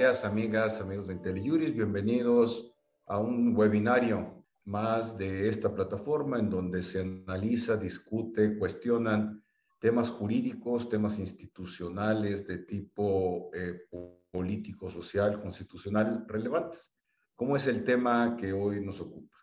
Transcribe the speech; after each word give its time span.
días, 0.00 0.24
amigas, 0.24 0.80
amigos 0.80 1.08
de 1.08 1.12
IntelliJuris. 1.12 1.74
Bienvenidos 1.74 2.72
a 3.04 3.18
un 3.18 3.54
webinario 3.54 4.46
más 4.64 5.18
de 5.18 5.46
esta 5.46 5.74
plataforma 5.74 6.38
en 6.38 6.48
donde 6.48 6.82
se 6.82 7.02
analiza, 7.02 7.76
discute, 7.76 8.56
cuestionan 8.58 9.44
temas 9.78 10.08
jurídicos, 10.08 10.88
temas 10.88 11.18
institucionales 11.18 12.46
de 12.46 12.60
tipo 12.60 13.50
eh, 13.52 13.88
político, 14.30 14.90
social, 14.90 15.38
constitucional 15.38 16.24
relevantes, 16.26 16.90
como 17.36 17.54
es 17.54 17.66
el 17.66 17.84
tema 17.84 18.38
que 18.38 18.54
hoy 18.54 18.82
nos 18.82 19.02
ocupa. 19.02 19.36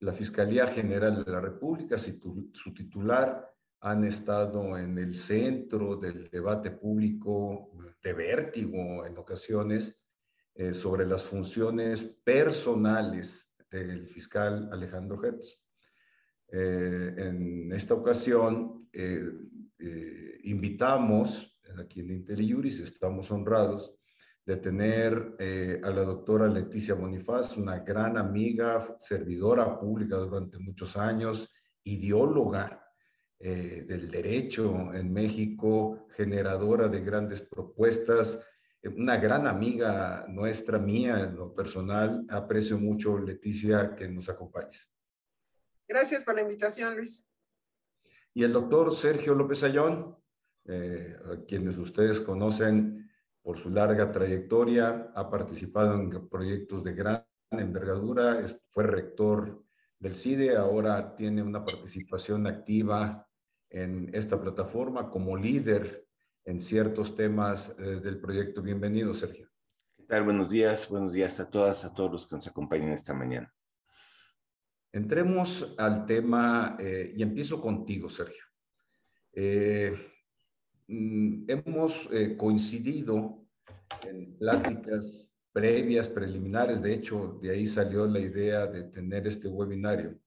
La 0.00 0.12
Fiscalía 0.12 0.66
General 0.66 1.24
de 1.24 1.32
la 1.32 1.40
República, 1.40 1.96
su 1.96 2.74
titular, 2.74 3.50
han 3.80 4.04
estado 4.04 4.78
en 4.78 4.98
el 4.98 5.14
centro 5.14 5.96
del 5.96 6.28
debate 6.30 6.70
público 6.70 7.70
de 8.02 8.12
vértigo 8.12 9.04
en 9.04 9.18
ocasiones 9.18 9.98
eh, 10.54 10.72
sobre 10.72 11.04
las 11.06 11.24
funciones 11.24 12.02
personales 12.24 13.52
del 13.70 14.06
fiscal 14.06 14.68
Alejandro 14.72 15.22
Hertz. 15.22 15.60
Eh, 16.48 17.14
en 17.16 17.72
esta 17.72 17.94
ocasión 17.94 18.88
eh, 18.92 19.22
invitamos 20.44 21.58
aquí 21.78 22.00
en 22.00 22.10
IntelliJuris, 22.10 22.80
estamos 22.80 23.30
honrados 23.30 23.92
de 24.46 24.56
tener 24.56 25.36
a 25.82 25.90
la 25.90 26.02
doctora 26.02 26.46
Leticia 26.46 26.94
Bonifaz, 26.94 27.56
una 27.56 27.80
gran 27.80 28.16
amiga, 28.16 28.96
servidora 29.00 29.78
pública 29.78 30.16
durante 30.16 30.56
muchos 30.58 30.96
años, 30.96 31.52
ideóloga 31.82 32.85
eh, 33.38 33.84
del 33.86 34.10
derecho 34.10 34.94
en 34.94 35.12
México, 35.12 36.06
generadora 36.16 36.88
de 36.88 37.00
grandes 37.00 37.42
propuestas, 37.42 38.40
eh, 38.82 38.88
una 38.88 39.18
gran 39.18 39.46
amiga 39.46 40.24
nuestra, 40.28 40.78
mía 40.78 41.20
en 41.20 41.36
lo 41.36 41.54
personal. 41.54 42.24
Aprecio 42.30 42.78
mucho, 42.78 43.18
Leticia, 43.18 43.94
que 43.94 44.08
nos 44.08 44.30
acompañes. 44.30 44.90
Gracias 45.86 46.24
por 46.24 46.34
la 46.34 46.42
invitación, 46.42 46.96
Luis. 46.96 47.30
Y 48.32 48.42
el 48.42 48.52
doctor 48.52 48.94
Sergio 48.96 49.34
López 49.34 49.62
Ayón, 49.62 50.16
eh, 50.64 51.16
a 51.24 51.44
quienes 51.44 51.76
ustedes 51.76 52.20
conocen 52.20 53.10
por 53.42 53.58
su 53.58 53.68
larga 53.68 54.10
trayectoria, 54.12 55.12
ha 55.14 55.30
participado 55.30 55.94
en 55.94 56.28
proyectos 56.28 56.82
de 56.82 56.94
gran 56.94 57.26
envergadura, 57.50 58.44
fue 58.68 58.84
rector 58.84 59.65
del 59.98 60.14
CIDE, 60.14 60.56
ahora 60.56 61.16
tiene 61.16 61.42
una 61.42 61.64
participación 61.64 62.46
activa 62.46 63.26
en 63.70 64.14
esta 64.14 64.40
plataforma 64.40 65.10
como 65.10 65.36
líder 65.36 66.06
en 66.44 66.60
ciertos 66.60 67.16
temas 67.16 67.74
eh, 67.78 68.00
del 68.00 68.20
proyecto. 68.20 68.62
Bienvenido, 68.62 69.14
Sergio. 69.14 69.48
¿Qué 69.96 70.04
tal? 70.04 70.24
Buenos 70.24 70.50
días, 70.50 70.88
buenos 70.90 71.12
días 71.12 71.40
a 71.40 71.50
todas, 71.50 71.84
a 71.84 71.94
todos 71.94 72.12
los 72.12 72.26
que 72.28 72.36
nos 72.36 72.46
acompañan 72.46 72.90
esta 72.90 73.14
mañana. 73.14 73.52
Entremos 74.92 75.74
al 75.78 76.06
tema 76.06 76.76
eh, 76.78 77.12
y 77.16 77.22
empiezo 77.22 77.60
contigo, 77.60 78.08
Sergio. 78.08 78.44
Eh, 79.32 79.94
mm, 80.86 81.50
hemos 81.50 82.08
coincidido 82.36 83.46
en 84.06 84.36
pláticas 84.38 85.25
previas, 85.56 86.06
preliminares, 86.06 86.82
de 86.82 86.92
hecho, 86.92 87.38
de 87.40 87.50
ahí 87.50 87.66
salió 87.66 88.04
la 88.06 88.20
idea 88.20 88.66
de 88.66 88.82
tener 88.82 89.26
este 89.26 89.48
webinario 89.48 90.20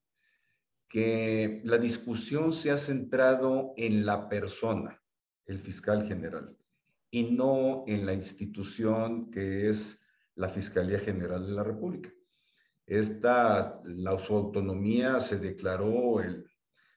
que 0.88 1.60
la 1.62 1.78
discusión 1.78 2.52
se 2.52 2.72
ha 2.72 2.78
centrado 2.78 3.72
en 3.76 4.04
la 4.04 4.28
persona, 4.28 5.00
el 5.46 5.60
fiscal 5.60 6.04
general, 6.04 6.56
y 7.12 7.30
no 7.30 7.84
en 7.86 8.06
la 8.06 8.12
institución 8.12 9.30
que 9.30 9.68
es 9.68 10.04
la 10.34 10.48
Fiscalía 10.48 10.98
General 10.98 11.46
de 11.46 11.52
la 11.52 11.62
República. 11.62 12.10
Esta, 12.84 13.80
la, 13.84 14.18
su 14.18 14.34
autonomía 14.34 15.20
se 15.20 15.38
declaró 15.38 16.20
el 16.20 16.44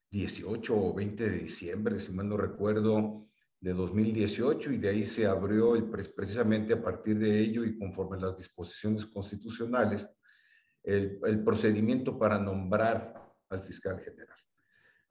18 0.10 0.76
o 0.76 0.92
20 0.92 1.30
de 1.30 1.38
diciembre, 1.38 2.00
si 2.00 2.12
mal 2.12 2.30
no 2.30 2.38
recuerdo, 2.38 3.28
de 3.64 3.74
2018 3.74 4.74
y 4.74 4.78
de 4.78 4.90
ahí 4.90 5.06
se 5.06 5.26
abrió 5.26 5.78
el, 5.78 5.86
precisamente 5.86 6.74
a 6.74 6.84
partir 6.84 7.18
de 7.18 7.40
ello 7.40 7.64
y 7.64 7.78
conforme 7.78 8.20
las 8.20 8.36
disposiciones 8.36 9.06
constitucionales 9.06 10.06
el, 10.84 11.42
procedimiento 11.46 12.20
para 12.20 12.38
nombrar 12.38 13.14
al 13.50 13.64
fiscal 13.64 14.02
general. 14.02 14.36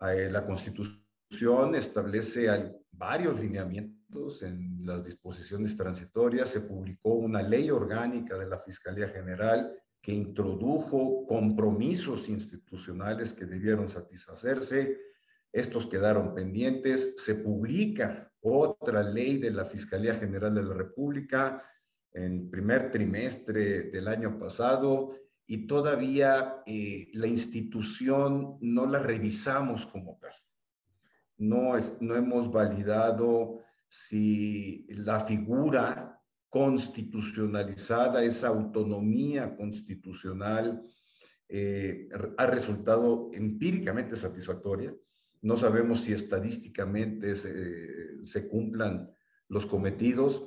Eh, 0.02 0.28
la 0.30 0.44
Constitución 0.44 1.74
establece 1.74 2.46
varios 2.90 3.40
lineamientos 3.40 4.42
en 4.42 4.84
las 4.84 5.02
disposiciones 5.02 5.74
transitorias. 5.74 6.50
Se 6.50 6.60
publicó 6.60 7.14
una 7.14 7.40
ley 7.40 7.70
orgánica 7.70 8.36
de 8.36 8.48
la 8.48 8.58
Fiscalía 8.58 9.08
General 9.08 9.74
que 10.02 10.12
introdujo 10.12 11.26
compromisos 11.26 12.28
institucionales 12.28 13.32
que 13.32 13.46
debieron 13.46 13.88
satisfacerse. 13.88 14.98
Estos 15.50 15.86
quedaron 15.86 16.34
pendientes. 16.34 17.14
Se 17.16 17.36
publica 17.36 18.28
otra 18.42 19.03
ley 19.03 19.38
de 19.38 19.50
la 19.50 19.64
Fiscalía 19.64 20.14
General 20.14 20.54
de 20.54 20.62
la 20.62 20.75
República 20.75 21.62
en 22.12 22.50
primer 22.50 22.91
trimestre 22.91 23.84
del 23.84 24.08
año 24.08 24.38
pasado 24.38 25.16
y 25.47 25.66
todavía 25.66 26.62
eh, 26.66 27.08
la 27.14 27.26
institución 27.26 28.58
no 28.60 28.86
la 28.86 28.98
revisamos 28.98 29.86
como 29.86 30.19
tal. 30.20 30.32
No, 31.38 31.76
es, 31.76 31.97
no 32.00 32.16
hemos 32.16 32.50
validado 32.52 33.60
si 33.88 34.86
la 34.88 35.20
figura 35.20 36.20
constitucionalizada, 36.48 38.22
esa 38.22 38.48
autonomía 38.48 39.56
constitucional, 39.56 40.82
eh, 41.48 42.08
ha 42.38 42.47
resultado 42.47 43.31
empíricamente 43.32 44.16
satisfactoria. 44.16 44.94
No 45.42 45.56
sabemos 45.56 46.00
si 46.03 46.12
estadísticamente 46.12 47.36
se, 47.36 48.25
se 48.25 48.48
cumplan 48.48 49.12
los 49.48 49.66
cometidos, 49.66 50.47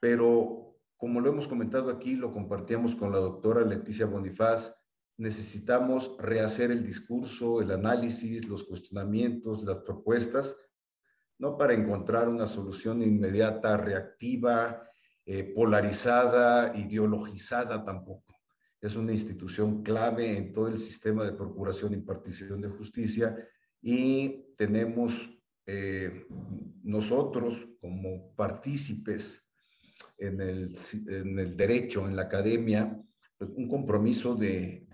pero 0.00 0.78
como 0.96 1.20
lo 1.20 1.28
hemos 1.30 1.46
comentado 1.46 1.90
aquí, 1.90 2.14
lo 2.14 2.32
compartíamos 2.32 2.94
con 2.94 3.12
la 3.12 3.18
doctora 3.18 3.60
Leticia 3.60 4.06
Bonifaz, 4.06 4.74
necesitamos 5.18 6.16
rehacer 6.18 6.70
el 6.70 6.84
discurso, 6.84 7.60
el 7.60 7.70
análisis, 7.70 8.48
los 8.48 8.64
cuestionamientos, 8.64 9.62
las 9.62 9.78
propuestas, 9.78 10.56
no 11.38 11.58
para 11.58 11.74
encontrar 11.74 12.28
una 12.28 12.46
solución 12.46 13.02
inmediata, 13.02 13.76
reactiva, 13.76 14.82
eh, 15.26 15.52
polarizada, 15.54 16.76
ideologizada 16.76 17.84
tampoco. 17.84 18.34
Es 18.80 18.96
una 18.96 19.12
institución 19.12 19.82
clave 19.82 20.36
en 20.36 20.52
todo 20.52 20.68
el 20.68 20.78
sistema 20.78 21.24
de 21.24 21.32
procuración 21.32 21.92
y 21.92 21.96
impartición 21.96 22.60
de 22.60 22.68
justicia 22.68 23.36
y 23.80 24.44
tenemos 24.56 25.30
eh, 25.66 26.26
nosotros 26.82 27.68
como 27.80 28.34
partícipes 28.36 29.42
en 30.18 30.40
el, 30.40 30.78
en 31.08 31.38
el 31.38 31.56
derecho, 31.56 32.06
en 32.06 32.16
la 32.16 32.22
academia, 32.22 33.00
pues, 33.38 33.50
un 33.54 33.68
compromiso 33.68 34.34
de, 34.34 34.86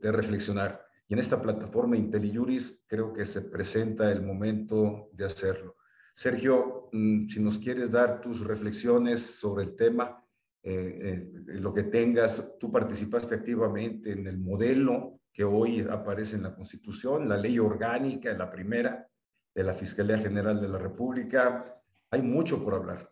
de, 0.00 0.12
reflexionar. 0.12 0.80
Y 1.08 1.14
en 1.14 1.20
esta 1.20 1.40
plataforma 1.40 1.96
IntelliJuris 1.96 2.80
creo 2.86 3.12
que 3.12 3.26
se 3.26 3.42
presenta 3.42 4.10
el 4.10 4.22
momento 4.22 5.10
de 5.12 5.26
hacerlo. 5.26 5.76
Sergio, 6.14 6.88
mm, 6.92 7.26
si 7.28 7.40
nos 7.40 7.58
quieres 7.58 7.90
dar 7.90 8.20
tus 8.20 8.40
reflexiones 8.40 9.20
sobre 9.20 9.64
el 9.64 9.76
tema, 9.76 10.24
eh, 10.62 11.28
eh, 11.46 11.60
lo 11.60 11.74
que 11.74 11.82
tengas, 11.84 12.42
tú 12.58 12.72
participaste 12.72 13.34
activamente 13.34 14.12
en 14.12 14.26
el 14.26 14.38
modelo 14.38 15.20
que 15.34 15.42
hoy 15.42 15.84
aparece 15.90 16.36
en 16.36 16.44
la 16.44 16.54
Constitución, 16.54 17.28
la 17.28 17.36
ley 17.36 17.58
orgánica, 17.58 18.32
la 18.32 18.50
primera 18.50 19.06
de 19.52 19.64
la 19.64 19.74
Fiscalía 19.74 20.16
General 20.16 20.60
de 20.60 20.68
la 20.68 20.78
República. 20.78 21.76
Hay 22.12 22.22
mucho 22.22 22.62
por 22.62 22.74
hablar. 22.74 23.10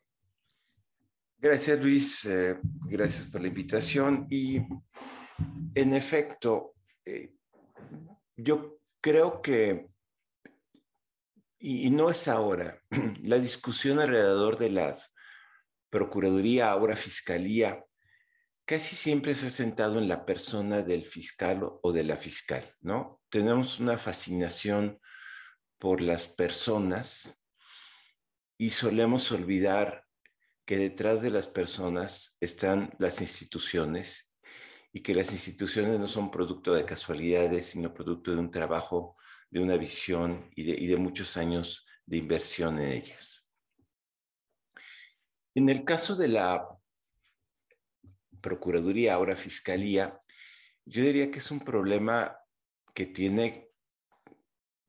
Gracias, 1.37 1.81
Luis. 1.81 2.25
Eh, 2.27 2.61
gracias 2.87 3.27
por 3.27 3.41
la 3.41 3.49
invitación. 3.49 4.29
Y 4.31 4.59
en 5.75 5.95
efecto, 5.95 6.77
eh, 7.05 7.35
yo 8.37 8.79
creo 9.01 9.43
que, 9.43 9.91
y, 11.59 11.91
no 11.91 12.09
es 12.09 12.29
ahora, 12.29 12.81
la 13.25 13.39
discusión 13.39 13.99
alrededor 13.99 14.59
de 14.59 14.71
la 14.71 14.97
Procuraduría, 15.91 16.71
ahora 16.71 16.95
Fiscalía, 16.95 17.85
casi 18.65 18.97
siempre 18.97 19.35
se 19.35 19.49
ha 19.49 19.51
sentado 19.51 19.99
en 19.99 20.09
la 20.09 20.25
persona 20.25 20.83
del 20.83 21.03
fiscal 21.03 21.63
o 21.83 21.93
de 21.93 22.05
la 22.05 22.17
fiscal, 22.17 22.65
¿no? 22.81 23.21
Tenemos 23.29 23.81
una 23.81 23.99
fascinación 23.99 25.01
por 25.79 26.01
las 26.01 26.29
personas 26.29 27.45
y 28.59 28.71
solemos 28.71 29.33
olvidar 29.33 30.07
que 30.65 30.77
detrás 30.77 31.23
de 31.23 31.31
las 31.31 31.49
personas 31.49 32.37
están 32.41 32.95
las 32.99 33.21
instituciones 33.21 34.37
y 34.93 35.03
que 35.03 35.15
las 35.15 35.33
instituciones 35.33 35.99
no 35.99 36.07
son 36.07 36.31
producto 36.31 36.75
de 36.75 36.85
casualidades, 36.85 37.67
sino 37.67 37.93
producto 37.93 38.31
de 38.31 38.39
un 38.39 38.51
trabajo, 38.51 39.17
de 39.51 39.61
una 39.61 39.77
visión 39.77 40.51
y 40.55 40.65
de, 40.65 40.73
y 40.73 40.87
de 40.87 40.97
muchos 40.97 41.37
años 41.37 41.85
de 42.07 42.19
inversión 42.19 42.79
en 42.79 42.93
ellas. 42.93 43.51
En 45.55 45.69
el 45.69 45.85
caso 45.85 46.15
de 46.15 46.29
la 46.29 46.67
Procuraduría, 48.43 49.15
ahora 49.15 49.37
Fiscalía, 49.37 50.21
yo 50.85 51.03
diría 51.03 51.31
que 51.31 51.39
es 51.39 51.51
un 51.51 51.61
problema 51.61 52.37
que 52.95 53.07
tiene, 53.07 53.71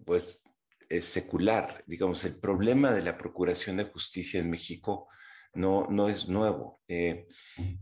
pues, 0.03 0.43
es 0.89 1.05
secular. 1.05 1.83
Digamos, 1.87 2.25
el 2.25 2.39
problema 2.39 2.91
de 2.91 3.03
la 3.03 3.17
Procuración 3.17 3.77
de 3.77 3.85
Justicia 3.85 4.39
en 4.39 4.49
México 4.49 5.07
no, 5.53 5.87
no 5.89 6.09
es 6.09 6.27
nuevo. 6.27 6.81
Eh, 6.87 7.27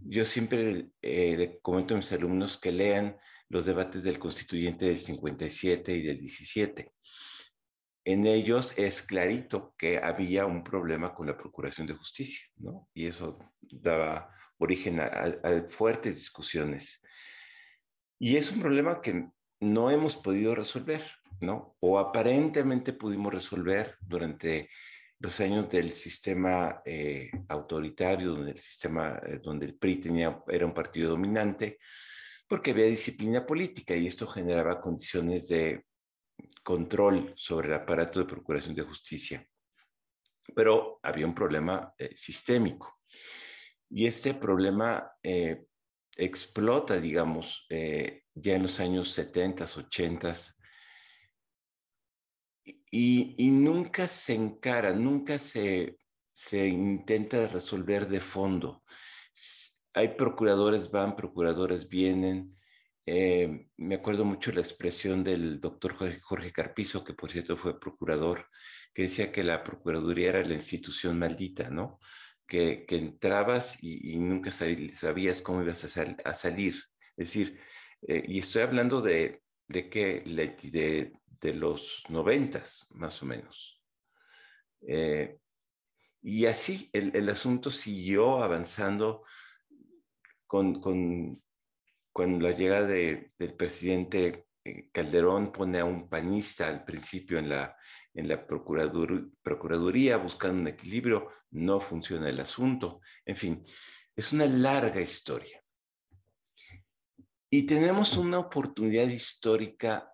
yo 0.01 0.25
siempre 0.25 0.91
eh, 1.01 1.35
le 1.38 1.59
comento 1.62 1.94
a 1.94 1.97
mis 1.97 2.12
alumnos 2.12 2.57
que 2.57 2.71
lean 2.71 3.18
los 3.50 3.65
debates 3.65 4.03
del 4.03 4.19
constituyente 4.19 4.85
del 4.85 4.97
57 4.97 5.94
y 5.94 6.01
del 6.01 6.19
17. 6.19 6.94
En 8.03 8.25
ellos 8.25 8.73
es 8.77 9.03
clarito 9.03 9.75
que 9.77 10.00
había 10.00 10.45
un 10.45 10.63
problema 10.63 11.13
con 11.13 11.27
la 11.27 11.38
Procuración 11.38 11.85
de 11.85 11.94
Justicia, 11.94 12.45
¿no? 12.57 12.89
Y 12.94 13.06
eso 13.06 13.38
daba 13.62 14.33
origen 14.62 15.00
a 15.00 15.66
fuertes 15.68 16.16
discusiones. 16.16 17.04
Y 18.19 18.38
es 18.38 18.52
un 18.52 18.62
problema 18.62 19.02
que 19.02 19.28
no 19.60 19.90
hemos 19.90 20.16
podido 20.16 20.56
resolver, 20.56 21.02
¿no? 21.40 21.75
O 21.80 21.98
aparentemente 21.98 22.94
pudimos 22.94 23.34
resolver 23.34 23.96
durante 24.02 24.69
los 25.19 25.40
años 25.40 25.69
del 25.69 25.92
sistema 25.92 26.81
eh, 26.84 27.30
autoritario, 27.48 28.34
donde 28.34 28.52
el 28.52 28.60
sistema, 28.60 29.19
eh, 29.24 29.40
donde 29.42 29.68
el 29.68 29.75
PRI 29.75 29.98
tenía, 29.98 30.44
era 30.48 30.66
un 30.66 30.74
partido 30.74 31.12
dominante, 31.12 31.78
porque 32.48 32.72
había 32.72 32.86
disciplina 32.86 33.46
política 33.46 33.96
y 33.96 34.07
esto 34.07 34.28
generaba 34.28 34.81
condiciones 34.81 35.48
de 35.48 35.86
control 36.64 37.34
sobre 37.36 37.68
el 37.68 37.75
aparato 37.75 38.19
de 38.19 38.25
procuración 38.25 38.74
de 38.74 38.81
justicia. 38.81 39.48
Pero 40.56 41.00
había 41.04 41.28
un 41.28 41.36
problema 41.36 41.94
eh, 41.98 42.12
sistémico. 42.16 43.00
Y 43.92 44.08
este 44.08 44.34
problema 44.34 45.12
explota, 46.16 47.00
digamos, 47.00 47.68
ya 47.70 48.56
en 48.56 48.62
los 48.62 48.80
años 48.80 49.12
70, 49.12 49.66
80 49.66 50.34
y, 52.92 53.50
nunca 53.52 54.08
se 54.08 54.34
encara, 54.34 54.94
nunca 54.94 55.40
se, 55.40 55.98
se 56.34 56.68
intenta 56.68 57.48
resolver 57.48 58.08
de 58.08 58.20
fondo. 58.20 58.84
Hay 59.94 60.10
procuradores 60.10 60.92
van, 60.92 61.16
procuradores 61.16 61.88
vienen. 61.88 62.58
Eh, 63.06 63.68
me 63.78 63.96
acuerdo 63.96 64.26
mucho 64.26 64.52
la 64.52 64.62
expresión 64.62 65.24
del 65.24 65.60
doctor 65.60 65.96
Jorge 66.22 66.52
Carpizo, 66.52 67.04
que 67.04 67.14
por 67.14 67.32
cierto 67.32 67.58
fue 67.58 67.80
procurador, 67.80 68.46
que 68.94 69.04
decía 69.04 69.32
que 69.32 69.44
la 69.44 69.64
Procuraduría 69.64 70.30
era 70.30 70.44
la 70.44 70.56
institución 70.56 71.18
maldita, 71.18 71.70
¿no? 71.70 72.00
Que, 72.51 72.86
entrabas 72.89 73.81
y, 73.81 74.19
nunca 74.19 74.51
sabías 74.51 75.42
cómo 75.42 75.63
ibas 75.63 75.86
a, 75.86 76.33
salir. 76.33 76.75
Es 77.15 77.27
decir, 77.27 77.57
eh, 78.06 78.25
y 78.27 78.39
estoy 78.39 78.63
hablando 78.63 79.00
de, 79.00 79.42
de 79.69 79.89
que 79.89 80.19
de, 80.25 81.13
de 81.39 81.53
los 81.53 82.03
noventas, 82.09 82.88
más 82.92 83.24
o 83.24 83.25
menos. 83.25 83.81
Eh, 84.86 85.38
y 86.21 86.45
así 86.45 86.89
el, 86.92 87.30
asunto 87.30 87.71
siguió 87.71 88.44
avanzando 88.44 89.24
con, 90.45 90.81
con, 90.81 91.42
la 92.44 92.51
llegada 92.51 92.86
del 92.86 93.31
presidente 93.57 94.45
Calderón, 94.92 95.52
pone 95.52 95.80
a 95.80 95.86
un 95.86 96.08
panista 96.08 96.68
al 96.68 96.84
principio 96.84 97.40
en 97.40 97.50
la, 97.50 97.75
en 98.13 98.28
la 98.28 98.46
Procuraduría 98.46 100.18
buscando 100.18 100.62
un 100.62 100.68
equilibrio, 100.68 101.30
no 101.52 101.80
funciona 101.80 102.30
el 102.30 102.40
asunto. 102.40 103.02
En 103.25 103.36
fin, 103.36 103.66
es 104.16 104.34
una 104.34 104.46
larga 104.46 105.02
historia. 105.02 105.63
Y 107.50 107.63
tenemos 107.63 108.18
una 108.18 108.40
oportunidad 108.40 109.08
histórica 109.08 110.13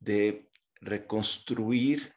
de 0.00 0.50
reconstruir 0.80 2.16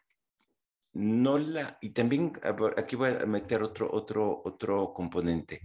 no 0.94 1.38
la 1.38 1.78
y 1.82 1.92
también 1.92 2.34
aquí 2.76 2.96
voy 2.96 3.10
a 3.10 3.26
meter 3.26 3.62
otro 3.62 3.92
otro 3.92 4.42
otro 4.44 4.92
componente. 4.94 5.62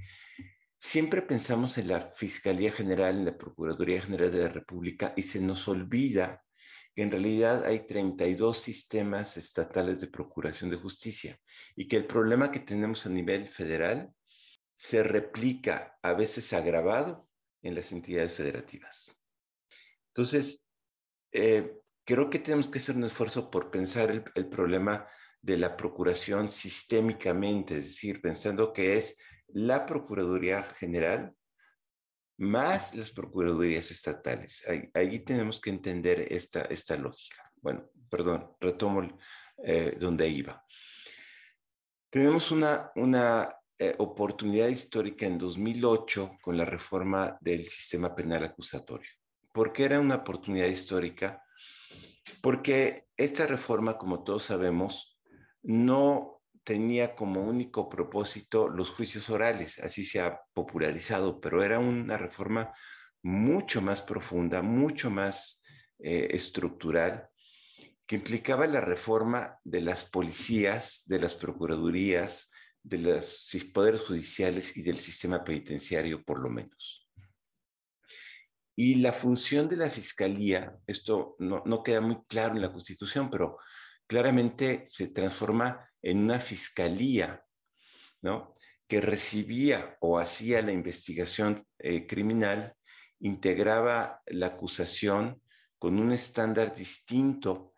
Siempre 0.86 1.22
pensamos 1.22 1.78
en 1.78 1.88
la 1.88 2.12
Fiscalía 2.14 2.70
General, 2.70 3.16
en 3.16 3.24
la 3.24 3.38
Procuraduría 3.38 4.02
General 4.02 4.30
de 4.30 4.42
la 4.42 4.50
República 4.50 5.14
y 5.16 5.22
se 5.22 5.40
nos 5.40 5.66
olvida 5.66 6.44
que 6.94 7.00
en 7.00 7.10
realidad 7.10 7.64
hay 7.64 7.86
32 7.86 8.58
sistemas 8.58 9.38
estatales 9.38 10.02
de 10.02 10.08
procuración 10.08 10.68
de 10.68 10.76
justicia 10.76 11.40
y 11.74 11.88
que 11.88 11.96
el 11.96 12.04
problema 12.06 12.52
que 12.52 12.60
tenemos 12.60 13.06
a 13.06 13.08
nivel 13.08 13.46
federal 13.46 14.12
se 14.74 15.02
replica 15.02 15.96
a 16.02 16.12
veces 16.12 16.52
agravado 16.52 17.30
en 17.62 17.74
las 17.74 17.90
entidades 17.90 18.34
federativas. 18.34 19.24
Entonces, 20.08 20.68
eh, 21.32 21.78
creo 22.04 22.28
que 22.28 22.40
tenemos 22.40 22.68
que 22.68 22.78
hacer 22.78 22.94
un 22.94 23.04
esfuerzo 23.04 23.50
por 23.50 23.70
pensar 23.70 24.10
el, 24.10 24.48
problema 24.50 25.08
de 25.40 25.56
la 25.56 25.78
procuración 25.78 26.50
sistémicamente, 26.50 27.78
es 27.78 27.84
decir, 27.84 28.20
pensando 28.20 28.70
que 28.74 28.98
es 28.98 29.16
la 29.48 29.86
Procuraduría 29.86 30.62
General 30.62 31.34
más 32.38 32.94
las 32.94 33.10
Procuradurías 33.10 33.90
estatales. 33.90 34.66
Ahí, 34.94 35.20
tenemos 35.20 35.60
que 35.60 35.70
entender 35.70 36.32
esta, 36.32 36.62
esta 36.62 36.96
lógica. 36.96 37.52
Bueno, 37.56 37.90
perdón, 38.10 38.56
retomo 38.60 39.18
eh, 39.58 39.96
donde 39.98 40.28
iba. 40.28 40.64
Tenemos 42.10 42.50
una, 42.50 42.90
una 42.96 43.56
eh, 43.78 43.94
oportunidad 43.98 44.68
histórica 44.68 45.26
en 45.26 45.38
2008 45.38 46.38
con 46.40 46.56
la 46.56 46.64
reforma 46.64 47.36
del 47.40 47.64
sistema 47.64 48.14
penal 48.14 48.44
acusatorio. 48.44 49.10
¿Por 49.52 49.72
qué 49.72 49.84
era 49.84 50.00
una 50.00 50.16
oportunidad 50.16 50.66
histórica? 50.66 51.42
Porque 52.40 53.06
esta 53.16 53.46
reforma, 53.46 53.96
como 53.98 54.24
todos 54.24 54.44
sabemos, 54.44 55.18
no 55.62 56.42
tenía 56.64 57.14
como 57.14 57.42
único 57.42 57.88
propósito 57.88 58.68
los 58.68 58.90
juicios 58.90 59.28
orales, 59.30 59.78
así 59.78 60.04
se 60.04 60.20
ha 60.20 60.40
popularizado, 60.54 61.40
pero 61.40 61.62
era 61.62 61.78
una 61.78 62.16
reforma 62.16 62.72
mucho 63.22 63.80
más 63.80 64.02
profunda, 64.02 64.62
mucho 64.62 65.10
más 65.10 65.62
eh, 65.98 66.28
estructural, 66.30 67.28
que 68.06 68.16
implicaba 68.16 68.66
la 68.66 68.80
reforma 68.80 69.58
de 69.62 69.82
las 69.82 70.04
policías, 70.06 71.04
de 71.06 71.20
las 71.20 71.34
procuradurías, 71.34 72.50
de 72.82 72.98
los 72.98 73.50
poderes 73.72 74.02
judiciales 74.02 74.76
y 74.76 74.82
del 74.82 74.96
sistema 74.96 75.42
penitenciario, 75.42 76.22
por 76.22 76.38
lo 76.38 76.50
menos. 76.50 77.08
Y 78.76 78.96
la 78.96 79.12
función 79.12 79.68
de 79.68 79.76
la 79.76 79.88
fiscalía, 79.88 80.76
esto 80.86 81.36
no, 81.38 81.62
no 81.64 81.82
queda 81.82 82.00
muy 82.00 82.24
claro 82.26 82.54
en 82.54 82.62
la 82.62 82.72
Constitución, 82.72 83.30
pero 83.30 83.58
claramente 84.06 84.82
se 84.84 85.08
transforma 85.08 85.88
en 86.04 86.18
una 86.18 86.38
fiscalía, 86.38 87.42
¿no? 88.20 88.54
Que 88.86 89.00
recibía 89.00 89.96
o 90.00 90.18
hacía 90.18 90.60
la 90.60 90.72
investigación 90.72 91.66
eh, 91.78 92.06
criminal, 92.06 92.74
integraba 93.20 94.20
la 94.26 94.46
acusación 94.46 95.40
con 95.78 95.98
un 95.98 96.12
estándar 96.12 96.74
distinto 96.74 97.72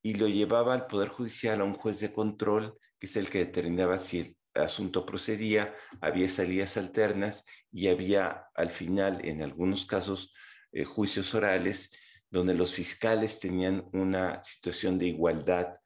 y 0.00 0.14
lo 0.14 0.28
llevaba 0.28 0.74
al 0.74 0.86
Poder 0.86 1.08
Judicial 1.08 1.60
a 1.60 1.64
un 1.64 1.74
juez 1.74 1.98
de 1.98 2.12
control, 2.12 2.78
que 3.00 3.08
es 3.08 3.16
el 3.16 3.28
que 3.28 3.38
determinaba 3.38 3.98
si 3.98 4.20
el 4.20 4.36
asunto 4.54 5.04
procedía, 5.04 5.74
había 6.00 6.28
salidas 6.28 6.76
alternas 6.76 7.44
y 7.72 7.88
había 7.88 8.44
al 8.54 8.70
final, 8.70 9.24
en 9.24 9.42
algunos 9.42 9.86
casos, 9.86 10.32
eh, 10.70 10.84
juicios 10.84 11.34
orales 11.34 11.90
donde 12.30 12.54
los 12.54 12.74
fiscales 12.74 13.40
tenían 13.40 13.84
una 13.92 14.42
situación 14.44 14.98
de 15.00 15.06
igualdad 15.06 15.81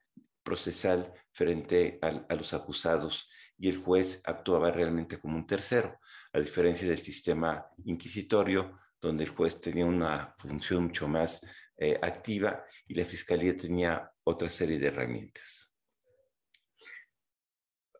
procesal 0.47 1.13
frente 1.33 1.99
a, 2.01 2.33
los 2.33 2.53
acusados 2.53 3.29
y 3.57 3.67
el 3.67 3.75
juez 3.75 4.21
actuaba 4.23 4.71
realmente 4.71 5.19
como 5.19 5.35
un 5.35 5.45
tercero, 5.45 5.99
a 6.31 6.39
diferencia 6.39 6.87
del 6.87 6.99
sistema 6.99 7.67
inquisitorio, 7.83 8.79
donde 9.01 9.25
el 9.25 9.29
juez 9.29 9.59
tenía 9.59 9.85
una 9.85 10.33
función 10.39 10.85
mucho 10.85 11.05
más 11.09 11.45
eh, 11.75 11.99
activa 12.01 12.63
y 12.87 12.93
la 12.93 13.03
fiscalía 13.03 13.57
tenía 13.57 14.09
otra 14.23 14.47
serie 14.47 14.79
de 14.79 14.87
herramientas. 14.87 15.75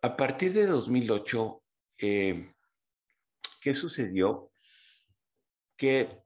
A 0.02 0.16
partir 0.16 0.54
de 0.54 0.68
2008, 0.68 1.64
eh, 1.98 2.54
¿qué 3.60 3.76
sucedió? 3.76 4.54
Que 5.76 6.24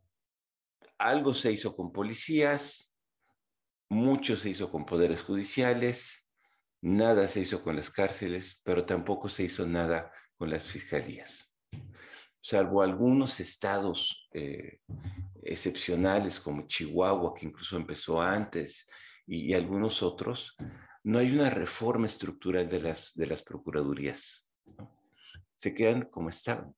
algo 1.00 1.34
se 1.34 1.52
hizo 1.52 1.76
con 1.76 1.92
policías, 1.92 2.91
mucho 3.92 4.38
se 4.38 4.50
hizo 4.50 4.72
con 4.72 4.86
poderes 4.86 5.22
judiciales, 5.22 6.30
nada 6.82 7.28
se 7.28 7.42
hizo 7.42 7.62
con 7.62 7.76
las 7.76 7.90
cárceles, 7.90 8.62
pero 8.64 8.86
tampoco 8.86 9.28
se 9.28 9.44
hizo 9.44 9.68
nada 9.68 10.12
con 10.38 10.50
las 10.50 10.66
fiscalías. 10.66 11.58
Salvo 12.40 12.82
algunos 12.82 13.42
estados 13.42 14.30
eh, 14.34 14.80
excepcionales 15.44 16.40
como 16.40 16.66
Chihuahua, 16.68 17.34
que 17.36 17.48
incluso 17.48 17.76
empezó 17.76 18.22
antes, 18.22 18.90
y 19.28 19.54
algunos 19.54 20.02
otros, 20.02 20.56
no 21.04 21.20
hay 21.20 21.34
una 21.34 21.50
reforma 21.50 22.06
estructural 22.06 22.70
de 22.70 22.80
las, 22.80 23.14
de 23.16 23.28
las 23.28 23.44
procuradurías. 23.44 24.50
Se 25.54 25.74
quedan 25.74 26.04
como 26.06 26.30
estaban. 26.30 26.74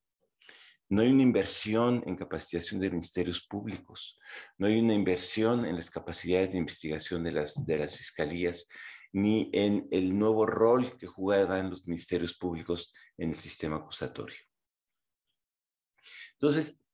No 0.94 1.02
hay 1.02 1.10
una 1.10 1.24
inversión 1.24 2.04
en 2.06 2.16
capacitación 2.16 2.80
de 2.80 2.92
ministerios 2.92 3.48
públicos, 3.48 4.20
no 4.60 4.68
hay 4.68 4.80
una 4.80 4.94
inversión 4.94 5.66
en 5.66 5.76
las 5.76 5.90
capacidades 5.90 6.52
de 6.52 6.60
investigación 6.60 7.24
de 7.24 7.32
las, 7.32 7.66
de 7.66 7.78
las 7.80 7.98
fiscalías, 7.98 8.68
ni 9.12 9.50
en 9.54 9.88
el 9.90 10.16
nuevo 10.16 10.46
rol 10.46 10.96
que 10.98 11.08
jugarán 11.08 11.72
los 11.72 11.88
ministerios 11.88 12.36
públicos 12.36 12.94
en 13.18 13.30
el 13.30 13.36
sistema 13.36 13.78
acusatorio. 13.78 14.38
Entonces, 16.34 16.86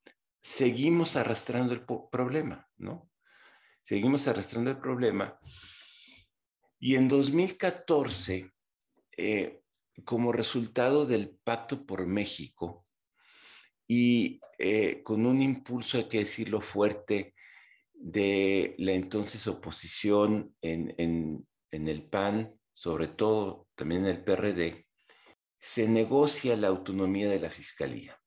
seguimos 0.41 1.17
arrastrando 1.17 1.73
el 1.73 1.85
problema, 1.85 2.69
¿no? 2.77 3.11
Seguimos 3.81 4.29
arrastrando 4.29 4.71
el 4.71 4.79
problema. 4.79 5.37
Y 6.79 6.95
en 6.95 7.09
2014, 7.09 8.49
eh, 9.17 9.61
como 10.05 10.31
resultado 10.31 11.05
del 11.05 11.37
Pacto 11.43 11.85
por 11.85 12.07
México 12.07 12.85
y 13.89 14.39
eh, 14.57 15.01
con 15.03 15.25
un 15.25 15.41
impulso, 15.41 15.97
hay 15.97 16.07
que 16.07 16.19
decirlo 16.19 16.61
fuerte, 16.61 17.33
de 17.93 18.75
la 18.77 18.93
entonces 18.93 19.45
oposición 19.47 20.55
en, 20.61 20.95
en 21.71 21.87
el 21.87 22.03
PAN, 22.03 22.53
sobre 22.73 23.07
todo 23.07 23.67
también 23.75 24.05
en 24.05 24.11
el 24.11 24.23
PRD, 24.23 24.85
se 25.59 25.89
negocia 25.89 26.55
la 26.55 26.69
autonomía 26.69 27.29
de 27.29 27.39
la 27.39 27.49
Fiscalía. 27.49 28.17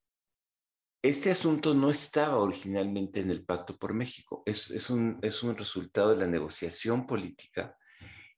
Este 1.00 1.30
asunto 1.30 1.74
no 1.74 1.90
estaba 1.90 2.38
originalmente 2.38 3.20
en 3.20 3.30
el 3.30 3.44
Pacto 3.44 3.76
por 3.76 3.92
México, 3.92 4.42
es, 4.46 4.70
es, 4.70 4.90
un, 4.90 5.18
es 5.22 5.42
un, 5.42 5.56
resultado 5.56 6.10
de 6.10 6.16
la 6.16 6.26
negociación 6.28 7.06
política 7.06 7.76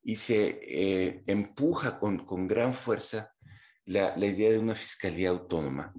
y 0.03 0.17
se 0.17 0.61
eh, 0.63 1.23
empuja 1.27 1.99
con, 1.99 2.25
con, 2.25 2.47
gran 2.47 2.73
fuerza 2.73 3.35
la, 3.85 4.17
la, 4.17 4.27
idea 4.27 4.51
de 4.51 4.59
una 4.59 4.75
fiscalía 4.75 5.31
autónoma. 5.31 5.93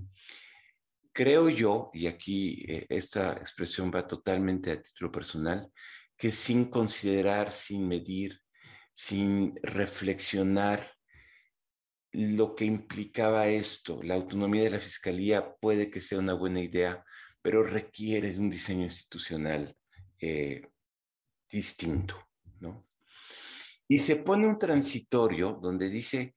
Creo 1.18 1.48
yo, 1.48 1.92
y 1.94 2.08
aquí 2.08 2.66
eh, 2.68 2.86
esta 2.90 3.32
expresión 3.38 3.90
va 3.90 4.06
totalmente 4.06 4.70
a 4.70 4.82
título 4.82 5.14
personal, 5.14 5.72
que 6.18 6.30
sin 6.30 6.66
considerar, 6.66 7.54
sin 7.54 7.88
medir, 7.88 8.42
sin 8.94 9.56
reflexionar 9.64 10.92
lo 12.12 12.54
que 12.54 12.66
implicaba 12.66 13.48
esto. 13.48 14.04
La 14.04 14.16
autonomía 14.16 14.64
de 14.64 14.72
la 14.72 14.80
Fiscalía 14.82 15.56
puede 15.56 15.90
que 15.90 16.02
sea 16.02 16.20
una 16.20 16.34
buena 16.34 16.60
idea, 16.60 17.02
pero 17.42 17.64
requiere 17.64 18.34
de 18.34 18.40
un 18.40 18.50
diseño 18.50 18.84
institucional 18.84 19.74
eh, 20.20 20.68
distinto. 21.50 22.28
¿no? 22.60 22.90
Y 23.88 24.00
se 24.00 24.18
pone 24.18 24.46
un 24.48 24.60
transitorio 24.60 25.60
donde 25.62 25.88
dice 25.88 26.36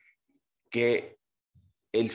que, 0.70 1.17
el, 1.92 2.10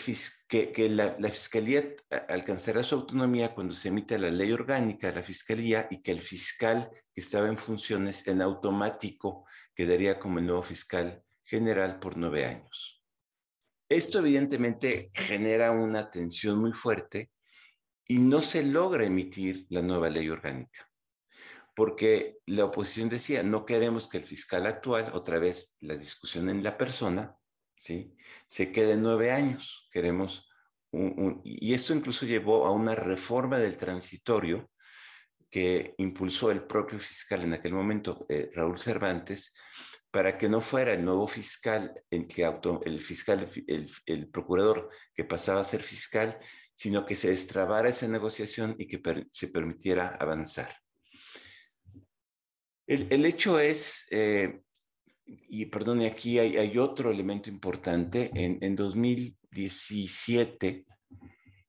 que, 0.47 0.89
la, 0.89 1.15
la, 1.19 1.29
Fiscalía 1.29 1.95
alcanzará 2.29 2.83
su 2.83 2.95
autonomía 2.95 3.53
cuando 3.53 3.73
se 3.73 3.87
emita 3.87 4.17
la 4.17 4.29
ley 4.29 4.51
orgánica 4.51 5.07
de 5.07 5.15
la 5.15 5.23
Fiscalía 5.23 5.87
y 5.89 6.01
que 6.01 6.11
el 6.11 6.19
fiscal 6.19 6.91
que 7.13 7.21
estaba 7.21 7.47
en 7.47 7.57
funciones 7.57 8.27
en 8.27 8.41
automático 8.41 9.45
quedaría 9.75 10.19
como 10.19 10.39
el 10.39 10.45
nuevo 10.45 10.63
fiscal 10.63 11.23
general 11.43 11.99
por 11.99 12.17
nueve 12.17 12.45
años. 12.45 13.03
Esto 13.89 14.19
evidentemente 14.19 15.11
genera 15.13 15.71
una 15.71 16.09
tensión 16.09 16.59
muy 16.59 16.71
fuerte 16.71 17.31
y 18.07 18.19
no 18.19 18.41
se 18.41 18.63
logra 18.63 19.05
emitir 19.05 19.65
la 19.69 19.81
nueva 19.81 20.09
ley 20.09 20.29
orgánica, 20.29 20.89
porque 21.75 22.37
la 22.45 22.65
oposición 22.65 23.09
decía, 23.09 23.43
no 23.43 23.65
queremos 23.65 24.07
que 24.07 24.17
el 24.17 24.23
fiscal 24.23 24.65
actual, 24.65 25.11
otra 25.13 25.39
vez 25.39 25.77
la 25.81 25.95
discusión 25.95 26.49
en 26.49 26.63
la 26.63 26.77
persona, 26.77 27.35
¿sí? 27.83 28.15
se 28.47 28.71
quede 28.71 28.95
nueve 28.95 29.31
años, 29.31 29.89
queremos 29.91 30.47
y 31.43 31.73
esto 31.73 31.93
incluso 31.93 32.25
llevó 32.25 32.67
a 32.67 32.71
una 32.71 32.93
reforma 32.93 33.57
del 33.57 33.77
transitorio 33.77 34.69
que 35.49 35.95
impulsó 35.97 36.51
el 36.51 36.63
propio 36.65 36.99
fiscal 36.99 37.43
en 37.43 37.53
aquel 37.53 37.73
momento, 37.73 38.27
eh, 38.29 38.51
Raúl 38.53 38.79
Cervantes, 38.79 39.55
para 40.11 40.37
que 40.37 40.47
no 40.47 40.61
fuera 40.61 40.93
el 40.93 41.03
nuevo 41.03 41.27
fiscal, 41.27 41.91
el, 42.11 42.27
que 42.27 42.47
el 42.85 42.99
fiscal, 42.99 43.49
el, 44.05 44.29
procurador 44.29 44.89
que 45.15 45.23
pasaba 45.23 45.61
a 45.61 45.65
ser 45.65 45.81
fiscal, 45.81 46.37
sino 46.75 47.05
que 47.07 47.15
se 47.15 47.29
destrabara 47.29 47.89
esa 47.89 48.07
negociación 48.07 48.75
y 48.77 48.87
que 48.87 49.01
se 49.31 49.47
permitiera 49.47 50.15
avanzar. 50.19 50.75
El, 52.85 53.07
el 53.09 53.25
hecho 53.25 53.59
es, 53.59 54.05
eh, 54.11 54.61
y 55.47 55.65
perdone, 55.65 56.07
aquí 56.07 56.39
hay, 56.39 56.57
hay, 56.57 56.77
otro 56.77 57.11
elemento 57.11 57.49
importante, 57.49 58.31
en, 58.33 58.57
en 58.61 58.75
2017, 58.75 60.85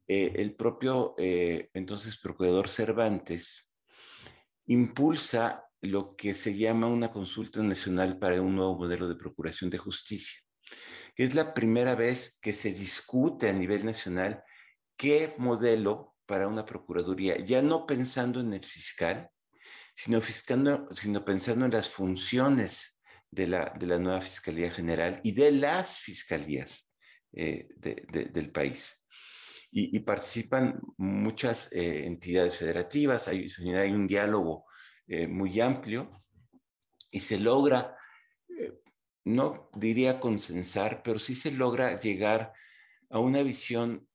eh, 0.07 0.33
el 0.37 0.55
propio 0.55 1.15
eh, 1.17 1.71
entonces 1.73 2.19
procurador 2.19 2.69
Cervantes 2.69 3.75
impulsa 4.67 5.65
lo 5.81 6.15
que 6.17 6.35
se 6.35 6.57
llama 6.57 6.89
una 6.89 7.11
consulta 7.11 7.63
nacional 7.63 8.19
para 8.19 8.41
un 8.43 8.57
nuevo 8.57 8.77
modelo 8.77 9.09
de 9.09 9.17
procuración 9.17 9.71
de 9.71 9.79
justicia. 9.79 10.41
Es 11.17 11.35
la 11.35 11.55
primera 11.55 11.95
vez 11.95 12.39
que 12.41 12.53
se 12.53 12.73
discute 12.73 13.49
a 13.49 13.53
nivel 13.53 13.85
nacional 13.85 14.43
qué 14.97 15.35
modelo 15.39 16.15
para 16.27 16.49
una 16.49 16.65
procuraduría, 16.65 17.39
ya 17.39 17.63
no 17.63 17.87
pensando 17.87 18.41
en 18.41 18.55
el 18.55 18.65
fiscal, 18.65 19.31
sino, 19.95 20.21
sino 20.91 21.25
pensando 21.25 21.67
en 21.67 21.71
las 21.71 21.89
funciones 21.89 22.94
de 23.35 23.47
la, 23.49 23.73
de 23.79 23.87
la, 23.87 23.99
nueva 23.99 24.21
Fiscalía 24.21 24.71
General 24.71 25.21
y 25.23 25.33
de 25.33 25.51
las 25.51 25.99
fiscalías 25.99 26.93
eh, 27.33 27.69
de, 27.77 28.07
de, 28.11 28.27
del 28.27 28.51
país. 28.51 28.97
Y, 29.77 29.99
participan 30.01 30.81
muchas 30.99 31.73
eh, 31.73 32.07
entidades 32.07 32.57
federativas, 32.57 33.27
hay, 33.27 33.49
un 33.93 34.07
diálogo 34.07 34.67
eh, 35.09 35.27
muy 35.27 35.61
amplio 35.61 36.23
y 37.11 37.19
se 37.19 37.41
logra, 37.41 37.97
no 39.25 39.71
diría 39.75 40.21
consensar, 40.21 41.03
pero 41.03 41.19
sí 41.19 41.35
se 41.35 41.51
logra 41.51 41.99
llegar 41.99 42.53
a 43.11 43.19
una 43.19 43.43
visión 43.43 44.07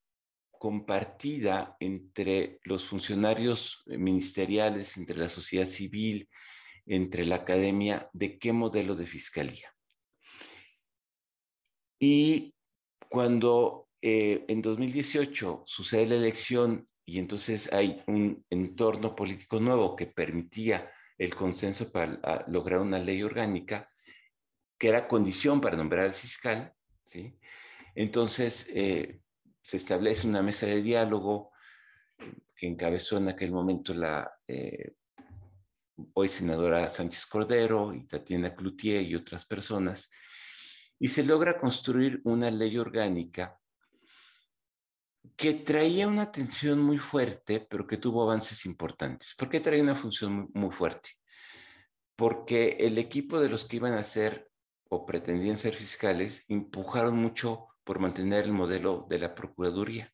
compartida 0.49 1.75
entre 1.81 2.59
los 2.63 2.85
funcionarios 2.85 3.83
ministeriales, 3.85 4.95
entre 4.97 5.17
la 5.17 5.27
sociedad 5.27 5.65
civil, 5.65 6.29
entre 6.89 7.23
la 7.25 7.35
academia, 7.35 8.09
de 8.13 8.39
qué 8.39 8.51
modelo 8.51 8.95
de 8.95 9.05
fiscalía. 9.05 9.71
Y 11.99 12.55
cuando 13.09 13.89
eh, 14.01 14.45
en 14.47 14.61
2018 14.61 15.63
sucede 15.65 16.07
la 16.07 16.15
elección 16.15 16.89
y 17.05 17.19
entonces 17.19 17.71
hay 17.71 18.01
un 18.07 18.43
entorno 18.49 19.15
político 19.15 19.59
nuevo 19.59 19.95
que 19.95 20.07
permitía 20.07 20.91
el 21.17 21.35
consenso 21.35 21.91
para 21.91 22.45
lograr 22.47 22.79
una 22.79 22.97
ley 22.97 23.21
orgánica, 23.21 23.91
que 24.77 24.89
era 24.89 25.07
condición 25.07 25.61
para 25.61 25.77
nombrar 25.77 26.05
al 26.05 26.13
fiscal, 26.13 26.73
¿sí? 27.05 27.37
Entonces 27.93 28.69
eh, 28.73 29.21
se 29.61 29.77
establece 29.77 30.27
una 30.27 30.41
mesa 30.41 30.65
de 30.65 30.81
diálogo 30.81 31.51
que 32.55 32.67
encabezó 32.67 33.17
en 33.17 33.29
aquel 33.29 33.51
momento 33.51 33.93
la 33.93 34.31
eh, 34.47 34.93
hoy 36.13 36.29
senadora 36.29 36.89
Sánchez 36.89 37.25
Cordero 37.25 37.93
y 37.93 38.05
Tatiana 38.05 38.55
Cloutier 38.55 39.01
y 39.01 39.15
otras 39.15 39.45
personas, 39.45 40.11
y 40.99 41.07
se 41.07 41.23
logra 41.23 41.57
construir 41.57 42.21
una 42.25 42.51
ley 42.51 42.77
orgánica 42.77 43.59
que 45.35 45.53
traía 45.53 46.07
una 46.07 46.31
tensión 46.31 46.79
muy 46.79 46.97
fuerte, 46.97 47.65
pero 47.69 47.87
que 47.87 47.97
tuvo 47.97 48.23
avances 48.23 48.65
importantes. 48.65 49.33
¿Por 49.37 49.49
qué 49.49 49.61
traía 49.61 49.81
una 49.81 49.95
función 49.95 50.49
muy, 50.53 50.71
fuerte? 50.71 51.11
Porque 52.17 52.75
el 52.79 52.97
equipo 52.97 53.39
de 53.39 53.47
los 53.47 53.63
que 53.65 53.77
iban 53.77 53.93
a 53.93 54.03
ser 54.03 54.49
o 54.89 55.05
pretendían 55.05 55.57
ser 55.57 55.75
fiscales 55.75 56.43
empujaron 56.49 57.15
mucho 57.15 57.67
por 57.85 57.99
mantener 57.99 58.45
el 58.45 58.51
modelo 58.51 59.05
de 59.09 59.19
la 59.19 59.33
Procuraduría. 59.33 60.13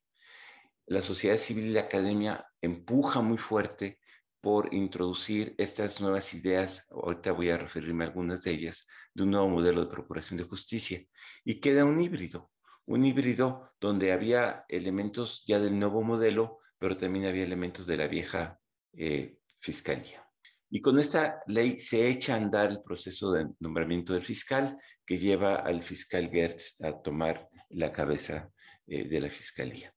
La 0.85 1.01
sociedad 1.01 1.37
civil 1.37 1.65
y 1.65 1.73
la 1.73 1.81
academia 1.81 2.45
empuja 2.61 3.21
muy 3.21 3.39
fuerte 3.39 3.99
por 4.45 4.71
introducir 4.75 5.55
estas 5.57 5.99
nuevas 5.99 6.35
ideas, 6.35 6.85
ahorita 6.91 7.31
voy 7.31 7.49
a 7.49 7.57
referirme 7.57 8.03
a 8.03 8.07
algunas 8.09 8.43
de 8.43 8.51
ellas, 8.51 8.87
de 9.11 9.23
un 9.23 9.31
nuevo 9.31 9.49
modelo 9.49 9.83
de 9.83 9.89
procuración 9.89 10.37
de 10.37 10.43
justicia. 10.43 11.01
Y 11.43 11.59
queda 11.59 11.83
un 11.83 11.99
híbrido, 11.99 12.51
un 12.85 13.05
híbrido 13.05 13.71
donde 13.81 14.11
había 14.11 14.63
elementos 14.69 15.43
ya 15.47 15.57
del 15.57 15.79
nuevo 15.79 16.03
modelo, 16.03 16.59
pero 16.77 16.95
también 16.95 17.25
había 17.25 17.41
elementos 17.41 17.87
de 17.87 17.97
la 17.97 18.05
vieja 18.05 18.59
eh, 18.93 19.39
fiscalía. 19.61 20.23
Y 20.69 20.79
con 20.79 20.99
esta 20.99 21.41
ley 21.47 21.79
se 21.79 22.07
echa 22.07 22.35
a 22.35 22.37
andar 22.37 22.69
el 22.69 22.83
proceso 22.83 23.31
de 23.31 23.47
nombramiento 23.59 24.13
del 24.13 24.21
fiscal 24.21 24.77
que 25.07 25.17
lleva 25.17 25.55
al 25.55 25.81
fiscal 25.81 26.29
Gertz 26.29 26.79
a 26.83 27.01
tomar 27.01 27.49
la 27.69 27.91
cabeza 27.91 28.51
eh, 28.85 29.07
de 29.09 29.21
la 29.21 29.29
fiscalía. 29.31 29.94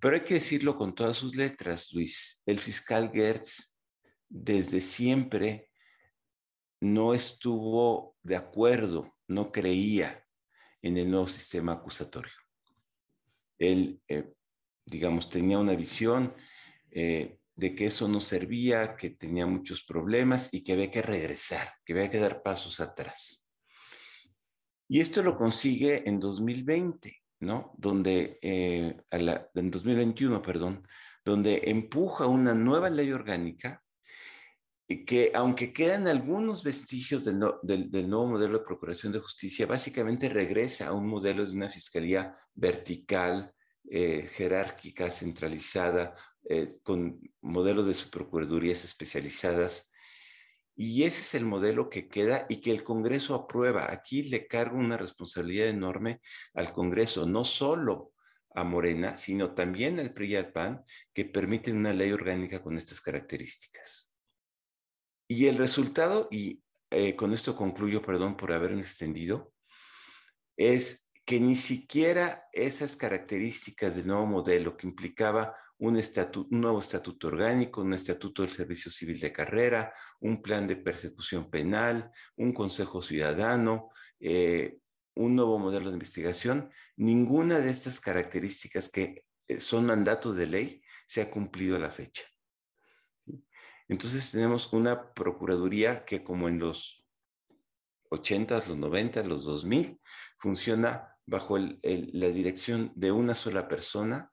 Pero 0.00 0.14
hay 0.14 0.22
que 0.22 0.34
decirlo 0.34 0.76
con 0.76 0.94
todas 0.94 1.16
sus 1.16 1.36
letras, 1.36 1.92
Luis. 1.92 2.42
El 2.46 2.58
fiscal 2.58 3.10
Gertz 3.12 3.76
desde 4.28 4.80
siempre 4.80 5.70
no 6.80 7.14
estuvo 7.14 8.16
de 8.22 8.36
acuerdo, 8.36 9.14
no 9.28 9.52
creía 9.52 10.24
en 10.82 10.96
el 10.96 11.10
nuevo 11.10 11.28
sistema 11.28 11.72
acusatorio. 11.72 12.32
Él 13.58 14.00
eh, 14.08 14.32
digamos, 14.90 15.30
tenía 15.30 15.58
una 15.58 15.74
visión 15.74 16.34
eh, 16.90 17.38
de 17.54 17.74
que 17.74 17.86
eso 17.86 18.08
no 18.08 18.20
servía, 18.20 18.96
que 18.96 19.10
tenía 19.10 19.46
muchos 19.46 19.84
problemas 19.84 20.52
y 20.52 20.62
que 20.62 20.72
había 20.72 20.90
que 20.90 21.02
regresar, 21.02 21.72
que 21.84 21.92
había 21.92 22.10
que 22.10 22.18
dar 22.18 22.42
pasos 22.42 22.80
atrás. 22.80 23.46
Y 24.88 25.00
esto 25.00 25.22
lo 25.22 25.36
consigue 25.36 26.08
en 26.08 26.18
2020, 26.18 27.19
¿no? 27.40 27.74
Donde, 27.76 28.38
eh, 28.42 28.96
en 29.10 29.70
2021, 29.70 30.40
perdón, 30.42 30.86
donde 31.24 31.62
empuja 31.66 32.26
una 32.26 32.54
nueva 32.54 32.90
ley 32.90 33.12
orgánica 33.12 33.82
que 35.06 35.30
aunque 35.34 35.72
quedan 35.72 36.08
algunos 36.08 36.64
vestigios 36.64 37.24
del, 37.24 37.38
nuevo 37.38 38.26
modelo 38.26 38.58
de 38.58 38.64
procuración 38.64 39.12
de 39.12 39.20
justicia, 39.20 39.66
básicamente 39.66 40.28
regresa 40.28 40.88
a 40.88 40.92
un 40.92 41.06
modelo 41.06 41.46
de 41.46 41.52
una 41.52 41.70
fiscalía 41.70 42.34
vertical, 42.54 43.52
eh, 43.88 44.26
jerárquica, 44.26 45.10
centralizada, 45.10 46.14
eh, 46.48 46.78
con 46.82 47.20
modelos 47.40 47.86
de 47.86 47.94
subprocuradurías 47.94 48.84
especializadas. 48.84 49.92
Y 50.82 51.04
ese 51.04 51.20
es 51.20 51.34
el 51.34 51.44
modelo 51.44 51.90
que 51.90 52.08
queda 52.08 52.46
y 52.48 52.62
que 52.62 52.70
el 52.70 52.82
Congreso 52.82 53.34
aprueba. 53.34 53.92
Aquí 53.92 54.22
le 54.22 54.46
cargo 54.46 54.78
una 54.78 54.96
responsabilidad 54.96 55.68
enorme 55.68 56.22
al 56.54 56.72
Congreso, 56.72 57.26
no 57.26 57.44
solo 57.44 58.14
a 58.54 58.64
Morena, 58.64 59.18
sino 59.18 59.52
también 59.52 60.00
al 60.00 60.14
PRI 60.14 60.28
y 60.28 60.36
al 60.36 60.52
PAN, 60.52 60.82
que 61.12 61.26
permiten 61.26 61.76
una 61.76 61.92
ley 61.92 62.12
orgánica 62.12 62.62
con 62.62 62.78
estas 62.78 63.02
características. 63.02 64.10
Y 65.28 65.48
el 65.48 65.58
resultado, 65.58 66.28
y 66.30 66.62
eh, 66.88 67.14
con 67.14 67.34
esto 67.34 67.54
concluyo, 67.54 68.00
perdón 68.00 68.38
por 68.38 68.50
haberme 68.50 68.80
extendido, 68.80 69.52
es 70.56 71.10
que 71.26 71.40
ni 71.40 71.56
siquiera 71.56 72.48
esas 72.54 72.96
características 72.96 73.96
del 73.96 74.06
nuevo 74.06 74.24
modelo 74.24 74.78
que 74.78 74.86
implicaba 74.86 75.54
un, 75.80 75.98
nuevo 76.50 76.80
estatuto 76.80 77.28
orgánico, 77.28 77.80
un 77.80 77.94
estatuto 77.94 78.42
del 78.42 78.50
servicio 78.50 78.90
civil 78.90 79.18
de 79.18 79.32
carrera, 79.32 79.94
un 80.20 80.42
plan 80.42 80.66
de 80.66 80.76
persecución 80.76 81.50
penal, 81.50 82.10
un 82.36 82.52
consejo 82.52 83.00
ciudadano, 83.00 83.90
eh, 84.20 84.78
un 85.14 85.34
nuevo 85.34 85.58
modelo 85.58 85.88
de 85.88 85.94
investigación, 85.94 86.70
ninguna 86.96 87.60
de 87.60 87.70
estas 87.70 87.98
características 87.98 88.90
que 88.90 89.24
eh, 89.48 89.58
son 89.58 89.86
mandatos 89.86 90.36
de 90.36 90.46
ley 90.46 90.82
se 91.06 91.22
ha 91.22 91.30
cumplido 91.30 91.76
a 91.76 91.80
la 91.80 91.90
fecha. 91.90 92.24
Entonces 93.88 94.30
tenemos 94.30 94.72
una 94.72 95.12
Procuraduría 95.14 96.04
que 96.04 96.22
como 96.22 96.48
en 96.48 96.58
los 96.58 97.04
80, 98.10 98.54
los 98.68 98.76
90, 98.76 99.22
los 99.24 99.44
2000, 99.44 99.98
funciona 100.38 101.16
bajo 101.24 101.58
la 101.58 102.28
dirección 102.28 102.92
de 102.94 103.12
una 103.12 103.34
sola 103.34 103.66
persona, 103.66 104.29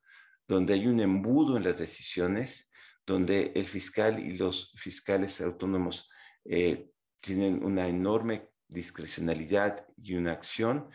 donde 0.48 0.74
hay 0.74 0.88
un 0.88 1.00
embudo 1.00 1.58
en 1.58 1.64
las 1.64 1.78
decisiones, 1.78 2.72
donde 3.06 3.52
el 3.56 3.64
fiscal 3.64 4.20
y 4.20 4.38
los 4.38 4.74
fiscales 4.78 5.42
autónomos 5.42 6.10
eh, 6.46 6.92
tienen 7.20 7.64
una 7.64 7.88
enorme 7.88 8.50
discrecionalidad 8.68 9.86
y 9.98 10.16
una 10.16 10.34
acción. 10.34 10.90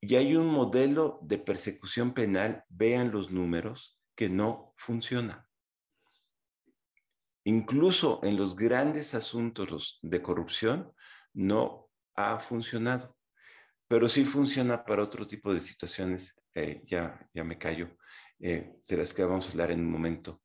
Y 0.00 0.14
hay 0.14 0.36
un 0.36 0.46
modelo 0.46 1.18
de 1.22 1.38
persecución 1.38 2.14
penal, 2.14 2.64
vean 2.68 3.10
los 3.10 3.30
números, 3.30 3.98
que 4.14 4.28
no 4.28 4.74
funciona. 4.76 5.48
Incluso 7.44 8.20
en 8.22 8.36
los 8.36 8.56
grandes 8.56 9.14
asuntos 9.14 9.98
de 10.02 10.20
corrupción 10.20 10.92
no 11.32 11.88
ha 12.14 12.38
funcionado, 12.38 13.16
pero 13.88 14.08
sí 14.08 14.24
funciona 14.24 14.84
para 14.84 15.02
otro 15.02 15.26
tipo 15.26 15.54
de 15.54 15.60
situaciones, 15.60 16.42
eh, 16.54 16.82
ya, 16.86 17.18
ya 17.32 17.44
me 17.44 17.56
callo, 17.56 17.96
eh, 18.40 18.76
de 18.88 18.96
las 18.96 19.12
que 19.12 19.24
vamos 19.24 19.48
a 19.48 19.50
hablar 19.50 19.70
en 19.70 19.80
un 19.80 19.90
momento. 19.90 20.42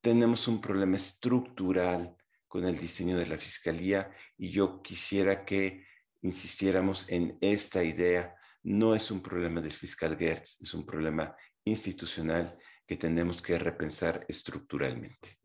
Tenemos 0.00 0.48
un 0.48 0.60
problema 0.60 0.96
estructural 0.96 2.16
con 2.46 2.64
el 2.64 2.76
diseño 2.76 3.18
de 3.18 3.26
la 3.26 3.36
fiscalía 3.36 4.10
y 4.36 4.50
yo 4.50 4.82
quisiera 4.82 5.44
que 5.44 5.84
insistiéramos 6.22 7.08
en 7.08 7.36
esta 7.40 7.84
idea. 7.84 8.34
No 8.62 8.94
es 8.94 9.10
un 9.10 9.22
problema 9.22 9.60
del 9.60 9.72
fiscal 9.72 10.16
Gertz, 10.16 10.60
es 10.60 10.74
un 10.74 10.84
problema 10.84 11.36
institucional 11.64 12.58
que 12.86 12.96
tenemos 12.96 13.42
que 13.42 13.58
repensar 13.58 14.24
estructuralmente. 14.28 15.38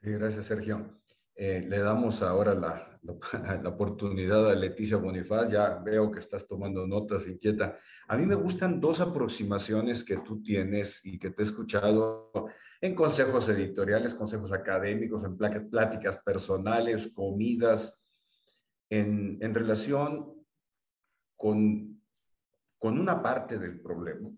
Sí, 0.00 0.10
gracias, 0.10 0.46
Sergio. 0.46 1.00
Eh, 1.34 1.64
le 1.68 1.78
damos 1.78 2.22
ahora 2.22 2.54
la, 2.54 2.97
la, 3.62 3.68
oportunidad 3.68 4.50
a 4.50 4.54
Leticia 4.54 4.96
Bonifaz. 4.96 5.50
Ya 5.50 5.76
veo 5.76 6.10
que 6.10 6.20
estás 6.20 6.46
tomando 6.46 6.86
notas, 6.86 7.26
inquieta. 7.26 7.78
A 8.08 8.16
mí 8.16 8.26
me 8.26 8.34
gustan 8.34 8.80
dos 8.80 9.00
aproximaciones 9.00 10.04
que 10.04 10.18
tú 10.18 10.42
tienes 10.42 11.04
y 11.04 11.18
que 11.18 11.30
te 11.30 11.42
he 11.42 11.46
escuchado 11.46 12.30
en 12.80 12.94
consejos 12.94 13.48
editoriales, 13.48 14.14
consejos 14.14 14.52
académicos, 14.52 15.24
en 15.24 15.36
pláticas 15.36 16.18
personales, 16.18 17.12
comidas, 17.12 18.06
en, 18.90 19.38
en 19.40 19.54
relación 19.54 20.34
con, 21.36 22.02
con 22.78 22.98
una 22.98 23.22
parte 23.22 23.58
del 23.58 23.80
problema, 23.80 24.30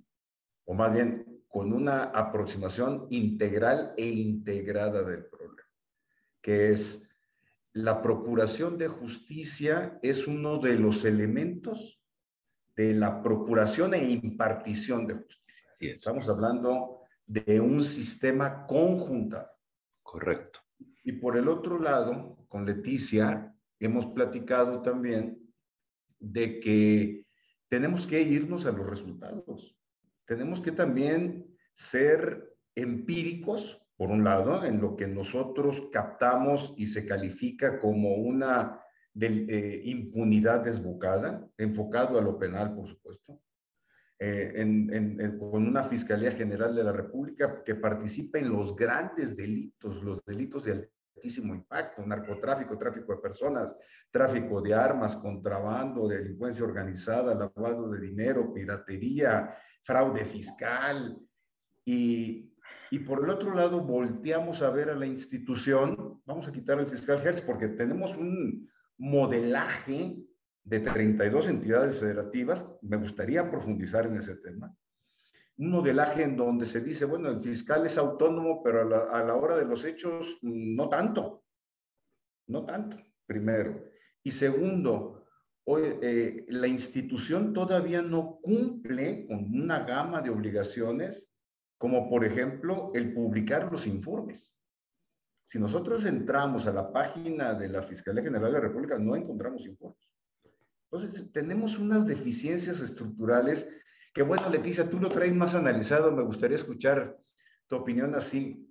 o 0.64 0.74
más 0.74 0.92
bien 0.92 1.42
con 1.48 1.72
una 1.72 2.04
aproximación 2.04 3.06
integral 3.11 3.92
e 3.96 4.06
integrada 4.06 5.02
del 5.02 5.26
problema, 5.26 5.68
que 6.40 6.72
es 6.72 7.09
la 7.72 8.02
procuración 8.02 8.78
de 8.78 8.88
justicia 8.88 9.98
es 10.02 10.26
uno 10.26 10.59
de 10.59 10.74
los 10.74 11.04
elementos 11.04 12.00
de 12.76 12.94
la 12.94 13.22
procuración 13.22 13.94
e 13.94 14.11
impartición 14.11 15.06
de 15.06 15.14
justicia. 15.14 15.68
Estamos 15.78 16.28
hablando 16.28 17.02
de 17.26 17.61
un 17.61 17.83
sistema 17.83 18.66
conjuntado. 18.66 19.50
Correcto. 20.02 20.61
Y 21.04 21.12
por 21.12 21.37
el 21.37 21.48
otro 21.48 21.78
lado, 21.78 22.44
con 22.48 22.66
Leticia, 22.66 23.54
hemos 23.78 24.06
platicado 24.06 24.83
también 24.83 25.38
de 26.18 26.61
que 26.61 27.26
tenemos 27.68 28.06
que 28.06 28.20
irnos 28.20 28.66
a 28.66 28.72
los 28.72 28.87
resultados 28.87 29.76
tenemos 30.30 30.61
que 30.61 30.70
también 30.70 31.44
ser 31.74 32.56
empíricos, 32.76 33.79
por 34.00 34.10
un 34.10 34.24
lado, 34.24 34.64
en 34.64 34.80
lo 34.80 34.96
que 34.96 35.06
nosotros 35.06 35.90
captamos 35.92 36.72
y 36.78 36.86
se 36.86 37.04
califica 37.04 37.78
como 37.78 38.14
una 38.14 38.80
de, 39.12 39.82
impunidad 39.84 40.60
desbocada, 40.60 41.46
enfocado 41.58 42.18
a 42.18 42.22
lo 42.22 42.38
penal, 42.38 42.74
por 42.74 42.88
supuesto, 42.88 43.42
eh, 44.18 44.54
con 45.38 45.68
una 45.68 45.82
Fiscalía 45.82 46.32
General 46.32 46.74
de 46.74 46.82
la 46.82 46.92
República 46.92 47.62
que 47.62 47.74
participa 47.74 48.38
en 48.38 48.50
los 48.50 48.74
grandes 48.74 49.36
delitos, 49.36 50.02
los 50.02 50.24
delitos 50.24 50.64
de 50.64 50.88
altísimo 51.16 51.54
impacto, 51.54 52.00
narcotráfico, 52.06 52.78
tráfico 52.78 53.16
de 53.16 53.20
personas, 53.20 53.76
tráfico 54.10 54.62
de 54.62 54.72
armas, 54.72 55.14
contrabando, 55.16 56.08
delincuencia 56.08 56.64
organizada, 56.64 57.34
lavado 57.34 57.90
de 57.90 58.00
dinero, 58.00 58.50
piratería, 58.50 59.54
fraude 59.82 60.24
fiscal. 60.24 61.18
Y, 61.84 62.49
y 62.90 63.00
por 63.00 63.24
el 63.24 63.30
otro 63.30 63.54
lado, 63.54 63.80
volteamos 63.80 64.62
a 64.62 64.70
ver 64.70 64.90
a 64.90 64.94
la 64.94 65.06
institución, 65.06 66.20
vamos 66.24 66.48
a 66.48 66.52
quitar 66.52 66.78
el 66.78 66.87
fiscal 66.87 67.20
Hertz 67.24 67.42
porque 67.42 67.68
tenemos 67.68 68.16
un 68.16 68.68
modelaje 68.98 70.16
de 70.64 70.80
32 70.80 71.48
entidades 71.48 71.98
federativas, 71.98 72.66
me 72.83 72.96
gustaría 72.96 73.50
profundizar 73.50 74.06
en 74.06 74.16
ese 74.16 74.37
tema, 74.37 74.74
un 75.59 75.70
modelaje 75.70 76.22
en 76.22 76.37
donde 76.37 76.66
se 76.66 76.80
dice, 76.80 77.04
bueno, 77.04 77.28
el 77.28 77.40
fiscal 77.40 77.87
es 77.87 77.98
autónomo, 77.98 78.62
pero 78.62 78.83
a 78.83 78.85
la, 78.85 78.98
a 79.04 79.24
la 79.24 79.35
hora 79.35 79.56
de 79.56 79.66
los 79.66 79.85
hechos, 79.85 80.38
no 80.42 80.88
tanto, 80.88 81.44
no 82.48 82.64
tanto, 82.64 82.96
primero. 83.26 83.85
Y 84.22 84.30
segundo, 84.30 85.20
eh, 85.78 86.46
la 86.48 86.66
institución 86.66 87.52
todavía 87.52 88.02
no 88.02 88.40
cumple 88.42 89.26
con 89.26 89.44
una 89.54 89.80
gama 89.80 90.20
de 90.20 90.30
obligaciones, 90.30 91.30
como 91.80 92.10
por 92.10 92.26
ejemplo 92.26 92.92
el 92.94 93.14
publicar 93.14 93.72
los 93.72 93.86
informes. 93.86 94.54
Si 95.44 95.58
nosotros 95.58 96.04
entramos 96.04 96.66
a 96.66 96.74
la 96.74 96.92
página 96.92 97.54
de 97.54 97.70
la 97.70 97.82
Fiscalía 97.82 98.22
General 98.22 98.52
de 98.52 98.58
la 98.58 98.60
República, 98.60 98.98
no 98.98 99.16
encontramos 99.16 99.64
informes. 99.64 100.12
Entonces, 100.90 101.32
tenemos 101.32 101.78
unas 101.78 102.06
deficiencias 102.06 102.80
estructurales 102.80 103.66
que, 104.12 104.22
bueno, 104.22 104.50
Leticia, 104.50 104.90
tú 104.90 105.00
lo 105.00 105.08
traes 105.08 105.34
más 105.34 105.54
analizado. 105.54 106.12
Me 106.12 106.22
gustaría 106.22 106.56
escuchar 106.56 107.18
tu 107.66 107.76
opinión 107.76 108.14
así, 108.14 108.68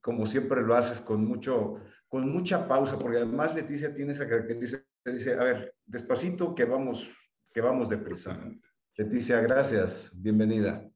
como 0.00 0.26
siempre 0.26 0.62
lo 0.62 0.74
haces, 0.74 1.00
con, 1.00 1.24
mucho, 1.24 1.76
con 2.08 2.28
mucha 2.32 2.66
pausa, 2.66 2.98
porque 2.98 3.18
además 3.18 3.54
Leticia 3.54 3.94
tiene 3.94 4.10
esa 4.10 4.28
característica 4.28 4.84
dice, 5.04 5.34
a 5.34 5.44
ver, 5.44 5.74
despacito 5.86 6.52
que 6.52 6.64
vamos, 6.64 7.08
que 7.54 7.60
vamos 7.60 7.88
deprisa. 7.88 8.36
Leticia, 8.96 9.40
gracias, 9.40 10.10
bienvenida. 10.12 10.90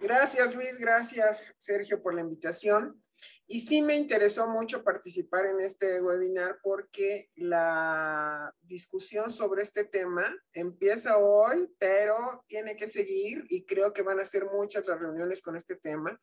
Gracias 0.00 0.54
Luis, 0.54 0.78
gracias 0.78 1.54
Sergio 1.58 2.02
por 2.02 2.14
la 2.14 2.20
invitación. 2.20 3.00
Y 3.46 3.60
sí 3.60 3.82
me 3.82 3.96
interesó 3.96 4.48
mucho 4.48 4.82
participar 4.82 5.44
en 5.46 5.60
este 5.60 6.00
webinar 6.00 6.58
porque 6.62 7.30
la 7.34 8.54
discusión 8.62 9.30
sobre 9.30 9.62
este 9.62 9.84
tema 9.84 10.34
empieza 10.54 11.18
hoy, 11.18 11.70
pero 11.78 12.42
tiene 12.46 12.74
que 12.74 12.88
seguir 12.88 13.44
y 13.48 13.66
creo 13.66 13.92
que 13.92 14.02
van 14.02 14.18
a 14.18 14.24
ser 14.24 14.46
muchas 14.46 14.86
las 14.86 14.98
reuniones 14.98 15.42
con 15.42 15.56
este 15.56 15.76
tema 15.76 16.18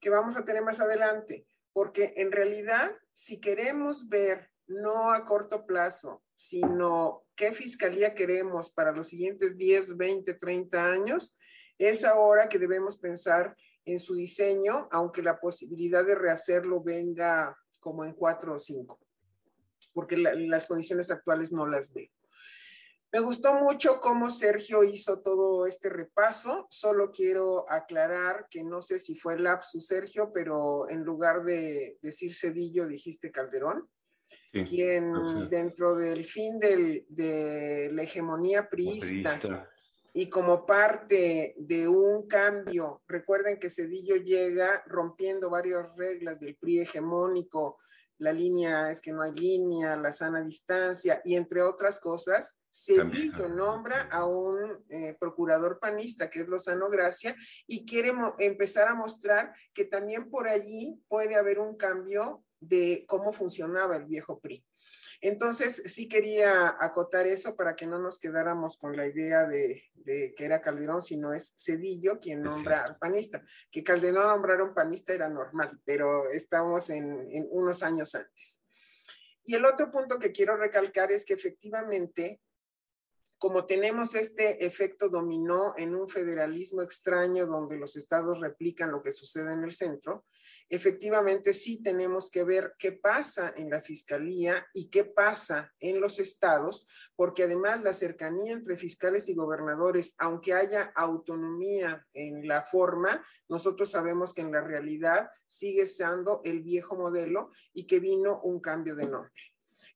que 0.00 0.10
vamos 0.10 0.36
a 0.36 0.44
tener 0.44 0.62
más 0.62 0.80
adelante, 0.80 1.44
porque 1.72 2.14
en 2.16 2.32
realidad 2.32 2.92
si 3.12 3.40
queremos 3.40 4.08
ver 4.08 4.48
no 4.66 5.12
a 5.12 5.24
corto 5.24 5.66
plazo, 5.66 6.22
sino 6.34 7.24
qué 7.34 7.52
fiscalía 7.52 8.14
queremos 8.14 8.70
para 8.70 8.92
los 8.92 9.08
siguientes 9.08 9.56
10, 9.56 9.96
20, 9.96 10.34
30 10.34 10.84
años, 10.84 11.36
es 11.80 12.04
ahora 12.04 12.48
que 12.48 12.58
debemos 12.58 12.98
pensar 12.98 13.56
en 13.86 13.98
su 13.98 14.14
diseño, 14.14 14.86
aunque 14.92 15.22
la 15.22 15.40
posibilidad 15.40 16.04
de 16.04 16.14
rehacerlo 16.14 16.82
venga 16.82 17.56
como 17.80 18.04
en 18.04 18.12
cuatro 18.12 18.54
o 18.54 18.58
cinco, 18.58 19.00
porque 19.94 20.18
las 20.18 20.66
condiciones 20.66 21.10
actuales 21.10 21.52
no 21.52 21.66
las 21.66 21.92
veo. 21.94 22.10
Me 23.12 23.20
gustó 23.20 23.54
mucho 23.54 23.98
cómo 23.98 24.28
Sergio 24.28 24.84
hizo 24.84 25.20
todo 25.20 25.66
este 25.66 25.88
repaso. 25.88 26.66
Solo 26.70 27.10
quiero 27.10 27.68
aclarar 27.68 28.46
que 28.48 28.62
no 28.62 28.82
sé 28.82 28.98
si 28.98 29.16
fue 29.16 29.38
lapsus, 29.38 29.86
Sergio, 29.86 30.30
pero 30.32 30.88
en 30.88 31.02
lugar 31.02 31.42
de 31.44 31.98
decir 32.02 32.34
Cedillo, 32.34 32.86
dijiste 32.86 33.32
Calderón, 33.32 33.88
quien 34.52 35.48
dentro 35.48 35.96
del 35.96 36.26
fin 36.26 36.58
de 36.60 37.90
la 37.90 38.02
hegemonía 38.02 38.68
priista 38.68 39.40
y 40.12 40.28
como 40.28 40.66
parte 40.66 41.54
de 41.58 41.88
un 41.88 42.26
cambio, 42.26 43.02
recuerden 43.06 43.58
que 43.58 43.70
Cedillo 43.70 44.16
llega 44.16 44.82
rompiendo 44.86 45.50
varias 45.50 45.94
reglas 45.96 46.40
del 46.40 46.56
PRI 46.56 46.80
hegemónico, 46.80 47.78
la 48.18 48.32
línea 48.32 48.90
es 48.90 49.00
que 49.00 49.12
no 49.12 49.22
hay 49.22 49.32
línea, 49.32 49.96
la 49.96 50.12
sana 50.12 50.42
distancia 50.42 51.22
y 51.24 51.36
entre 51.36 51.62
otras 51.62 51.98
cosas, 52.00 52.58
Cedillo 52.70 53.48
nombra 53.48 54.02
a 54.12 54.26
un 54.26 54.84
eh, 54.90 55.16
procurador 55.18 55.78
panista 55.80 56.28
que 56.28 56.40
es 56.40 56.48
Lozano 56.48 56.90
Gracia 56.90 57.34
y 57.66 57.86
quiere 57.86 58.12
empezar 58.38 58.88
a 58.88 58.94
mostrar 58.94 59.54
que 59.72 59.86
también 59.86 60.28
por 60.28 60.48
allí 60.48 61.02
puede 61.08 61.34
haber 61.34 61.58
un 61.58 61.76
cambio 61.76 62.44
de 62.60 63.04
cómo 63.08 63.32
funcionaba 63.32 63.96
el 63.96 64.04
viejo 64.04 64.38
PRI. 64.38 64.62
Entonces, 65.20 65.82
sí 65.86 66.08
quería 66.08 66.76
acotar 66.80 67.26
eso 67.26 67.56
para 67.56 67.74
que 67.74 67.86
no 67.86 67.98
nos 67.98 68.18
quedáramos 68.18 68.76
con 68.78 68.96
la 68.96 69.06
idea 69.06 69.46
de, 69.46 69.82
que 70.04 70.44
era 70.44 70.60
Calderón, 70.60 71.02
sino 71.02 71.32
es 71.32 71.54
Cedillo 71.56 72.18
quien 72.18 72.42
nombra 72.42 72.84
al 72.84 72.96
panista. 72.98 73.42
Que 73.70 73.84
Calderón 73.84 74.28
nombrara 74.28 74.64
un 74.64 74.74
panista 74.74 75.12
era 75.12 75.28
normal, 75.28 75.80
pero 75.84 76.30
estamos 76.30 76.90
en, 76.90 77.28
en 77.30 77.46
unos 77.50 77.82
años 77.82 78.14
antes. 78.14 78.62
Y 79.44 79.54
el 79.54 79.64
otro 79.64 79.90
punto 79.90 80.18
que 80.18 80.32
quiero 80.32 80.56
recalcar 80.56 81.12
es 81.12 81.24
que 81.24 81.34
efectivamente 81.34 82.40
como 83.40 83.64
tenemos 83.64 84.14
este 84.14 84.66
efecto 84.66 85.08
dominó 85.08 85.72
en 85.78 85.94
un 85.94 86.10
federalismo 86.10 86.82
extraño 86.82 87.46
donde 87.46 87.78
los 87.78 87.96
estados 87.96 88.38
replican 88.38 88.92
lo 88.92 89.02
que 89.02 89.12
sucede 89.12 89.54
en 89.54 89.64
el 89.64 89.72
centro, 89.72 90.26
efectivamente 90.70 91.52
sí 91.52 91.82
tenemos 91.82 92.30
que 92.30 92.44
ver 92.44 92.74
qué 92.78 92.92
pasa 92.92 93.52
en 93.56 93.68
la 93.70 93.82
fiscalía 93.82 94.66
y 94.72 94.88
qué 94.88 95.04
pasa 95.04 95.74
en 95.80 96.00
los 96.00 96.20
estados, 96.20 96.86
porque 97.16 97.42
además 97.42 97.82
la 97.82 97.92
cercanía 97.92 98.52
entre 98.52 98.76
fiscales 98.76 99.28
y 99.28 99.34
gobernadores, 99.34 100.14
aunque 100.18 100.54
haya 100.54 100.92
autonomía 100.94 102.06
en 102.14 102.46
la 102.46 102.62
forma, 102.62 103.22
nosotros 103.48 103.90
sabemos 103.90 104.32
que 104.32 104.42
en 104.42 104.52
la 104.52 104.60
realidad 104.60 105.28
sigue 105.44 105.86
siendo 105.86 106.40
el 106.44 106.62
viejo 106.62 106.96
modelo 106.96 107.50
y 107.72 107.86
que 107.86 107.98
vino 107.98 108.40
un 108.42 108.60
cambio 108.60 108.94
de 108.94 109.08
nombre. 109.08 109.42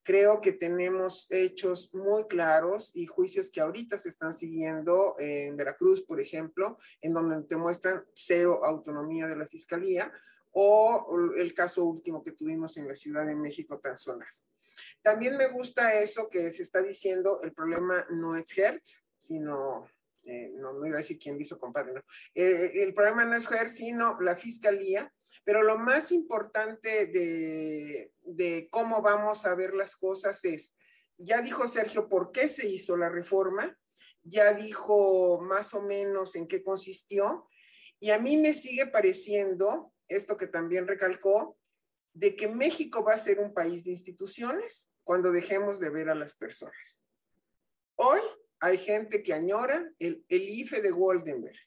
Creo 0.03 0.41
que 0.41 0.53
tenemos 0.53 1.31
hechos 1.31 1.95
muy 1.95 2.25
claros 2.25 2.95
y 2.95 3.07
juicios 3.07 3.51
que 3.51 3.61
ahorita 3.61 3.97
se 3.97 4.09
están 4.09 4.35
siguiendo 4.35 5.15
en 5.19 5.57
Veracruz, 5.57 6.03
por 6.03 6.21
ejemplo, 6.21 6.79
en 7.01 7.15
donde 7.15 7.47
te 7.47 7.57
muestran 7.57 8.05
cero 8.13 8.61
autonomía 8.65 9.27
de 9.27 9.37
la 9.37 9.47
fiscalía, 9.47 10.13
o 10.55 11.33
el 11.37 11.53
caso 11.53 11.85
último 11.85 12.23
que 12.23 12.33
tuvimos 12.33 12.77
en 12.77 12.89
la 12.89 12.95
Ciudad 12.95 13.27
de 13.27 13.35
México 13.35 13.79
tan 13.81 13.99
sonado. 13.99 14.31
También 15.03 15.37
me 15.37 15.49
gusta 15.49 16.01
eso 16.01 16.29
que 16.29 16.51
se 16.51 16.63
está 16.63 16.81
diciendo, 16.83 17.41
el 17.43 17.53
problema 17.53 18.07
no 18.11 18.37
es 18.37 18.57
Hertz, 18.57 19.03
sino, 19.19 19.87
eh, 20.23 20.53
no, 20.55 20.85
iba 20.87 20.97
a 20.97 20.99
decir 20.99 21.19
quién 21.19 21.41
hizo 21.41 21.59
compadre, 21.59 21.93
no. 21.93 22.03
Eh, 22.35 22.83
el 22.83 22.95
problema 22.95 23.25
no 23.25 23.37
es 23.37 23.51
Hertz, 23.51 23.75
sino 23.75 24.21
la 24.21 24.37
fiscalía, 24.37 25.13
pero 25.45 25.63
lo 25.63 25.77
más 25.77 26.13
importante 26.13 27.07
de, 27.07 28.13
de 28.23 28.69
cómo 28.71 29.03
vamos 29.03 29.47
a 29.47 29.55
ver 29.55 29.75
las 29.75 29.97
cosas 29.97 30.45
es, 30.45 30.77
ya 31.19 31.43
dijo 31.43 31.67
Sergio 31.67 32.09
por 32.09 32.33
qué 32.33 32.49
se 32.49 32.67
hizo 32.67 32.97
la 32.97 33.09
reforma, 33.09 33.77
ya 34.23 34.53
dijo 34.55 35.41
más 35.41 35.75
o 35.75 35.83
menos 35.83 36.37
en 36.37 36.47
qué 36.47 36.63
consistió, 36.63 37.49
y 37.99 38.11
a 38.11 38.19
mí 38.19 38.37
me 38.37 38.55
sigue 38.55 38.87
pareciendo 38.87 39.94
esto 40.09 40.37
que 40.37 40.47
también 40.47 40.87
recalcó, 40.87 41.59
de 42.13 42.37
que 42.37 42.49
México 42.49 43.03
va 43.03 43.15
a 43.15 43.19
ser 43.19 43.41
un 43.41 43.53
país 43.53 43.85
de 43.85 43.91
instituciones 43.91 44.91
cuando 45.03 45.33
dejemos 45.33 45.81
de 45.81 45.91
ver 45.91 46.09
a 46.09 46.15
las 46.15 46.35
personas. 46.35 47.05
Hoy 47.97 48.21
hay 48.61 48.79
gente 48.79 49.23
que 49.23 49.35
añora 49.35 49.91
el, 49.99 50.25
el 50.29 50.49
IFE 50.49 50.81
de 50.81 50.91
Goldenberg. 50.91 51.59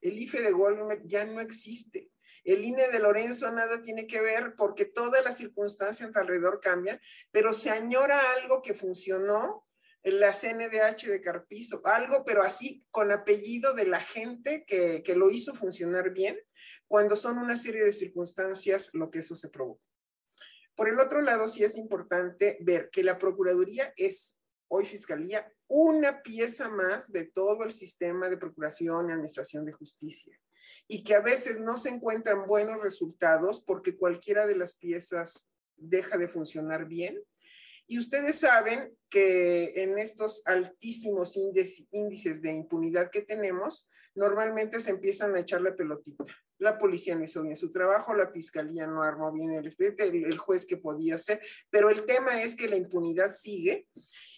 El 0.00 0.18
IFE 0.18 0.42
de 0.42 0.52
Goldenberg 0.52 1.06
ya 1.06 1.24
no 1.24 1.40
existe. 1.40 2.10
El 2.46 2.64
INE 2.64 2.88
de 2.88 3.00
Lorenzo 3.00 3.50
nada 3.50 3.82
tiene 3.82 4.06
que 4.06 4.20
ver 4.20 4.54
porque 4.56 4.84
todas 4.84 5.24
las 5.24 5.36
circunstancias 5.36 6.14
alrededor 6.14 6.60
cambian, 6.60 7.00
pero 7.32 7.52
se 7.52 7.70
añora 7.70 8.20
algo 8.40 8.62
que 8.62 8.72
funcionó 8.72 9.66
la 10.04 10.32
CNDH 10.32 11.08
de 11.08 11.20
Carpizo, 11.20 11.82
algo, 11.84 12.24
pero 12.24 12.44
así 12.44 12.84
con 12.92 13.10
apellido 13.10 13.74
de 13.74 13.86
la 13.86 14.00
gente 14.00 14.64
que, 14.64 15.02
que 15.02 15.16
lo 15.16 15.30
hizo 15.30 15.54
funcionar 15.54 16.10
bien, 16.10 16.38
cuando 16.86 17.16
son 17.16 17.38
una 17.38 17.56
serie 17.56 17.84
de 17.84 17.92
circunstancias 17.92 18.90
lo 18.92 19.10
que 19.10 19.20
eso 19.20 19.34
se 19.34 19.48
provoca. 19.48 19.82
Por 20.74 20.88
el 20.88 21.00
otro 21.00 21.20
lado, 21.20 21.48
sí 21.48 21.64
es 21.64 21.76
importante 21.76 22.58
ver 22.60 22.90
que 22.90 23.02
la 23.02 23.18
Procuraduría 23.18 23.92
es, 23.96 24.40
hoy 24.68 24.84
Fiscalía, 24.84 25.50
una 25.68 26.22
pieza 26.22 26.68
más 26.68 27.10
de 27.10 27.24
todo 27.24 27.64
el 27.64 27.72
sistema 27.72 28.28
de 28.28 28.36
procuración 28.36 29.08
y 29.08 29.12
administración 29.12 29.64
de 29.64 29.72
justicia 29.72 30.38
y 30.86 31.02
que 31.02 31.14
a 31.14 31.20
veces 31.20 31.58
no 31.60 31.76
se 31.76 31.88
encuentran 31.88 32.46
buenos 32.46 32.82
resultados 32.82 33.62
porque 33.64 33.96
cualquiera 33.96 34.46
de 34.46 34.56
las 34.56 34.76
piezas 34.76 35.50
deja 35.76 36.18
de 36.18 36.28
funcionar 36.28 36.86
bien 36.86 37.22
y 37.88 37.98
ustedes 37.98 38.40
saben 38.40 38.96
que 39.08 39.82
en 39.82 39.98
estos 39.98 40.42
altísimos 40.44 41.38
índices 41.92 42.42
de 42.42 42.52
impunidad 42.52 43.10
que 43.10 43.22
tenemos, 43.22 43.88
normalmente 44.14 44.80
se 44.80 44.90
empiezan 44.90 45.36
a 45.36 45.40
echar 45.40 45.60
la 45.60 45.76
pelotita. 45.76 46.24
La 46.58 46.78
policía 46.78 47.14
no 47.14 47.24
hizo 47.24 47.42
bien 47.42 47.56
su 47.56 47.70
trabajo, 47.70 48.14
la 48.14 48.30
fiscalía 48.30 48.86
no 48.86 49.02
armó 49.02 49.32
bien 49.32 49.52
el 49.52 49.66
expediente, 49.66 50.04
el, 50.04 50.38
juez 50.38 50.64
que 50.64 50.76
podía 50.76 51.16
hacer, 51.16 51.40
pero 51.70 51.90
el 51.90 52.04
tema 52.04 52.42
es 52.42 52.56
que 52.56 52.68
la 52.68 52.76
impunidad 52.76 53.28
sigue 53.28 53.88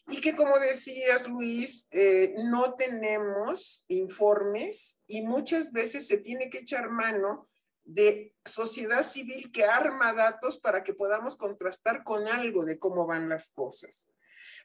y 0.08 0.20
que 0.20 0.34
como 0.34 0.58
decías 0.58 1.28
Luis, 1.28 1.86
eh, 1.90 2.34
no 2.50 2.74
tenemos 2.74 3.84
informes 3.88 5.02
y 5.06 5.22
muchas 5.22 5.72
veces 5.72 6.06
se 6.06 6.18
tiene 6.18 6.50
que 6.50 6.58
echar 6.58 6.90
mano 6.90 7.48
de 7.88 8.34
sociedad 8.44 9.02
civil 9.02 9.50
que 9.50 9.64
arma 9.64 10.12
datos 10.12 10.58
para 10.58 10.84
que 10.84 10.92
podamos 10.92 11.36
contrastar 11.36 12.04
con 12.04 12.28
algo 12.28 12.64
de 12.64 12.78
cómo 12.78 13.06
van 13.06 13.28
las 13.28 13.50
cosas. 13.50 14.08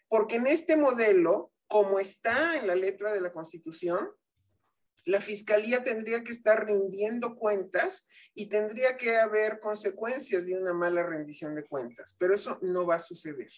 Porque 0.10 0.36
en 0.36 0.48
este 0.48 0.76
modelo, 0.76 1.52
como 1.68 2.00
está 2.00 2.58
en 2.58 2.68
la 2.68 2.76
letra 2.76 3.14
de 3.14 3.22
la 3.22 3.32
Constitución, 3.32 4.10
la 5.06 5.22
Fiscalía 5.22 5.84
tendría 5.84 6.24
que 6.24 6.32
estar 6.32 6.66
rindiendo 6.66 7.36
cuentas 7.36 8.06
y 8.34 8.48
tendría 8.48 8.98
que 8.98 9.16
haber 9.18 9.60
consecuencias 9.60 10.46
de 10.46 10.58
una 10.58 10.74
mala 10.74 11.04
rendición 11.04 11.56
de 11.56 11.66
cuentas, 11.66 12.16
pero 12.20 12.36
eso 12.36 12.60
no 12.62 12.86
va 12.86 12.96
a 12.96 13.00
suceder. 13.00 13.52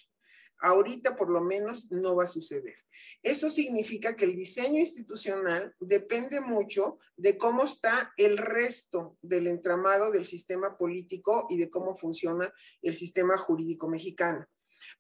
Ahorita 0.60 1.16
por 1.16 1.30
lo 1.30 1.42
menos 1.42 1.92
no 1.92 2.16
va 2.16 2.24
a 2.24 2.28
suceder. 2.28 2.76
Eso 3.22 3.50
significa 3.50 4.16
que 4.16 4.26
el 4.26 4.36
diseño 4.36 4.80
institucional 4.80 5.76
depende 5.80 6.40
mucho 6.40 6.98
de 7.18 7.38
cómo 7.38 7.66
está 7.66 8.14
el 8.18 8.38
resto 8.38 9.18
del 9.22 9.48
entramado 9.48 10.12
del 10.12 10.26
sistema 10.26 10.78
político 10.78 11.46
y 11.50 11.58
de 11.58 11.70
cómo 11.70 11.96
funciona 11.96 12.52
el 12.82 12.96
sistema 12.96 13.38
jurídico 13.38 13.90
mexicano. 13.90 14.48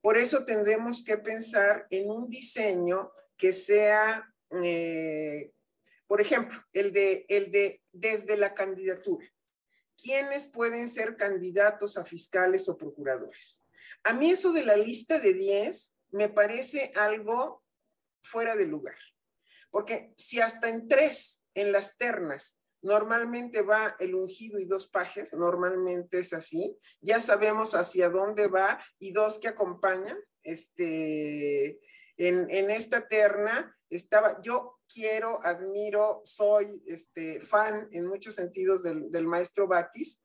Por 0.01 0.17
eso 0.17 0.45
tendremos 0.45 1.03
que 1.03 1.17
pensar 1.17 1.87
en 1.89 2.09
un 2.09 2.29
diseño 2.29 3.11
que 3.37 3.53
sea, 3.53 4.23
eh, 4.61 5.51
por 6.07 6.21
ejemplo, 6.21 6.59
el 6.73 6.91
de, 6.93 7.25
el 7.29 7.51
de 7.51 7.81
desde 7.91 8.37
la 8.37 8.53
candidatura. 8.53 9.25
¿Quiénes 9.97 10.47
pueden 10.47 10.87
ser 10.87 11.15
candidatos 11.15 11.97
a 11.97 12.03
fiscales 12.03 12.67
o 12.69 12.77
procuradores? 12.77 13.63
A 14.03 14.13
mí 14.13 14.31
eso 14.31 14.51
de 14.51 14.63
la 14.63 14.75
lista 14.75 15.19
de 15.19 15.33
10 15.33 15.97
me 16.11 16.29
parece 16.29 16.91
algo 16.95 17.63
fuera 18.21 18.55
de 18.55 18.65
lugar, 18.65 18.97
porque 19.71 20.13
si 20.17 20.41
hasta 20.41 20.69
en 20.69 20.87
tres, 20.87 21.43
en 21.53 21.71
las 21.71 21.97
ternas, 21.97 22.59
Normalmente 22.85 23.63
va 23.63 23.95
el 23.97 24.13
ungido 24.13 24.59
y 24.59 24.65
dos 24.65 24.85
pajes, 24.85 25.33
normalmente 25.33 26.19
es 26.19 26.33
así. 26.33 26.77
Ya 27.01 27.19
sabemos 27.19 27.73
hacia 27.73 28.09
dónde 28.09 28.45
va 28.45 28.79
y 28.99 29.11
dos 29.11 29.39
que 29.39 29.47
acompañan. 29.47 30.15
Este, 30.43 31.79
en, 32.15 32.47
en 32.47 32.69
esta 32.69 33.07
terna 33.07 33.75
estaba, 33.89 34.39
yo 34.43 34.74
quiero, 34.91 35.39
admiro, 35.43 36.21
soy 36.23 36.83
este, 36.87 37.41
fan 37.41 37.87
en 37.91 38.07
muchos 38.07 38.35
sentidos 38.35 38.83
del, 38.83 39.11
del 39.11 39.27
maestro 39.27 39.67
Batis, 39.67 40.23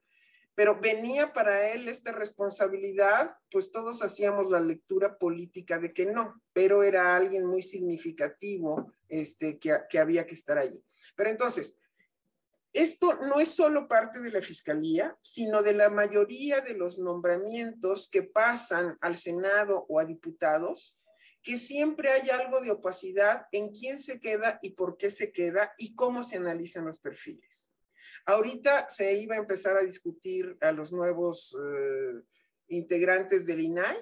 pero 0.54 0.78
venía 0.78 1.32
para 1.32 1.70
él 1.70 1.88
esta 1.88 2.12
responsabilidad, 2.12 3.36
pues 3.50 3.72
todos 3.72 4.02
hacíamos 4.02 4.50
la 4.50 4.60
lectura 4.60 5.16
política 5.16 5.78
de 5.78 5.94
que 5.94 6.06
no, 6.06 6.42
pero 6.52 6.82
era 6.82 7.16
alguien 7.16 7.46
muy 7.46 7.62
significativo 7.62 8.92
este, 9.08 9.58
que, 9.58 9.78
que 9.88 9.98
había 9.98 10.26
que 10.26 10.34
estar 10.34 10.58
allí. 10.58 10.84
Pero 11.16 11.30
entonces, 11.30 11.78
esto 12.72 13.14
no 13.22 13.40
es 13.40 13.48
solo 13.48 13.88
parte 13.88 14.20
de 14.20 14.30
la 14.30 14.42
Fiscalía, 14.42 15.16
sino 15.20 15.62
de 15.62 15.72
la 15.72 15.88
mayoría 15.88 16.60
de 16.60 16.74
los 16.74 16.98
nombramientos 16.98 18.08
que 18.08 18.22
pasan 18.22 18.96
al 19.00 19.16
Senado 19.16 19.86
o 19.88 19.98
a 19.98 20.04
diputados, 20.04 20.99
que 21.42 21.56
siempre 21.56 22.10
hay 22.10 22.30
algo 22.30 22.60
de 22.60 22.70
opacidad 22.70 23.46
en 23.52 23.70
quién 23.70 24.00
se 24.00 24.20
queda 24.20 24.58
y 24.62 24.70
por 24.70 24.96
qué 24.96 25.10
se 25.10 25.32
queda 25.32 25.72
y 25.78 25.94
cómo 25.94 26.22
se 26.22 26.36
analizan 26.36 26.84
los 26.84 26.98
perfiles. 26.98 27.72
Ahorita 28.26 28.88
se 28.90 29.14
iba 29.14 29.36
a 29.36 29.38
empezar 29.38 29.76
a 29.76 29.82
discutir 29.82 30.56
a 30.60 30.72
los 30.72 30.92
nuevos 30.92 31.56
eh, 31.56 32.22
integrantes 32.68 33.46
del 33.46 33.60
INAI 33.60 33.96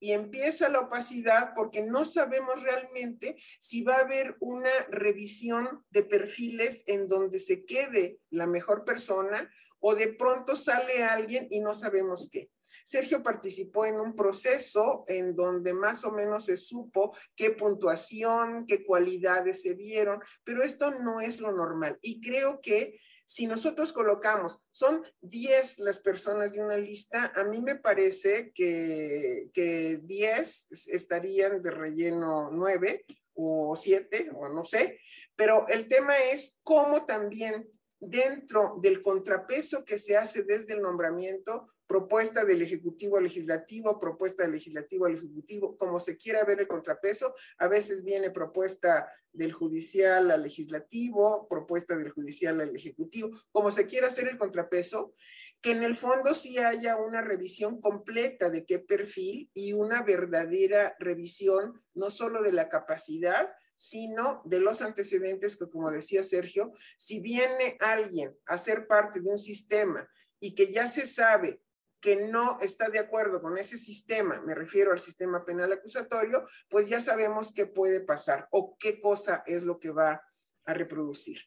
y 0.00 0.12
empieza 0.12 0.68
la 0.68 0.80
opacidad 0.80 1.52
porque 1.54 1.82
no 1.82 2.04
sabemos 2.04 2.62
realmente 2.62 3.36
si 3.58 3.82
va 3.82 3.96
a 3.96 4.00
haber 4.00 4.36
una 4.40 4.70
revisión 4.90 5.84
de 5.90 6.04
perfiles 6.04 6.84
en 6.86 7.08
donde 7.08 7.38
se 7.38 7.64
quede 7.64 8.20
la 8.30 8.46
mejor 8.46 8.84
persona 8.84 9.50
o 9.80 9.94
de 9.94 10.08
pronto 10.08 10.56
sale 10.56 11.04
alguien 11.04 11.46
y 11.50 11.60
no 11.60 11.74
sabemos 11.74 12.28
qué. 12.30 12.50
Sergio 12.84 13.22
participó 13.22 13.86
en 13.86 14.00
un 14.00 14.14
proceso 14.14 15.04
en 15.06 15.34
donde 15.34 15.72
más 15.72 16.04
o 16.04 16.12
menos 16.12 16.46
se 16.46 16.56
supo 16.56 17.16
qué 17.34 17.50
puntuación, 17.50 18.66
qué 18.66 18.84
cualidades 18.84 19.62
se 19.62 19.74
vieron, 19.74 20.20
pero 20.44 20.62
esto 20.62 20.90
no 20.90 21.20
es 21.20 21.40
lo 21.40 21.52
normal. 21.52 21.98
Y 22.02 22.20
creo 22.20 22.60
que 22.60 22.98
si 23.26 23.46
nosotros 23.46 23.92
colocamos, 23.92 24.62
son 24.70 25.04
10 25.20 25.80
las 25.80 26.00
personas 26.00 26.54
de 26.54 26.62
una 26.62 26.78
lista, 26.78 27.30
a 27.34 27.44
mí 27.44 27.60
me 27.60 27.76
parece 27.76 28.52
que, 28.54 29.50
que 29.52 30.00
10 30.02 30.88
estarían 30.88 31.60
de 31.60 31.70
relleno 31.70 32.50
9 32.50 33.04
o 33.34 33.76
7 33.76 34.30
o 34.34 34.48
no 34.48 34.64
sé, 34.64 34.98
pero 35.36 35.66
el 35.68 35.88
tema 35.88 36.16
es 36.16 36.58
cómo 36.62 37.04
también 37.04 37.68
dentro 38.00 38.78
del 38.80 39.02
contrapeso 39.02 39.84
que 39.84 39.98
se 39.98 40.16
hace 40.16 40.42
desde 40.42 40.72
el 40.72 40.80
nombramiento, 40.80 41.68
propuesta 41.88 42.44
del 42.44 42.60
Ejecutivo 42.60 43.16
al 43.16 43.24
Legislativo, 43.24 43.98
propuesta 43.98 44.42
del 44.42 44.52
Legislativo 44.52 45.06
al 45.06 45.14
Ejecutivo, 45.14 45.76
como 45.78 45.98
se 45.98 46.18
quiera 46.18 46.44
ver 46.44 46.60
el 46.60 46.68
contrapeso, 46.68 47.34
a 47.56 47.66
veces 47.66 48.04
viene 48.04 48.30
propuesta 48.30 49.10
del 49.32 49.52
Judicial 49.52 50.30
al 50.30 50.42
Legislativo, 50.42 51.48
propuesta 51.48 51.96
del 51.96 52.10
Judicial 52.10 52.60
al 52.60 52.76
Ejecutivo, 52.76 53.30
como 53.50 53.70
se 53.70 53.86
quiera 53.86 54.08
hacer 54.08 54.28
el 54.28 54.36
contrapeso, 54.36 55.14
que 55.62 55.70
en 55.70 55.82
el 55.82 55.96
fondo 55.96 56.34
sí 56.34 56.58
haya 56.58 56.98
una 56.98 57.22
revisión 57.22 57.80
completa 57.80 58.50
de 58.50 58.66
qué 58.66 58.78
perfil 58.78 59.50
y 59.54 59.72
una 59.72 60.02
verdadera 60.02 60.94
revisión, 61.00 61.82
no 61.94 62.10
solo 62.10 62.42
de 62.42 62.52
la 62.52 62.68
capacidad, 62.68 63.50
sino 63.74 64.42
de 64.44 64.60
los 64.60 64.82
antecedentes 64.82 65.56
que, 65.56 65.70
como 65.70 65.90
decía 65.90 66.22
Sergio, 66.22 66.72
si 66.98 67.20
viene 67.20 67.78
alguien 67.80 68.36
a 68.44 68.58
ser 68.58 68.86
parte 68.86 69.20
de 69.20 69.30
un 69.30 69.38
sistema 69.38 70.06
y 70.38 70.54
que 70.54 70.70
ya 70.70 70.86
se 70.86 71.06
sabe 71.06 71.62
que 72.00 72.16
no 72.16 72.58
está 72.60 72.88
de 72.88 72.98
acuerdo 72.98 73.40
con 73.42 73.58
ese 73.58 73.78
sistema, 73.78 74.40
me 74.42 74.54
refiero 74.54 74.92
al 74.92 75.00
sistema 75.00 75.44
penal 75.44 75.72
acusatorio, 75.72 76.44
pues 76.68 76.88
ya 76.88 77.00
sabemos 77.00 77.52
qué 77.52 77.66
puede 77.66 78.00
pasar 78.00 78.48
o 78.50 78.76
qué 78.78 79.00
cosa 79.00 79.42
es 79.46 79.62
lo 79.62 79.78
que 79.78 79.90
va 79.90 80.22
a 80.64 80.74
reproducir. 80.74 81.40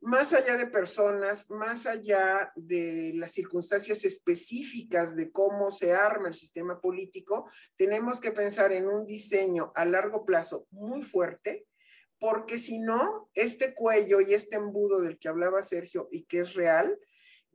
Más 0.00 0.34
allá 0.34 0.56
de 0.56 0.66
personas, 0.66 1.50
más 1.50 1.86
allá 1.86 2.52
de 2.54 3.12
las 3.14 3.32
circunstancias 3.32 4.04
específicas 4.04 5.16
de 5.16 5.32
cómo 5.32 5.70
se 5.70 5.94
arma 5.94 6.28
el 6.28 6.34
sistema 6.34 6.80
político, 6.80 7.50
tenemos 7.76 8.20
que 8.20 8.30
pensar 8.30 8.72
en 8.72 8.86
un 8.86 9.06
diseño 9.06 9.72
a 9.74 9.84
largo 9.84 10.24
plazo 10.24 10.68
muy 10.70 11.02
fuerte, 11.02 11.66
porque 12.18 12.58
si 12.58 12.78
no, 12.78 13.30
este 13.34 13.74
cuello 13.74 14.20
y 14.20 14.34
este 14.34 14.56
embudo 14.56 15.00
del 15.00 15.18
que 15.18 15.28
hablaba 15.28 15.62
Sergio 15.62 16.08
y 16.10 16.24
que 16.24 16.40
es 16.40 16.54
real, 16.54 16.98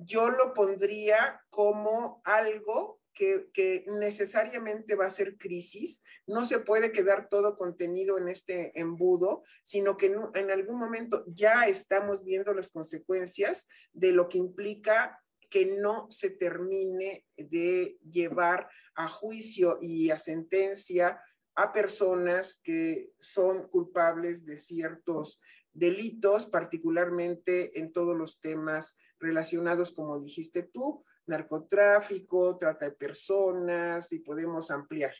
yo 0.03 0.29
lo 0.29 0.53
pondría 0.53 1.41
como 1.49 2.21
algo 2.23 2.99
que, 3.13 3.85
necesariamente 3.87 4.95
va 4.95 5.05
a 5.05 5.11
ser 5.11 5.37
crisis. 5.37 6.03
No 6.25 6.43
se 6.43 6.59
puede 6.59 6.91
quedar 6.91 7.29
todo 7.29 7.57
contenido 7.57 8.17
en 8.17 8.27
este 8.27 8.79
embudo, 8.79 9.43
sino 9.61 9.97
que 9.97 10.15
en 10.33 10.51
algún 10.51 10.79
momento 10.79 11.23
ya 11.27 11.65
estamos 11.65 12.23
viendo 12.23 12.53
las 12.53 12.71
consecuencias 12.71 13.67
de 13.93 14.11
lo 14.11 14.27
que 14.27 14.39
implica 14.39 15.19
que 15.49 15.65
no 15.65 16.09
se 16.09 16.29
termine 16.29 17.25
de 17.35 17.97
llevar 18.09 18.69
a 18.95 19.07
juicio 19.07 19.77
y 19.81 20.09
a 20.09 20.17
sentencia 20.17 21.21
a 21.55 21.73
personas 21.73 22.61
que 22.63 23.11
son 23.19 23.67
culpables 23.67 24.45
de 24.45 24.57
ciertos 24.57 25.41
delitos, 25.73 26.45
particularmente 26.45 27.77
en 27.77 27.91
todos 27.91 28.15
los 28.15 28.39
temas 28.39 28.95
relacionados, 29.21 29.91
como 29.91 30.19
dijiste 30.19 30.63
tú, 30.63 31.05
narcotráfico, 31.27 32.57
trata 32.57 32.85
de 32.85 32.91
personas 32.91 34.11
y 34.11 34.19
podemos 34.19 34.71
ampliar. 34.71 35.13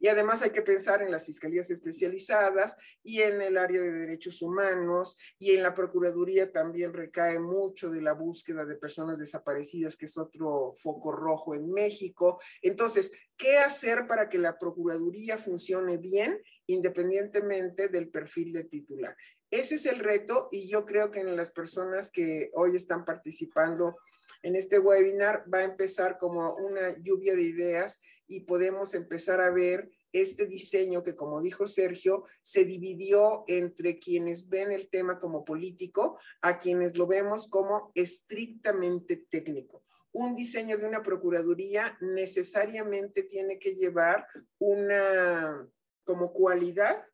Y 0.00 0.08
además 0.08 0.42
hay 0.42 0.50
que 0.50 0.62
pensar 0.62 1.02
en 1.02 1.10
las 1.10 1.26
fiscalías 1.26 1.70
especializadas 1.70 2.76
y 3.02 3.20
en 3.20 3.42
el 3.42 3.56
área 3.56 3.80
de 3.80 3.90
derechos 3.90 4.42
humanos 4.42 5.16
y 5.38 5.52
en 5.52 5.62
la 5.62 5.74
Procuraduría 5.74 6.52
también 6.52 6.92
recae 6.92 7.38
mucho 7.38 7.90
de 7.90 8.02
la 8.02 8.12
búsqueda 8.12 8.64
de 8.64 8.76
personas 8.76 9.18
desaparecidas, 9.18 9.96
que 9.96 10.06
es 10.06 10.16
otro 10.16 10.72
foco 10.76 11.12
rojo 11.12 11.54
en 11.54 11.70
México. 11.70 12.40
Entonces, 12.62 13.10
¿qué 13.36 13.58
hacer 13.58 14.06
para 14.06 14.28
que 14.28 14.38
la 14.38 14.58
Procuraduría 14.58 15.36
funcione 15.36 15.96
bien 15.96 16.40
independientemente 16.66 17.88
del 17.88 18.08
perfil 18.08 18.52
de 18.52 18.64
titular? 18.64 19.16
Ese 19.50 19.76
es 19.76 19.86
el 19.86 19.98
reto 19.98 20.48
y 20.52 20.68
yo 20.68 20.84
creo 20.84 21.10
que 21.10 21.20
en 21.20 21.34
las 21.34 21.50
personas 21.50 22.10
que 22.10 22.50
hoy 22.54 22.76
están 22.76 23.04
participando 23.04 23.96
en 24.42 24.56
este 24.56 24.78
webinar 24.78 25.44
va 25.52 25.58
a 25.58 25.64
empezar 25.64 26.18
como 26.18 26.54
una 26.54 26.96
lluvia 27.02 27.34
de 27.34 27.42
ideas 27.42 28.00
y 28.28 28.40
podemos 28.40 28.94
empezar 28.94 29.40
a 29.40 29.50
ver 29.50 29.90
este 30.12 30.46
diseño 30.46 31.02
que, 31.02 31.16
como 31.16 31.40
dijo 31.40 31.66
Sergio, 31.66 32.24
se 32.42 32.64
dividió 32.64 33.44
entre 33.48 33.98
quienes 33.98 34.48
ven 34.48 34.70
el 34.70 34.88
tema 34.88 35.18
como 35.18 35.44
político 35.44 36.18
a 36.42 36.58
quienes 36.58 36.96
lo 36.96 37.06
vemos 37.06 37.48
como 37.48 37.90
estrictamente 37.94 39.16
técnico. 39.16 39.82
Un 40.12 40.34
diseño 40.34 40.78
de 40.78 40.86
una 40.86 41.02
procuraduría 41.02 41.96
necesariamente 42.00 43.22
tiene 43.22 43.58
que 43.58 43.74
llevar 43.74 44.26
una 44.58 45.68
como 46.04 46.32
cualidad 46.32 47.04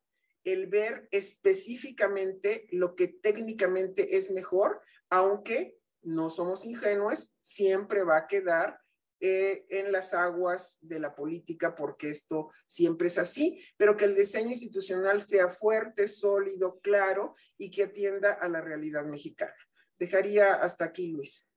el 0.45 0.67
ver 0.67 1.07
específicamente 1.11 2.67
lo 2.71 2.95
que 2.95 3.07
técnicamente 3.07 4.17
es 4.17 4.31
mejor, 4.31 4.81
aunque 5.09 5.77
no 6.03 6.29
somos 6.29 6.65
ingenuos, 6.65 7.35
siempre 7.41 8.03
va 8.03 8.17
a 8.17 8.27
quedar 8.27 8.79
eh, 9.19 9.65
en 9.69 9.91
las 9.91 10.13
aguas 10.13 10.77
de 10.81 10.99
la 10.99 11.15
política, 11.15 11.73
porque 11.73 12.09
esto 12.09 12.51
siempre 12.65 13.07
es 13.07 13.17
así, 13.17 13.63
pero 13.77 13.95
que 13.95 14.05
el 14.05 14.15
diseño 14.15 14.49
institucional 14.49 15.21
sea 15.21 15.47
fuerte, 15.47 16.07
sólido, 16.07 16.79
claro 16.81 17.35
y 17.57 17.71
que 17.71 17.83
atienda 17.83 18.33
a 18.33 18.49
la 18.49 18.59
realidad 18.59 19.05
mexicana. 19.05 19.55
Dejaría 19.97 20.55
hasta 20.55 20.85
aquí, 20.85 21.07
Luis. 21.07 21.47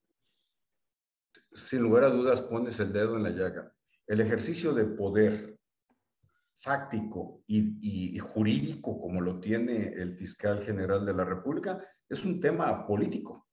Sin 1.53 1.83
lugar 1.83 2.05
a 2.05 2.11
dudas, 2.11 2.41
pones 2.43 2.79
el 2.79 2.93
dedo 2.93 3.17
en 3.17 3.25
la 3.25 3.31
llaga. 3.31 3.75
El 4.07 4.21
ejercicio 4.21 4.73
de 4.73 4.85
poder 4.85 5.59
fáctico 6.61 7.43
y, 7.47 8.17
y 8.17 8.19
jurídico, 8.19 9.01
como 9.01 9.21
lo 9.21 9.41
tiene 9.41 9.93
el 9.95 10.17
fiscal 10.17 10.63
general 10.63 11.05
de 11.05 11.15
la 11.15 11.25
República, 11.25 11.85
es 12.09 12.25
un 12.25 12.41
tema 12.41 12.87
político 12.87 13.49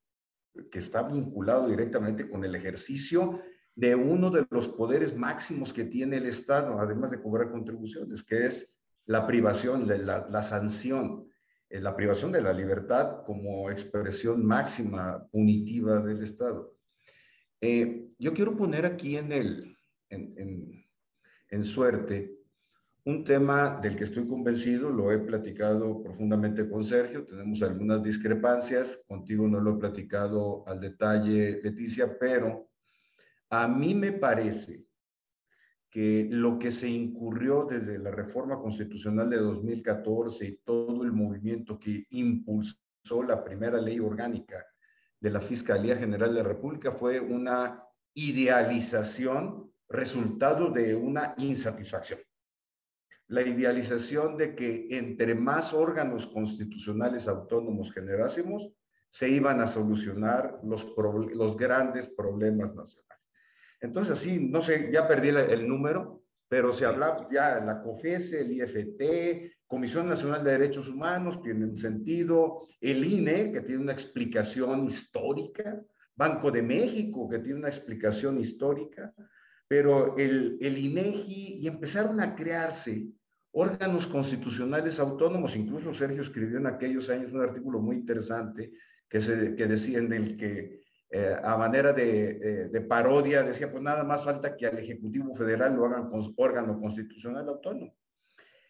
que 0.72 0.80
está 0.80 1.04
vinculado 1.04 1.68
directamente 1.68 2.30
con 2.30 2.44
el 2.46 2.56
ejercicio 2.56 3.42
de 3.76 3.94
uno 3.94 4.30
de 4.30 4.46
los 4.50 4.68
poderes 4.70 5.16
máximos 5.16 5.74
que 5.74 5.84
tiene 5.84 6.18
el 6.18 6.26
Estado, 6.26 6.80
además 6.80 7.12
de 7.12 7.22
cobrar 7.22 7.52
contribuciones, 7.52 8.24
que 8.24 8.46
es 8.46 8.74
la 9.06 9.28
privación, 9.28 9.88
la, 9.88 10.44
sanción, 10.44 11.28
eh, 11.70 11.82
la 11.82 11.96
privación 11.96 12.32
de 12.32 12.42
la 12.42 12.54
libertad 12.54 13.24
como 13.26 13.70
expresión 13.70 14.46
máxima 14.46 15.28
punitiva 15.32 16.00
del 16.00 16.24
Estado. 16.24 16.74
Eh, 17.60 18.08
yo 18.18 18.34
quiero 18.34 18.56
poner 18.56 18.86
aquí 18.86 19.18
en, 19.18 19.32
el, 19.32 19.78
en, 20.10 20.86
en 21.50 21.64
suerte 21.64 22.36
un 23.04 23.24
tema 23.24 23.80
del 23.82 23.96
que 23.96 24.06
estoy 24.06 24.28
convencido, 24.28 24.90
lo 24.90 25.12
he 25.12 25.20
platicado 25.20 26.02
profundamente 26.02 26.68
con 26.68 26.84
Sergio, 26.84 27.26
tenemos 27.26 27.62
algunas 27.62 28.02
discrepancias, 28.02 29.00
contigo 29.08 29.48
no 29.48 29.60
lo 29.60 29.76
he 29.76 29.80
platicado 29.80 30.68
al 30.68 30.80
detalle, 30.80 31.62
Leticia, 31.62 32.18
pero 32.18 32.68
a 33.64 33.68
mí 33.68 33.94
me 33.94 34.12
parece 34.12 34.86
que 35.90 36.28
lo 36.30 36.60
que 36.60 36.72
se 36.72 36.90
incurrió 36.90 37.66
desde 37.70 37.98
la 37.98 38.12
reforma 38.12 38.60
constitucional 38.60 39.30
de 39.30 39.38
2014 39.38 40.46
y 40.46 40.58
todo 40.58 41.04
el 41.04 41.14
movimiento 41.14 41.80
que 41.80 42.06
impulsó 42.10 43.24
la 43.26 43.44
primera 43.44 43.80
ley 43.80 44.00
orgánica 44.00 44.66
de 45.22 45.30
la 45.30 45.40
Fiscalía 45.40 45.96
General 45.96 46.34
de 46.34 46.44
la 46.44 46.50
República 46.50 46.92
fue 46.92 47.20
una 47.20 47.82
idealización 48.14 49.72
resultado 49.88 50.70
de 50.70 50.96
una 50.96 51.34
insatisfacción. 51.38 52.20
La 53.28 53.42
idealización 53.42 54.38
de 54.38 54.56
que 54.56 54.88
entre 54.92 55.34
más 55.34 55.74
órganos 55.74 56.28
constitucionales 56.28 57.28
autónomos 57.28 57.92
generásemos, 57.94 58.70
se 59.10 59.30
iban 59.30 59.62
a 59.62 59.68
solucionar 59.68 60.60
los, 60.64 60.94
los 61.34 61.56
grandes 61.56 62.10
problemas 62.10 62.76
nacionales. 62.76 63.15
Entonces, 63.86 64.14
así, 64.14 64.40
no 64.40 64.62
sé, 64.62 64.90
ya 64.92 65.08
perdí 65.08 65.30
el, 65.30 65.68
número, 65.68 66.24
pero 66.48 66.74
se 66.74 66.86
habla 66.86 67.28
ya 67.32 67.60
la 67.60 67.82
COFESE, 67.82 68.42
el 68.42 68.52
IFT, 68.52 69.54
Comisión 69.68 70.08
Nacional 70.08 70.44
de 70.44 70.52
Derechos 70.52 70.90
Humanos, 70.90 71.42
tienen 71.42 71.76
sentido, 71.76 72.68
el 72.82 73.06
INE, 73.06 73.52
que 73.52 73.62
tiene 73.62 73.82
una 73.82 73.94
explicación 73.94 74.86
histórica, 74.86 75.82
Banco 76.16 76.50
de 76.50 76.62
México, 76.62 77.30
que 77.30 77.40
tiene 77.40 77.60
una 77.60 77.70
explicación 77.70 78.40
histórica, 78.40 79.14
pero 79.68 80.18
el, 80.18 80.58
el 80.62 80.78
INEGI, 80.78 81.60
y 81.62 81.68
empezaron 81.68 82.20
a 82.20 82.36
crearse 82.36 83.08
órganos 83.52 84.08
constitucionales 84.08 85.00
autónomos, 85.00 85.56
incluso 85.56 85.94
Sergio 85.94 86.22
escribió 86.22 86.58
en 86.58 86.68
aquellos 86.68 87.10
años 87.10 87.32
un 87.32 87.42
artículo 87.42 87.80
muy 87.80 87.98
interesante 87.98 88.72
que, 89.08 89.22
se, 89.22 89.56
que 89.56 89.66
decía 89.66 90.00
en 90.00 90.12
el 90.12 90.38
que 90.38 90.85
eh, 91.18 91.34
a 91.42 91.56
manera 91.56 91.94
de, 91.94 92.86
parodia, 92.90 93.42
decía, 93.42 93.72
pues 93.72 93.82
nada 93.82 94.04
más 94.04 94.26
falta 94.26 94.58
que 94.58 94.68
al 94.68 94.78
Ejecutivo 94.78 95.34
Federal 95.34 95.74
lo 95.74 95.86
hagan 95.86 96.10
con 96.10 96.34
órgano 96.36 96.78
constitucional 96.78 97.48
autónomo. 97.48 97.96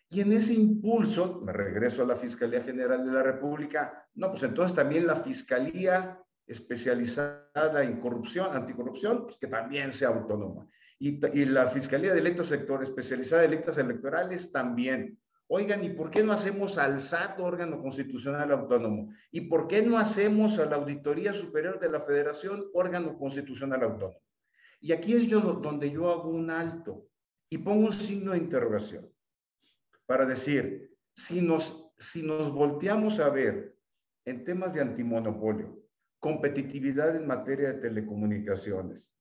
Y 0.10 0.22
en 0.22 0.32
ese 0.32 0.54
impulso, 0.54 1.42
me 1.42 1.52
regreso 1.52 2.04
a 2.04 2.06
la 2.06 2.16
Fiscalía 2.16 2.62
General 2.62 3.04
de 3.04 3.12
la 3.12 3.24
República, 3.24 4.08
no, 4.14 4.30
pues 4.30 4.44
entonces 4.44 4.76
también 4.76 5.08
la 5.08 5.16
Fiscalía 5.16 6.20
especializada 6.46 7.84
en 7.84 8.00
corrupción, 8.00 8.56
anticorrupción, 8.56 9.24
pues 9.24 9.38
que 9.38 9.48
también 9.48 9.92
sea 9.92 10.10
autónoma. 10.10 10.70
Y, 11.00 11.26
y 11.36 11.46
la 11.46 11.70
Fiscalía 11.70 12.14
de 12.14 12.20
Electos 12.20 12.50
Sector 12.50 12.84
especializada 12.84 13.44
en 13.44 13.54
electos 13.54 13.80
electorales 13.80 14.52
también. 14.52 15.18
Oigan, 15.48 15.84
¿y 15.84 15.90
por 15.90 16.10
qué 16.10 16.24
no 16.24 16.34
hacemos 16.34 16.78
al 16.78 17.00
SAT 17.00 17.40
órgano 17.40 17.80
constitucional 17.80 18.52
autónomo? 18.52 19.14
¿Y 19.32 19.42
por 19.42 19.68
qué 19.68 19.84
no 19.84 19.98
hacemos 19.98 20.58
a 20.58 20.66
la 20.66 20.78
Auditoría 20.78 21.34
Superior 21.34 21.80
de 21.80 21.92
la 21.92 22.02
Federación 22.02 22.66
órgano 22.74 23.18
constitucional 23.18 23.84
autónomo? 23.84 24.20
Y 24.80 24.92
aquí 24.92 25.14
es 25.14 25.28
yo 25.28 25.40
donde 25.40 25.92
yo 25.92 26.10
hago 26.10 26.30
un 26.30 26.50
alto 26.50 27.08
y 27.50 27.60
pongo 27.60 27.88
un 27.88 27.94
signo 27.94 28.32
de 28.32 28.40
interrogación 28.40 29.08
para 30.08 30.26
decir, 30.26 30.96
si 31.16 31.42
nos, 31.42 31.92
si 31.98 32.24
nos 32.24 32.52
volteamos 32.52 33.20
a 33.20 33.30
ver 33.30 33.76
en 34.26 34.44
temas 34.44 34.74
de 34.74 34.82
antimonopolio, 34.82 35.80
competitividad 36.20 37.16
en 37.16 37.28
materia 37.28 37.74
de 37.74 37.82
telecomunicaciones, 37.82 39.12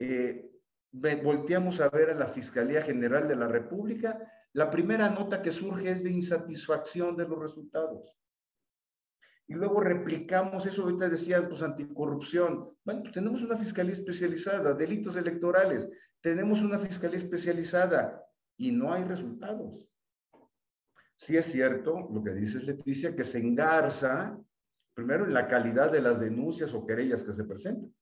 eh, 0.00 0.50
volteamos 0.90 1.80
a 1.80 1.88
ver 1.88 2.10
a 2.10 2.14
la 2.14 2.26
Fiscalía 2.26 2.82
General 2.82 3.28
de 3.28 3.36
la 3.36 3.46
República, 3.46 4.20
la 4.54 4.70
primera 4.70 5.08
nota 5.08 5.40
que 5.40 5.50
surge 5.50 5.90
es 5.90 6.02
de 6.02 6.10
insatisfacción 6.10 7.16
de 7.16 7.26
los 7.26 7.38
resultados. 7.38 8.16
Y 9.48 9.54
luego 9.54 9.80
replicamos 9.80 10.66
eso, 10.66 10.82
ahorita 10.82 11.08
decían, 11.08 11.48
pues 11.48 11.62
anticorrupción. 11.62 12.70
Bueno, 12.84 13.02
pues 13.02 13.12
tenemos 13.12 13.42
una 13.42 13.56
fiscalía 13.56 13.92
especializada, 13.92 14.74
delitos 14.74 15.16
electorales, 15.16 15.88
tenemos 16.20 16.62
una 16.62 16.78
fiscalía 16.78 17.16
especializada 17.16 18.24
y 18.56 18.70
no 18.70 18.92
hay 18.92 19.04
resultados. 19.04 19.88
Sí 21.16 21.36
es 21.36 21.46
cierto 21.46 22.08
lo 22.12 22.22
que 22.22 22.32
dice 22.32 22.60
Leticia, 22.60 23.14
que 23.14 23.24
se 23.24 23.38
engarza 23.38 24.38
primero 24.94 25.24
en 25.24 25.34
la 25.34 25.48
calidad 25.48 25.90
de 25.90 26.02
las 26.02 26.20
denuncias 26.20 26.74
o 26.74 26.86
querellas 26.86 27.22
que 27.22 27.32
se 27.32 27.44
presentan. 27.44 27.94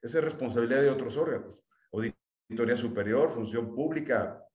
Esa 0.00 0.18
es 0.18 0.24
responsabilidad 0.24 0.82
de 0.82 0.90
otros 0.90 1.16
órganos, 1.16 1.62
Auditoría 1.92 2.76
Superior, 2.76 3.30
Función 3.30 3.74
Pública, 3.74 4.47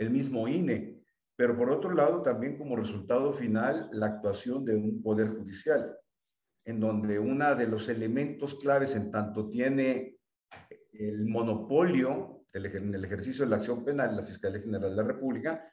el 0.00 0.10
mismo 0.10 0.48
INE, 0.48 0.98
pero 1.36 1.56
por 1.56 1.70
otro 1.70 1.92
lado 1.92 2.22
también 2.22 2.56
como 2.56 2.74
resultado 2.74 3.34
final 3.34 3.88
la 3.92 4.06
actuación 4.06 4.64
de 4.64 4.74
un 4.74 5.02
poder 5.02 5.28
judicial, 5.28 5.94
en 6.64 6.80
donde 6.80 7.18
uno 7.18 7.54
de 7.54 7.66
los 7.66 7.88
elementos 7.88 8.54
claves 8.56 8.96
en 8.96 9.10
tanto 9.10 9.50
tiene 9.50 10.16
el 10.92 11.26
monopolio 11.26 12.46
en 12.52 12.94
el 12.94 13.04
ejercicio 13.04 13.44
de 13.44 13.50
la 13.50 13.56
acción 13.56 13.84
penal, 13.84 14.16
la 14.16 14.24
Fiscalía 14.24 14.60
General 14.60 14.90
de 14.90 14.96
la 14.96 15.02
República, 15.02 15.70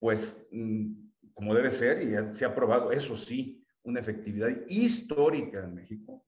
pues 0.00 0.46
mm, 0.50 0.92
como 1.34 1.54
debe 1.54 1.70
ser, 1.70 2.02
y 2.02 2.36
se 2.36 2.44
ha 2.46 2.54
probado, 2.54 2.90
eso 2.90 3.14
sí, 3.14 3.64
una 3.82 4.00
efectividad 4.00 4.50
histórica 4.68 5.62
en 5.62 5.74
México, 5.74 6.26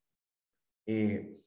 eh, 0.87 1.41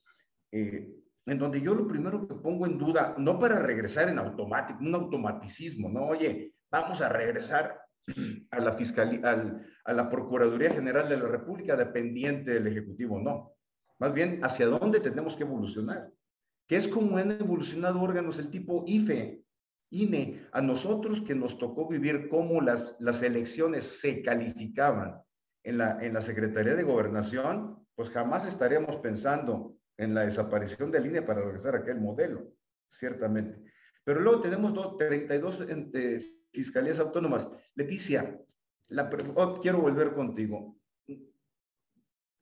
eh, 0.52 1.03
en 1.26 1.38
donde 1.38 1.60
yo 1.60 1.74
lo 1.74 1.86
primero 1.86 2.26
que 2.26 2.34
pongo 2.34 2.66
en 2.66 2.78
duda, 2.78 3.14
no 3.18 3.38
para 3.38 3.58
regresar 3.58 4.08
en 4.08 4.18
automático, 4.18 4.80
un 4.80 4.94
automaticismo, 4.94 5.88
no, 5.88 6.06
oye, 6.06 6.52
vamos 6.70 7.00
a 7.00 7.08
regresar 7.08 7.80
a 8.50 8.60
la 8.60 8.72
Fiscalía, 8.72 9.62
a 9.84 9.92
la 9.92 10.10
Procuraduría 10.10 10.70
General 10.70 11.08
de 11.08 11.16
la 11.16 11.28
República 11.28 11.76
dependiente 11.76 12.52
del 12.52 12.66
Ejecutivo, 12.66 13.18
no. 13.18 13.52
Más 13.98 14.12
bien, 14.12 14.40
hacia 14.42 14.66
dónde 14.66 15.00
tenemos 15.00 15.36
que 15.36 15.44
evolucionar, 15.44 16.10
que 16.68 16.76
es 16.76 16.88
como 16.88 17.16
han 17.16 17.30
evolucionado 17.30 18.00
órganos 18.00 18.36
del 18.36 18.50
tipo 18.50 18.84
IFE, 18.86 19.42
INE, 19.90 20.46
a 20.52 20.60
nosotros 20.60 21.22
que 21.22 21.34
nos 21.34 21.56
tocó 21.58 21.88
vivir 21.88 22.28
cómo 22.28 22.60
las, 22.60 22.96
las 22.98 23.22
elecciones 23.22 24.00
se 24.00 24.22
calificaban 24.22 25.22
en 25.62 25.78
la, 25.78 25.98
en 26.04 26.12
la 26.12 26.20
Secretaría 26.20 26.74
de 26.74 26.82
Gobernación, 26.82 27.86
pues 27.94 28.10
jamás 28.10 28.46
estaríamos 28.46 28.96
pensando 28.96 29.76
en 29.96 30.14
la 30.14 30.22
desaparición 30.22 30.90
de 30.90 31.00
línea 31.00 31.24
para 31.24 31.42
regresar 31.42 31.74
a 31.74 31.78
aquel 31.78 32.00
modelo, 32.00 32.52
ciertamente. 32.88 33.62
Pero 34.04 34.20
luego 34.20 34.40
tenemos 34.40 34.74
dos, 34.74 34.98
32 34.98 35.66
eh, 35.94 36.34
fiscalías 36.52 36.98
autónomas. 36.98 37.48
Leticia, 37.74 38.40
la, 38.88 39.10
oh, 39.36 39.54
quiero 39.60 39.80
volver 39.80 40.14
contigo. 40.14 40.76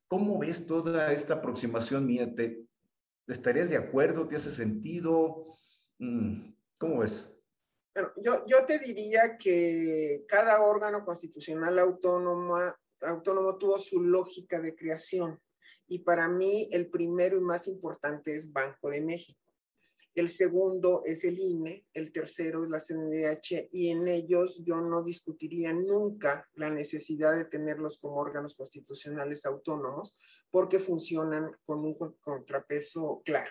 ¿Cómo 0.09 0.39
ves 0.39 0.67
toda 0.67 1.13
esta 1.13 1.35
aproximación 1.35 2.07
mía? 2.07 2.35
¿Te, 2.35 2.67
¿Estarías 3.27 3.71
de 3.71 3.77
acuerdo? 3.77 4.29
¿Te 4.29 4.37
hace 4.37 4.55
sentido? 4.55 5.57
Mm, 5.99 6.53
¿Cómo 6.79 6.99
ves? 6.99 7.39
Bueno, 7.95 8.13
yo, 8.17 8.45
yo 8.47 8.65
te 8.65 8.79
diría 8.79 9.37
que 9.39 10.25
cada 10.27 10.61
órgano 10.63 11.05
constitucional 11.05 11.79
autónomo, 11.79 12.59
autónomo 13.01 13.57
tuvo 13.57 13.79
su 13.79 14.03
lógica 14.03 14.61
de 14.61 14.75
creación. 14.75 15.41
Y 15.93 15.99
para 15.99 16.27
mí 16.27 16.71
el 16.73 16.89
primero 16.89 17.37
y 17.37 17.43
más 17.43 17.69
importante 17.69 18.35
es 18.35 18.51
Banco 18.51 18.89
de 18.89 19.03
México. 19.03 19.39
El 20.15 20.31
segundo 20.31 21.03
es 21.05 21.23
el 21.23 21.39
INE, 21.39 21.85
el 21.93 22.13
tercero 22.13 22.65
es 22.65 22.71
la 22.71 22.81
CNDH 22.81 23.69
y 23.73 23.91
en 23.91 24.09
ellos 24.09 24.63
yo 24.65 24.81
no 24.81 25.03
discutiría 25.03 25.75
nunca 25.75 26.49
la 26.55 26.71
necesidad 26.71 27.37
de 27.37 27.45
tenerlos 27.45 27.99
como 27.99 28.17
órganos 28.17 28.55
constitucionales 28.55 29.45
autónomos 29.45 30.17
porque 30.51 30.79
funcionan 30.79 31.55
con 31.63 31.81
un 31.81 31.95
contrapeso 32.23 33.21
claro. 33.23 33.51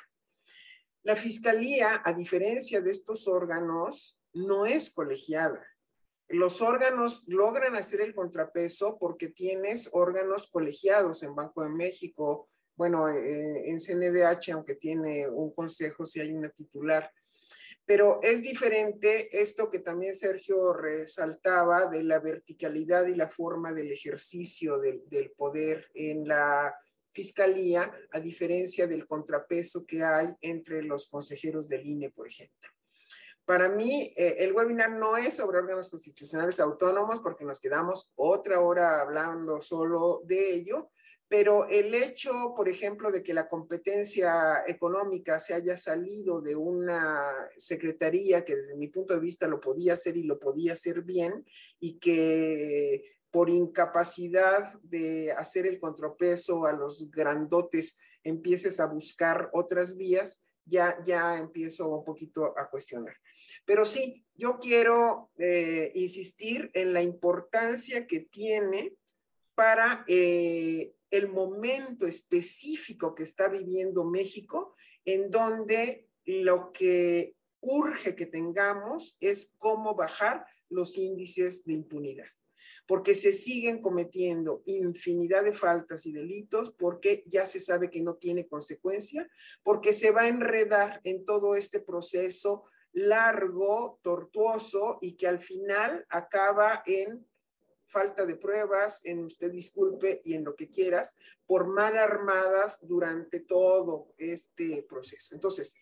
La 1.04 1.15
Fiscalía, 1.15 2.01
a 2.04 2.12
diferencia 2.12 2.82
de 2.82 2.89
estos 2.89 3.27
órganos, 3.27 4.19
no 4.34 4.65
es 4.65 4.89
colegiada 4.89 5.63
los 6.32 6.62
órganos 6.62 7.28
logran 7.28 7.76
hacer 7.76 8.02
el 8.02 8.13
contrapeso 8.13 8.98
porque 9.00 9.30
tienes 9.30 9.89
órganos 9.94 10.48
colegiados 10.48 11.24
en 11.24 11.36
Banco 11.36 11.63
de 11.63 11.70
México, 11.70 12.50
bueno, 12.76 13.10
eh, 13.10 13.70
en 13.70 13.80
CNDH, 13.80 14.52
aunque 14.54 14.76
tiene 14.76 15.30
un 15.30 15.54
consejo 15.54 16.05
si 16.05 16.20
hay 16.20 16.34
una 16.34 16.49
titular. 16.49 17.12
Pero 17.86 18.20
es 18.22 18.41
diferente 18.41 19.41
esto 19.41 19.70
que 19.70 19.80
también 19.80 20.16
Sergio 20.16 20.74
resaltaba 20.74 21.88
de 21.88 22.03
la 22.03 22.20
verticalidad 22.20 23.08
y 23.08 23.16
la 23.16 23.30
forma 23.30 23.74
del 23.74 23.91
ejercicio 23.91 24.78
del, 24.80 25.03
del 25.10 25.32
poder 25.32 25.89
en 25.93 26.28
la 26.28 26.74
fiscalía, 27.12 27.91
a 28.12 28.20
diferencia 28.20 28.88
del 28.88 29.05
contrapeso 29.05 29.86
que 29.86 30.03
hay 30.03 30.30
entre 30.41 30.82
los 30.84 31.08
consejeros 31.08 31.68
del 31.68 31.86
INE, 31.86 32.10
por 32.10 32.28
ejemplo. 32.28 32.70
Para 33.52 33.68
mí, 33.68 34.14
eh, 34.16 34.36
el 34.38 34.54
webinar 34.54 34.91
no 34.91 35.18
es 35.18 35.36
sobre 35.36 35.58
órganos 35.58 35.89
constitucionales 35.89 36.62
autónomos 36.62 37.20
porque 37.20 37.43
nos 37.43 37.60
quedamos 37.60 38.14
otra 38.16 38.62
hora 38.62 39.02
hablando 39.02 39.60
solo 39.60 40.22
de 40.24 40.54
ello, 40.54 40.91
pero 41.28 41.68
el 41.68 41.93
hecho, 41.93 42.54
por 42.56 42.70
ejemplo, 42.70 43.12
de 43.12 43.22
que 43.22 43.34
la 43.34 43.49
competencia 43.49 44.64
económica 44.66 45.38
se 45.38 45.54
haya 45.54 45.76
salido 45.76 46.39
de 46.39 46.56
una 46.56 47.30
secretaría 47.58 48.45
que 48.45 48.56
desde 48.56 48.78
mi 48.78 48.88
punto 48.88 49.16
de 49.16 49.20
vista 49.20 49.49
lo 49.49 49.60
podía 49.60 49.95
hacer 49.95 50.16
y 50.16 50.24
lo 50.24 50.39
podía 50.39 50.72
hacer 50.72 51.02
bien, 51.02 51.45
y 51.78 51.99
que 51.99 53.04
por 53.32 53.49
incapacidad 53.49 54.80
de 54.82 55.34
hacer 55.34 55.68
el 55.68 55.78
contrapeso 55.78 56.66
a 56.66 56.72
los 56.72 57.12
grandotes 57.12 57.99
empieces 58.24 58.80
a 58.80 58.86
buscar 58.86 59.49
otras 59.52 59.97
vías, 59.97 60.45
ya, 60.64 61.04
ya 61.04 61.38
empiezo 61.38 61.89
un 61.89 62.06
poquito 62.06 62.58
a 62.58 62.70
cuestionar. 62.70 63.20
Pero 63.66 63.86
sí, 63.86 64.26
yo 64.36 64.58
quiero 64.60 65.32
eh, 65.38 65.92
insistir 65.96 66.72
en 66.74 66.94
la 66.94 67.02
importancia 67.02 68.08
que 68.08 68.22
tiene 68.22 68.96
para 69.56 70.04
eh, 70.08 70.94
el 71.12 71.30
momento 71.30 72.08
específico 72.08 73.14
que 73.14 73.24
está 73.24 73.50
viviendo 73.50 74.06
México, 74.06 74.76
en 75.06 75.30
donde 75.30 76.08
lo 76.26 76.72
que 76.72 77.36
urge 77.60 78.16
que 78.16 78.26
tengamos 78.26 79.18
es 79.20 79.54
cómo 79.58 79.94
bajar 79.96 80.46
los 80.70 80.98
índices 80.98 81.64
de 81.66 81.74
impunidad, 81.74 82.28
porque 82.88 83.14
se 83.14 83.34
siguen 83.34 83.82
cometiendo 83.82 84.64
infinidad 84.66 85.44
de 85.44 85.54
faltas 85.54 86.06
y 86.06 86.12
delitos, 86.12 86.72
porque 86.72 87.24
ya 87.28 87.46
se 87.46 87.60
sabe 87.60 87.89
que 87.89 88.02
no 88.02 88.16
tiene 88.16 88.48
consecuencia, 88.48 89.30
porque 89.64 89.94
se 89.94 90.12
va 90.12 90.22
a 90.22 90.28
enredar 90.30 91.02
en 91.04 91.26
todo 91.26 91.56
este 91.56 91.80
proceso 91.80 92.64
largo, 92.94 94.00
tortuoso 94.02 94.98
y 95.02 95.14
que 95.14 95.28
al 95.28 95.39
final 95.39 96.06
acaba 96.10 96.84
en 96.86 97.26
falta 97.92 98.26
de 98.26 98.36
pruebas, 98.36 99.02
en 99.04 99.26
usted 99.26 99.52
disculpe 99.52 100.22
y 100.24 100.34
en 100.34 100.46
lo 100.46 100.56
que 100.56 100.70
quieras, 100.70 101.16
por 101.46 101.68
mal 101.68 101.98
armadas 101.98 102.80
durante 102.88 103.42
todo 103.42 104.14
este 104.18 104.84
proceso. 104.88 105.36
Entonces, 105.36 105.76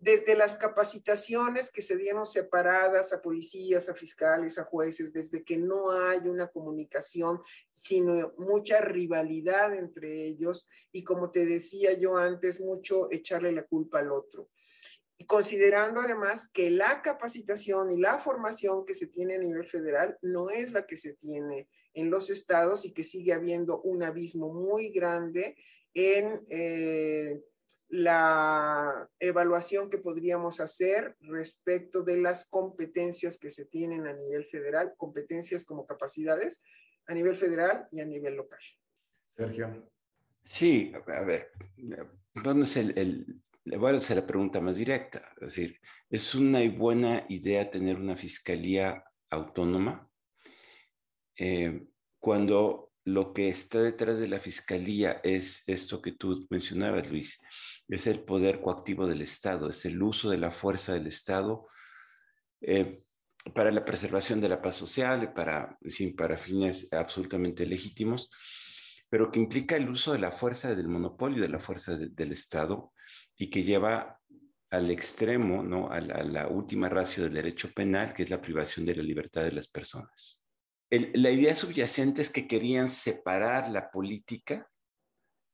desde 0.00 0.36
las 0.36 0.56
capacitaciones 0.56 1.72
que 1.72 1.82
se 1.82 1.96
dieron 1.96 2.24
separadas 2.24 3.12
a 3.12 3.20
policías, 3.20 3.88
a 3.88 3.94
fiscales, 3.94 4.58
a 4.58 4.64
jueces, 4.64 5.12
desde 5.12 5.42
que 5.42 5.56
no 5.56 5.90
hay 5.90 6.28
una 6.28 6.46
comunicación, 6.48 7.40
sino 7.70 8.32
mucha 8.38 8.80
rivalidad 8.80 9.74
entre 9.74 10.24
ellos 10.24 10.68
y 10.92 11.02
como 11.02 11.30
te 11.30 11.46
decía 11.46 11.94
yo 11.94 12.16
antes, 12.16 12.60
mucho 12.60 13.10
echarle 13.10 13.50
la 13.50 13.64
culpa 13.64 13.98
al 13.98 14.12
otro 14.12 14.48
considerando 15.28 16.00
además 16.00 16.48
que 16.48 16.70
la 16.70 17.02
capacitación 17.02 17.92
y 17.92 18.00
la 18.00 18.18
formación 18.18 18.86
que 18.86 18.94
se 18.94 19.08
tiene 19.08 19.34
a 19.34 19.38
nivel 19.38 19.66
federal 19.66 20.16
no 20.22 20.48
es 20.48 20.72
la 20.72 20.86
que 20.86 20.96
se 20.96 21.12
tiene 21.12 21.68
en 21.92 22.10
los 22.10 22.30
estados 22.30 22.86
y 22.86 22.94
que 22.94 23.04
sigue 23.04 23.34
habiendo 23.34 23.82
un 23.82 24.02
abismo 24.02 24.50
muy 24.54 24.88
grande 24.88 25.54
en 25.92 26.40
eh, 26.48 27.42
la 27.88 29.06
evaluación 29.18 29.90
que 29.90 29.98
podríamos 29.98 30.60
hacer 30.60 31.14
respecto 31.20 32.02
de 32.02 32.16
las 32.16 32.48
competencias 32.48 33.38
que 33.38 33.50
se 33.50 33.66
tienen 33.66 34.06
a 34.06 34.14
nivel 34.14 34.46
federal, 34.46 34.94
competencias 34.96 35.62
como 35.66 35.86
capacidades 35.86 36.62
a 37.06 37.12
nivel 37.12 37.36
federal 37.36 37.86
y 37.92 38.00
a 38.00 38.06
nivel 38.06 38.34
local. 38.34 38.60
Sergio. 39.36 39.90
Sí, 40.42 40.90
a 40.94 41.20
ver, 41.20 41.52
¿dónde 42.32 42.64
es 42.64 42.76
el, 42.78 43.42
voy 43.76 43.94
a 43.94 43.96
hacer 43.96 44.16
la 44.16 44.26
pregunta 44.26 44.60
más 44.60 44.76
directa. 44.76 45.32
Es 45.40 45.48
decir, 45.48 45.80
¿es 46.10 46.34
una 46.34 46.60
buena 46.70 47.26
idea 47.28 47.70
tener 47.70 47.96
una 47.96 48.16
fiscalía 48.16 49.04
autónoma 49.30 50.08
eh, 51.36 51.86
cuando 52.18 52.92
lo 53.04 53.32
que 53.32 53.48
está 53.48 53.80
detrás 53.80 54.18
de 54.18 54.28
la 54.28 54.38
fiscalía 54.38 55.20
es 55.22 55.62
esto 55.66 56.02
que 56.02 56.12
tú 56.12 56.46
mencionabas, 56.50 57.10
Luis? 57.10 57.40
Es 57.88 58.06
el 58.06 58.20
poder 58.20 58.60
coactivo 58.60 59.06
del 59.06 59.22
Estado, 59.22 59.70
es 59.70 59.84
el 59.84 60.02
uso 60.02 60.30
de 60.30 60.38
la 60.38 60.50
fuerza 60.50 60.94
del 60.94 61.06
Estado 61.06 61.66
eh, 62.60 63.02
para 63.54 63.70
la 63.70 63.84
preservación 63.84 64.40
de 64.40 64.48
la 64.48 64.60
paz 64.60 64.76
social, 64.76 65.32
para, 65.32 65.78
para 66.16 66.36
fines 66.36 66.92
absolutamente 66.92 67.64
legítimos, 67.66 68.30
pero 69.08 69.30
que 69.30 69.38
implica 69.38 69.76
el 69.76 69.88
uso 69.88 70.12
de 70.12 70.18
la 70.18 70.32
fuerza 70.32 70.74
del 70.74 70.88
monopolio 70.88 71.42
de 71.42 71.48
la 71.48 71.58
fuerza 71.58 71.96
del 71.96 72.32
Estado 72.32 72.92
y 73.36 73.50
que 73.50 73.62
lleva 73.62 74.20
al 74.70 74.90
extremo, 74.90 75.62
¿no? 75.62 75.90
a, 75.90 76.00
la, 76.00 76.48
última 76.48 76.88
ratio 76.88 77.24
del 77.24 77.34
derecho 77.34 77.72
penal, 77.72 78.12
que 78.12 78.22
es 78.22 78.30
la 78.30 78.40
privación 78.40 78.84
de 78.84 78.96
la 78.96 79.02
libertad 79.02 79.44
de 79.44 79.52
las 79.52 79.68
personas. 79.68 80.44
la 80.90 81.30
idea 81.30 81.54
subyacente 81.54 82.20
es 82.22 82.30
que 82.30 82.46
querían 82.46 82.90
separar 82.90 83.70
la 83.70 83.90
política 83.90 84.68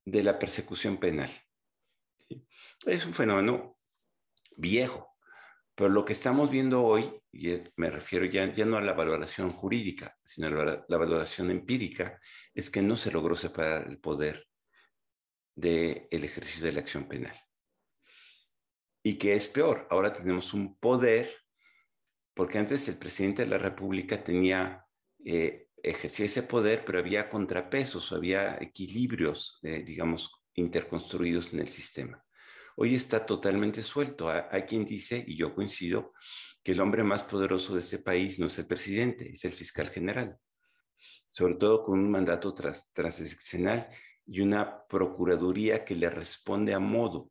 de 0.05 0.23
la 0.23 0.39
persecución 0.39 0.99
penal. 0.99 1.31
Es 2.87 3.07
un 3.07 3.15
fenómeno 3.15 3.79
viejo, 4.57 5.14
pero 5.75 5.91
lo 5.91 6.05
que 6.05 6.12
estamos 6.12 6.51
viendo 6.51 6.83
hoy, 6.83 7.11
y 7.33 7.59
me 7.77 7.91
refiero 7.91 8.25
ya, 8.27 8.47
no 8.47 8.77
a 8.77 8.81
la 8.81 8.93
valoración 8.93 9.51
jurídica, 9.51 10.16
sino 10.25 10.47
a 10.47 10.51
la, 10.51 10.85
la 10.87 10.97
valoración 10.97 11.51
empírica, 11.51 12.18
es 12.55 12.70
que 12.70 12.83
no 12.83 12.97
se 12.97 13.11
logró 13.11 13.35
separar 13.37 13.89
el 13.89 13.99
poder 13.99 14.47
del 15.55 16.09
ejercicio 16.11 16.66
de 16.66 16.72
la 16.72 16.81
acción 16.81 17.07
penal 17.09 17.35
y 19.05 19.18
que 19.18 19.35
es 19.35 19.49
peor, 19.49 19.87
ahora 19.91 20.14
tenemos 20.14 20.55
un 20.55 20.79
poder, 20.79 21.31
porque 22.33 22.59
antes 22.59 22.89
el 22.89 22.97
presidente 22.97 23.43
de 23.43 23.51
la 23.51 23.59
República 23.59 24.25
tenía, 24.25 24.87
eh, 25.25 25.68
ejercía 25.77 26.25
ese 26.25 26.43
poder, 26.43 26.85
pero 26.87 26.99
había 26.99 27.29
contrapesos, 27.29 28.12
había 28.12 28.57
equilibrios, 28.59 29.61
eh, 29.62 29.83
digamos, 29.85 30.33
interconstruidos 30.55 31.53
en 31.53 31.61
el 31.61 31.68
sistema. 31.68 32.24
Hoy 32.77 32.95
está 32.95 33.25
totalmente 33.25 33.83
suelto. 33.83 34.29
Hay 34.29 34.62
quien 34.62 34.85
dice, 34.85 35.25
y 35.27 35.37
yo 35.37 35.55
coincido, 35.55 36.12
que 36.62 36.72
el 36.72 36.81
hombre 36.81 37.05
más 37.05 37.22
poderoso 37.22 37.75
de 37.75 37.81
este 37.81 37.99
país 37.99 38.39
no 38.39 38.47
es 38.47 38.59
el 38.59 38.66
presidente, 38.66 39.31
es 39.31 39.45
el 39.45 39.53
fiscal 39.53 39.91
general, 39.91 40.39
sobre 41.31 41.55
todo 41.55 41.85
con 41.85 41.99
un 41.99 42.11
mandato 42.11 42.55
tras, 42.55 42.91
y 44.27 44.41
una 44.41 44.87
procuraduría 44.87 45.85
que 45.85 45.95
le 45.95 46.11
responde 46.11 46.72
a 46.72 46.79
modo. 46.79 47.31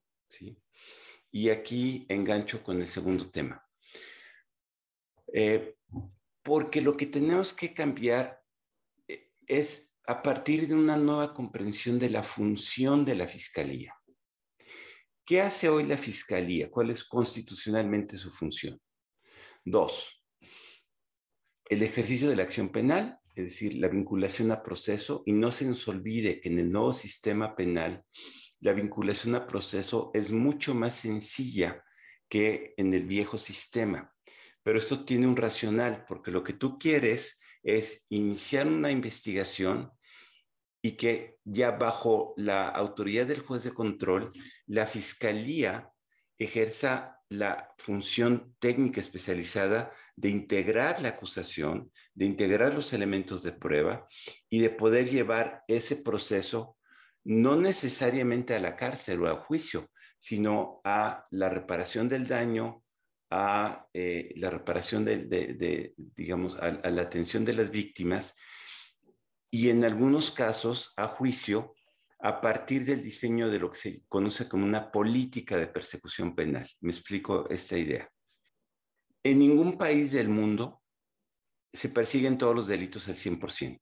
Y 1.32 1.50
aquí 1.50 2.06
engancho 2.10 2.64
con 2.64 2.80
el 2.80 2.88
segundo 2.88 3.30
tema. 3.30 3.66
Eh, 5.34 5.76
porque 6.44 6.82
lo 6.82 6.96
que 6.96 7.08
tenemos 7.08 7.54
que 7.54 7.74
cambiar 7.74 8.40
eh, 9.08 9.32
es 9.48 9.96
a 10.06 10.22
partir 10.22 10.68
de 10.68 10.76
una 10.76 10.96
nueva 10.96 11.34
comprensión 11.34 11.98
de 11.98 12.10
la 12.10 12.22
función 12.22 13.04
de 13.04 13.16
la 13.16 13.28
fiscalía. 13.28 13.96
¿Qué 15.26 15.40
hace 15.40 15.70
hoy 15.70 15.86
la 15.86 15.98
fiscalía? 15.98 16.70
¿Cuál 16.70 16.90
es 16.90 17.06
constitucionalmente 17.06 18.18
su 18.18 18.30
función? 18.30 18.82
Dos, 19.64 20.22
el 21.70 21.82
ejercicio 21.82 22.30
de 22.30 22.36
la 22.36 22.44
acción 22.44 22.70
penal, 22.70 23.20
es 23.34 23.46
decir, 23.46 23.76
la 23.76 23.88
vinculación 23.88 24.52
a 24.52 24.62
proceso, 24.62 25.24
y 25.26 25.32
no 25.32 25.54
se 25.54 25.66
nos 25.66 25.88
olvide 25.88 26.42
que 26.42 26.50
en 26.50 26.60
el 26.60 26.70
nuevo 26.70 26.92
sistema 26.92 27.56
penal 27.56 28.04
la 28.60 28.74
vinculación 28.74 29.36
a 29.36 29.48
proceso 29.48 30.12
es 30.14 30.30
mucho 30.30 30.76
más 30.76 30.96
sencilla 30.96 31.82
que 32.28 32.74
en 32.76 32.94
el 32.94 33.06
viejo 33.06 33.38
sistema. 33.38 34.14
Pero 34.62 34.78
esto 34.78 35.06
tiene 35.06 35.26
un 35.26 35.38
racional, 35.38 36.04
porque 36.06 36.32
lo 36.32 36.44
que 36.44 36.54
tú 36.54 36.78
quieres 36.78 37.40
es 37.64 38.06
iniciar 38.10 38.68
una 38.68 38.92
investigación 38.92 39.90
y 40.86 40.92
que 40.92 41.38
ya 41.46 41.72
bajo 41.72 42.34
la 42.36 42.68
autoridad 42.68 43.26
del 43.26 43.40
juez 43.40 43.64
de 43.64 43.74
control, 43.74 44.32
la 44.68 44.86
fiscalía 44.86 45.90
ejerza 46.38 47.22
la 47.30 47.74
función 47.78 48.54
técnica 48.60 49.00
especializada 49.00 49.92
de 50.16 50.30
integrar 50.30 51.02
la 51.02 51.10
acusación, 51.10 51.90
de 52.14 52.26
integrar 52.26 52.74
los 52.74 52.92
elementos 52.92 53.44
de 53.44 53.54
prueba 53.54 54.08
y 54.50 54.60
de 54.60 54.70
poder 54.70 55.10
llevar 55.10 55.64
ese 55.68 55.96
proceso 55.96 56.78
no 57.24 57.56
necesariamente 57.56 58.54
a 58.54 58.60
la 58.60 58.76
cárcel 58.76 59.24
o 59.24 59.30
al 59.30 59.38
juicio, 59.38 59.90
sino 60.20 60.82
a 60.84 61.26
la 61.32 61.50
reparación 61.50 62.10
del 62.10 62.28
daño, 62.28 62.84
a 63.30 63.88
eh, 63.94 64.34
la 64.36 64.50
reparación 64.50 65.06
de, 65.06 65.94
digamos, 65.98 66.58
a, 66.58 66.90
la 66.90 67.02
atención 67.02 67.46
de 67.46 67.54
las 67.54 67.72
víctimas 67.72 68.36
y 69.54 69.70
en 69.70 69.84
algunos 69.84 70.32
casos 70.32 70.94
a 70.98 71.08
juicio 71.08 71.76
a 72.18 72.42
partir 72.42 72.86
del 72.86 73.04
diseño 73.04 73.52
de 73.52 73.60
lo 73.60 73.70
que 73.70 73.78
se 73.78 74.04
conoce 74.08 74.50
como 74.50 74.66
una 74.66 74.92
política 74.92 75.58
de 75.58 75.68
persecución 75.68 76.34
penal. 76.34 76.68
Me 76.82 76.92
explico 76.92 77.48
esta 77.52 77.78
idea. 77.78 78.10
En 79.22 79.38
ningún 79.38 79.78
país 79.78 80.12
del 80.12 80.28
mundo 80.28 80.82
se 81.72 81.90
persiguen 81.90 82.40
todos 82.40 82.56
los 82.56 82.66
delitos 82.66 83.08
al 83.08 83.16
100%. 83.16 83.80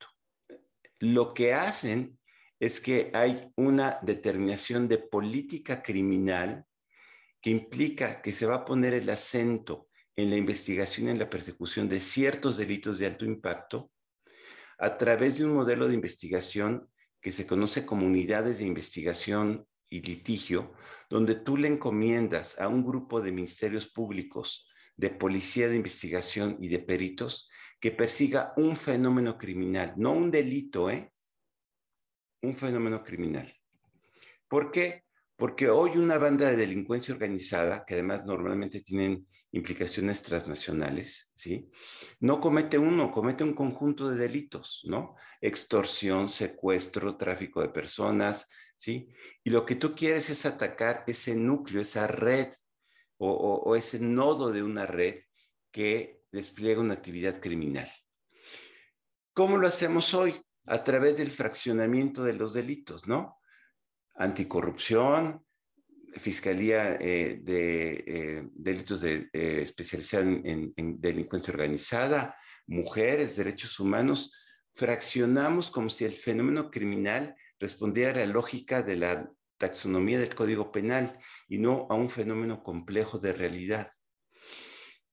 Lo 1.00 1.34
que 1.34 1.54
hacen 1.54 2.20
es 2.60 2.82
que 2.82 3.10
hay 3.14 3.50
una 3.56 3.98
determinación 4.02 4.90
de 4.90 4.98
política 4.98 5.82
criminal 5.82 6.66
que 7.42 7.50
implica 7.50 8.22
que 8.22 8.34
se 8.34 8.46
va 8.46 8.56
a 8.56 8.66
poner 8.66 8.94
el 8.94 9.10
acento 9.10 9.88
en 10.18 10.32
la 10.32 10.36
investigación 10.36 11.08
y 11.08 11.12
en 11.12 11.20
la 11.20 11.30
persecución 11.30 11.88
de 11.88 12.02
ciertos 12.02 12.58
delitos 12.58 13.00
de 13.00 13.06
alto 13.06 13.24
impacto 13.24 13.90
a 14.82 14.98
través 14.98 15.38
de 15.38 15.46
un 15.46 15.54
modelo 15.54 15.88
de 15.88 15.94
investigación 15.94 16.90
que 17.22 17.32
se 17.32 17.46
conoce 17.46 17.86
como 17.86 18.08
unidades 18.08 18.58
de 18.58 18.66
investigación 18.66 19.68
y 19.92 20.02
litigio, 20.02 20.74
donde 21.08 21.36
tú 21.36 21.56
le 21.56 21.68
encomiendas 21.68 22.60
a 22.60 22.68
un 22.68 22.84
grupo 22.84 23.22
de 23.22 23.32
ministerios 23.32 23.88
públicos, 23.88 24.68
de 24.98 25.12
policía 25.12 25.70
de 25.70 25.76
investigación 25.76 26.58
y 26.60 26.68
de 26.68 26.80
peritos 26.80 27.48
que 27.80 27.92
persiga 27.92 28.54
un 28.58 28.76
fenómeno 28.76 29.38
criminal, 29.38 29.94
no 29.98 30.14
un 30.14 30.32
delito, 30.32 30.90
¿eh? 30.90 31.14
Un 32.42 32.56
fenómeno 32.56 33.04
criminal. 33.04 33.48
¿Por 34.48 34.72
qué? 34.72 35.04
Porque 35.42 35.72
hoy 35.72 35.98
una 35.98 36.20
banda 36.20 36.52
de 36.52 36.56
delincuencia 36.56 37.16
organizada, 37.16 37.84
que 37.84 37.96
además 37.96 38.24
normalmente 38.26 38.82
tienen 38.82 39.26
implicaciones 39.52 40.22
transnacionales, 40.22 41.34
¿sí? 41.34 41.68
No 42.20 42.40
comete 42.40 42.78
uno, 42.78 43.12
comete 43.12 43.44
un 43.44 43.56
conjunto 43.56 44.08
de 44.08 44.18
delitos, 44.18 44.84
¿no? 44.86 45.16
Extorsión, 45.42 46.30
secuestro, 46.30 47.18
tráfico 47.18 47.60
de 47.60 47.70
personas, 47.70 48.52
¿sí? 48.78 49.10
Y 49.44 49.50
lo 49.50 49.66
que 49.66 49.74
tú 49.74 49.96
quieres 49.96 50.30
es 50.30 50.46
atacar 50.46 51.04
ese 51.08 51.34
núcleo, 51.34 51.82
esa 51.82 52.06
red 52.06 52.50
o, 53.18 53.76
ese 53.76 54.00
nodo 54.00 54.52
de 54.52 54.62
una 54.62 54.86
red 54.86 55.22
que 55.72 56.22
despliega 56.32 56.82
una 56.82 56.94
actividad 56.94 57.42
criminal. 57.42 57.90
¿Cómo 59.34 59.58
lo 59.58 59.68
hacemos 59.68 60.14
hoy? 60.14 60.40
A 60.68 60.84
través 60.84 61.18
del 61.18 61.32
fraccionamiento 61.32 62.24
de 62.24 62.34
los 62.34 62.54
delitos, 62.54 63.08
¿no? 63.08 63.41
Anticorrupción, 64.22 65.44
Fiscalía 66.14 66.96
eh, 67.00 67.40
de 67.42 68.04
eh, 68.06 68.50
Delitos 68.54 69.02
de, 69.02 69.30
eh, 69.32 69.62
especializada 69.64 70.24
en, 70.24 70.74
en 70.76 71.00
delincuencia 71.00 71.54
organizada, 71.54 72.36
mujeres, 72.68 73.38
derechos 73.38 73.80
humanos, 73.80 74.34
fraccionamos 74.76 75.72
como 75.72 75.90
si 75.90 76.06
el 76.06 76.12
fenómeno 76.12 76.70
criminal 76.70 77.36
respondiera 77.60 78.12
a 78.12 78.26
la 78.26 78.34
lógica 78.34 78.84
de 78.84 78.96
la 78.98 79.32
taxonomía 79.58 80.20
del 80.20 80.36
Código 80.36 80.72
Penal 80.72 81.18
y 81.48 81.58
no 81.58 81.88
a 81.90 81.96
un 81.96 82.10
fenómeno 82.10 82.62
complejo 82.62 83.18
de 83.18 83.34
realidad. 83.34 83.90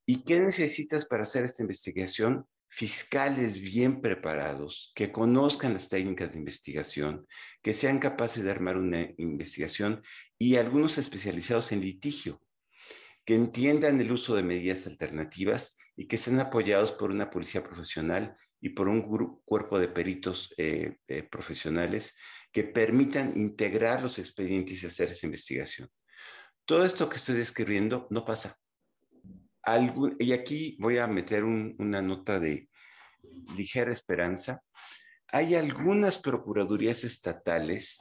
¿Y 0.05 0.23
qué 0.23 0.39
necesitas 0.39 1.05
para 1.05 1.23
hacer 1.23 1.45
esta 1.45 1.63
investigación? 1.63 2.45
Fiscales 2.71 3.59
bien 3.59 3.99
preparados, 3.99 4.91
que 4.95 5.11
conozcan 5.11 5.73
las 5.73 5.89
técnicas 5.89 6.31
de 6.33 6.39
investigación, 6.39 7.27
que 7.63 7.73
sean 7.73 7.99
capaces 7.99 8.43
de 8.43 8.51
armar 8.51 8.77
una 8.77 9.09
investigación 9.17 10.03
y 10.37 10.55
algunos 10.55 10.97
especializados 10.99 11.71
en 11.71 11.81
litigio, 11.81 12.41
que 13.25 13.35
entiendan 13.35 13.99
el 13.99 14.11
uso 14.11 14.35
de 14.35 14.43
medidas 14.43 14.85
alternativas 14.85 15.77
y 15.95 16.07
que 16.07 16.17
sean 16.17 16.39
apoyados 16.39 16.91
por 16.91 17.11
una 17.11 17.29
policía 17.29 17.63
profesional 17.63 18.37
y 18.61 18.69
por 18.69 18.87
un 18.87 19.01
cuerpo 19.45 19.79
de 19.79 19.87
peritos 19.87 20.53
eh, 20.57 20.97
eh, 21.07 21.23
profesionales 21.23 22.15
que 22.51 22.63
permitan 22.63 23.37
integrar 23.37 24.01
los 24.01 24.19
expedientes 24.19 24.83
y 24.83 24.85
hacer 24.85 25.09
esa 25.09 25.25
investigación. 25.25 25.89
Todo 26.65 26.85
esto 26.85 27.09
que 27.09 27.17
estoy 27.17 27.35
describiendo 27.35 28.07
no 28.11 28.25
pasa. 28.25 28.57
Y 30.19 30.31
aquí 30.31 30.77
voy 30.79 30.97
a 30.97 31.07
meter 31.07 31.43
una 31.43 32.01
nota 32.01 32.39
de 32.39 32.69
ligera 33.55 33.91
esperanza. 33.91 34.63
Hay 35.27 35.55
algunas 35.55 36.17
procuradurías 36.17 37.03
estatales 37.03 37.99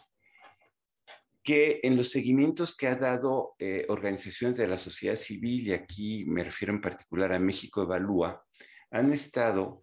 que 1.43 1.81
en 1.83 1.97
los 1.97 2.11
seguimientos 2.11 2.77
que 2.77 2.89
ha 2.89 2.97
dado 2.97 3.55
eh, 3.59 3.87
organizaciones 3.89 4.59
de 4.59 4.69
la 4.69 4.79
sociedad 4.79 5.17
civil, 5.17 5.69
y 5.69 5.73
aquí 5.73 6.25
me 6.27 6.45
refiero 6.45 6.75
en 6.75 6.81
particular 6.81 7.33
a 7.33 7.39
México 7.39 7.83
Evalúa, 7.83 8.45
han 8.91 9.13
estado 9.13 9.83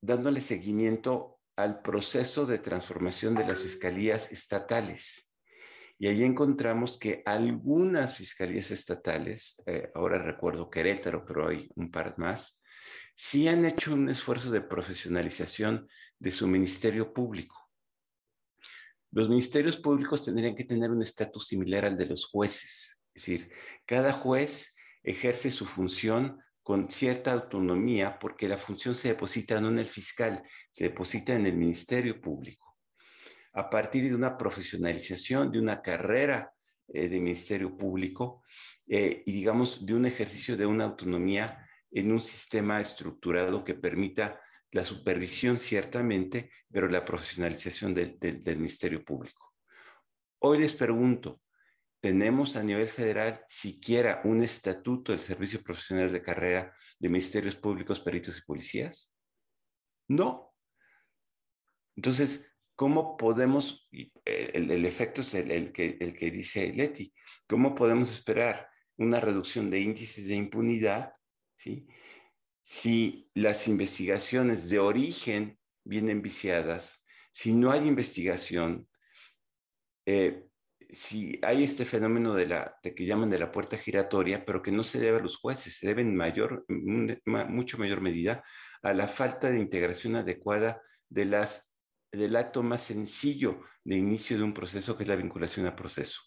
dándole 0.00 0.40
seguimiento 0.40 1.38
al 1.56 1.82
proceso 1.82 2.46
de 2.46 2.58
transformación 2.58 3.34
de 3.34 3.46
las 3.46 3.62
fiscalías 3.62 4.32
estatales. 4.32 5.29
Y 6.02 6.06
ahí 6.06 6.24
encontramos 6.24 6.98
que 6.98 7.22
algunas 7.26 8.16
fiscalías 8.16 8.70
estatales, 8.70 9.62
eh, 9.66 9.90
ahora 9.94 10.16
recuerdo 10.16 10.70
Querétaro, 10.70 11.26
pero 11.26 11.48
hay 11.48 11.68
un 11.74 11.90
par 11.90 12.14
más, 12.16 12.62
sí 13.14 13.46
han 13.48 13.66
hecho 13.66 13.92
un 13.92 14.08
esfuerzo 14.08 14.50
de 14.50 14.62
profesionalización 14.62 15.86
de 16.18 16.30
su 16.30 16.46
ministerio 16.46 17.12
público. 17.12 17.54
Los 19.10 19.28
ministerios 19.28 19.76
públicos 19.76 20.24
tendrían 20.24 20.54
que 20.54 20.64
tener 20.64 20.90
un 20.90 21.02
estatus 21.02 21.48
similar 21.48 21.84
al 21.84 21.98
de 21.98 22.06
los 22.06 22.24
jueces, 22.24 23.02
es 23.12 23.22
decir, 23.22 23.52
cada 23.84 24.14
juez 24.14 24.74
ejerce 25.02 25.50
su 25.50 25.66
función 25.66 26.38
con 26.62 26.90
cierta 26.90 27.32
autonomía 27.32 28.18
porque 28.18 28.48
la 28.48 28.56
función 28.56 28.94
se 28.94 29.08
deposita 29.08 29.60
no 29.60 29.68
en 29.68 29.80
el 29.80 29.86
fiscal, 29.86 30.42
se 30.70 30.84
deposita 30.84 31.34
en 31.34 31.44
el 31.44 31.58
Ministerio 31.58 32.18
Público. 32.18 32.69
A 33.52 33.68
partir 33.68 34.08
de 34.08 34.14
una 34.14 34.36
profesionalización, 34.36 35.50
de 35.50 35.58
una 35.58 35.82
carrera 35.82 36.52
eh, 36.88 37.08
de 37.08 37.20
Ministerio 37.20 37.76
Público 37.76 38.42
eh, 38.86 39.22
y 39.26 39.32
digamos 39.32 39.84
de 39.84 39.94
un 39.94 40.06
ejercicio 40.06 40.56
de 40.56 40.66
una 40.66 40.84
autonomía 40.84 41.66
en 41.90 42.12
un 42.12 42.20
sistema 42.20 42.80
estructurado 42.80 43.64
que 43.64 43.74
permita 43.74 44.40
la 44.72 44.84
supervisión 44.84 45.58
ciertamente, 45.58 46.50
pero 46.70 46.88
la 46.88 47.04
profesionalización 47.04 47.92
del 47.92 48.56
Ministerio 48.56 49.04
Público. 49.04 49.54
Hoy 50.38 50.58
les 50.58 50.74
pregunto, 50.74 51.40
¿Tenemos 52.00 52.56
a 52.56 52.62
nivel 52.62 52.88
federal 52.88 53.44
siquiera 53.46 54.22
un 54.24 54.42
estatuto 54.42 55.12
del 55.12 55.20
Servicio 55.20 55.62
Profesional 55.62 56.10
de 56.10 56.22
Carrera 56.22 56.74
de 56.98 57.08
Ministerios 57.10 57.56
Públicos, 57.56 58.00
Peritos 58.00 58.38
y 58.38 58.42
Policías? 58.42 59.14
No. 60.08 60.54
Entonces, 61.94 62.49
¿cómo 62.80 63.18
podemos, 63.18 63.90
eh, 63.92 64.52
el, 64.54 64.86
efecto 64.86 65.20
es 65.20 65.34
el, 65.34 65.70
que, 65.70 65.98
el 66.00 66.16
que 66.16 66.30
dice 66.30 66.72
Leti, 66.72 67.12
¿cómo 67.46 67.74
podemos 67.74 68.10
esperar 68.10 68.70
una 68.96 69.20
reducción 69.20 69.68
de 69.68 69.80
índices 69.80 70.28
de 70.28 70.36
impunidad 70.36 71.12
¿sí? 71.56 71.86
si 72.62 73.30
las 73.34 73.68
investigaciones 73.68 74.70
de 74.70 74.78
origen 74.78 75.58
vienen 75.84 76.22
viciadas, 76.22 77.04
si 77.30 77.52
no 77.52 77.70
hay 77.70 77.86
investigación? 77.86 78.88
Eh, 80.06 80.46
si 80.88 81.38
hay 81.42 81.64
este 81.64 81.84
fenómeno 81.84 82.32
de 82.34 82.46
la 82.46 82.78
que 82.82 83.04
llaman 83.04 83.28
de 83.28 83.40
la 83.40 83.52
puerta 83.52 83.76
giratoria, 83.76 84.46
pero 84.46 84.62
que 84.62 84.72
no 84.72 84.84
se 84.84 85.00
debe 85.00 85.18
a 85.18 85.22
los 85.22 85.36
jueces, 85.36 85.76
se 85.76 85.86
debe 85.86 86.00
en 86.00 86.16
mayor, 86.16 86.64
mucho 86.66 87.76
mayor 87.76 88.00
medida 88.00 88.42
a 88.82 88.94
la 88.94 89.06
falta 89.06 89.50
de 89.50 89.58
integración 89.58 90.16
adecuada 90.16 90.80
de 91.10 91.26
las, 91.26 91.69
del 92.12 92.36
acto 92.36 92.62
más 92.62 92.82
sencillo 92.82 93.60
de 93.84 93.96
inicio 93.96 94.36
de 94.36 94.44
un 94.44 94.54
proceso, 94.54 94.96
que 94.96 95.04
es 95.04 95.08
la 95.08 95.16
vinculación 95.16 95.66
a 95.66 95.76
proceso. 95.76 96.20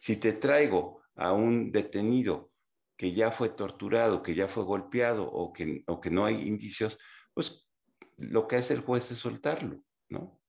Si 0.00 0.16
te 0.16 0.32
traigo 0.34 1.02
a 1.16 1.32
un 1.32 1.72
detenido 1.72 2.52
que 2.96 3.14
ya 3.14 3.30
fue 3.30 3.50
torturado, 3.50 4.22
que 4.22 4.34
ya 4.34 4.48
fue 4.48 4.64
golpeado 4.64 5.24
o 5.30 5.52
que, 5.52 5.84
o 5.86 6.00
que 6.00 6.10
no 6.10 6.24
hay 6.26 6.46
indicios, 6.46 6.98
pues 7.32 7.70
lo 8.16 8.46
que 8.46 8.56
hace 8.56 8.74
el 8.74 8.80
juez 8.80 9.10
es 9.10 9.18
soltarlo, 9.18 9.84
¿no? 10.08 10.40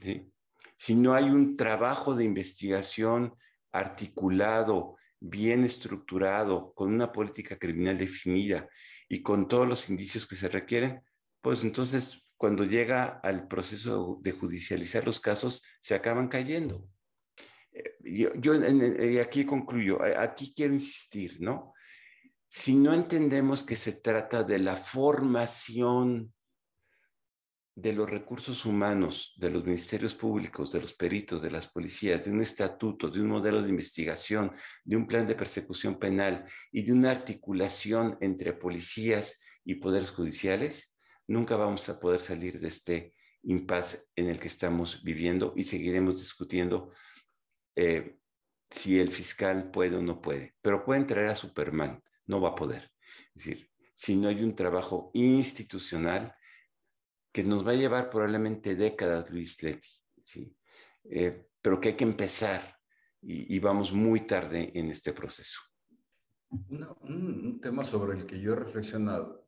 ¿Sí? 0.00 0.34
si 0.76 0.94
no 0.94 1.14
hay 1.14 1.24
un 1.24 1.56
trabajo 1.56 2.14
de 2.14 2.24
investigación 2.24 3.34
articulado, 3.72 4.96
bien 5.20 5.64
estructurado, 5.64 6.72
con 6.74 6.92
una 6.92 7.10
política 7.12 7.58
criminal 7.58 7.96
definida 7.96 8.68
y 9.08 9.22
con 9.22 9.48
todos 9.48 9.66
los 9.66 9.88
indicios 9.88 10.26
que 10.26 10.36
se 10.36 10.48
requieren, 10.48 11.00
pues 11.40 11.64
entonces 11.64 12.23
cuando 12.36 12.64
llega 12.64 13.20
al 13.22 13.48
proceso 13.48 14.18
de 14.22 14.32
judicializar 14.32 15.04
los 15.04 15.20
casos, 15.20 15.62
se 15.80 15.94
acaban 15.94 16.28
cayendo. 16.28 16.88
Eh, 17.72 17.96
yo, 18.02 18.52
aquí 19.22 19.44
concluyo, 19.44 20.00
aquí 20.18 20.52
quiero 20.54 20.74
insistir, 20.74 21.40
¿no? 21.40 21.74
Si 22.48 22.74
no 22.76 22.94
entendemos 22.94 23.64
que 23.64 23.76
se 23.76 23.94
trata 23.94 24.44
de 24.44 24.58
la 24.58 24.76
formación 24.76 26.32
de 27.76 27.92
los 27.92 28.08
recursos 28.08 28.64
humanos, 28.64 29.34
de 29.36 29.50
los 29.50 29.64
ministerios 29.64 30.14
públicos, 30.14 30.70
de 30.70 30.80
los 30.80 30.94
peritos, 30.94 31.42
de 31.42 31.50
las 31.50 31.66
policías, 31.72 32.24
de 32.24 32.30
un 32.30 32.40
estatuto, 32.40 33.10
de 33.10 33.20
un 33.20 33.26
modelo 33.26 33.60
de 33.60 33.70
investigación, 33.70 34.52
de 34.84 34.96
un 34.96 35.06
plan 35.06 35.26
de 35.26 35.34
persecución 35.34 35.98
penal 35.98 36.46
y 36.70 36.82
de 36.82 36.92
una 36.92 37.10
articulación 37.10 38.16
entre 38.20 38.52
policías 38.52 39.40
y 39.64 39.76
poderes 39.76 40.10
judiciales, 40.10 40.93
nunca 41.26 41.56
vamos 41.56 41.88
a 41.88 41.98
poder 41.98 42.20
salir 42.20 42.60
de 42.60 42.68
este 42.68 43.14
impasse 43.42 44.06
en 44.16 44.28
el 44.28 44.38
que 44.38 44.48
estamos 44.48 45.02
viviendo 45.02 45.52
y 45.56 45.64
seguiremos 45.64 46.20
discutiendo 46.20 46.92
eh, 47.76 48.18
si 48.70 48.98
el 48.98 49.08
fiscal 49.08 49.70
puede 49.70 49.96
o 49.96 50.02
no 50.02 50.20
puede. 50.20 50.54
Pero 50.62 50.84
pueden 50.84 51.06
traer 51.06 51.30
a 51.30 51.36
Superman, 51.36 52.02
no 52.26 52.40
va 52.40 52.50
a 52.50 52.54
poder. 52.54 52.90
Es 53.34 53.44
decir, 53.44 53.70
si 53.94 54.16
no 54.16 54.28
hay 54.28 54.42
un 54.42 54.56
trabajo 54.56 55.10
institucional, 55.14 56.34
que 57.34 57.42
nos 57.42 57.66
va 57.66 57.72
a 57.72 57.76
llevar 57.76 58.10
probablemente 58.10 58.76
décadas, 58.76 59.30
Luis 59.30 59.60
Leti, 59.60 59.88
¿sí? 60.22 60.56
Eh, 61.10 61.48
pero 61.60 61.80
que 61.80 61.88
hay 61.88 61.96
que 61.96 62.04
empezar 62.04 62.60
y, 63.20 63.58
vamos 63.58 63.92
muy 63.92 64.20
tarde 64.20 64.70
en 64.74 64.90
este 64.90 65.12
proceso. 65.12 65.58
un, 66.50 67.58
tema 67.60 67.84
sobre 67.84 68.18
el 68.18 68.26
que 68.26 68.38
yo 68.38 68.52
he 68.52 68.56
reflexionado 68.56 69.43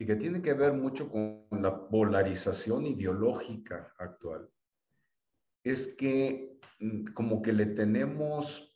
y 0.00 0.06
que 0.06 0.16
tiene 0.16 0.40
que 0.40 0.54
ver 0.54 0.72
mucho 0.72 1.10
con 1.10 1.44
la 1.50 1.86
polarización 1.88 2.86
ideológica 2.86 3.92
actual. 3.98 4.48
es 5.62 5.88
que 5.88 6.58
mm, 6.80 7.12
como 7.12 7.42
que 7.42 7.52
le 7.52 7.66
tenemos 7.66 8.74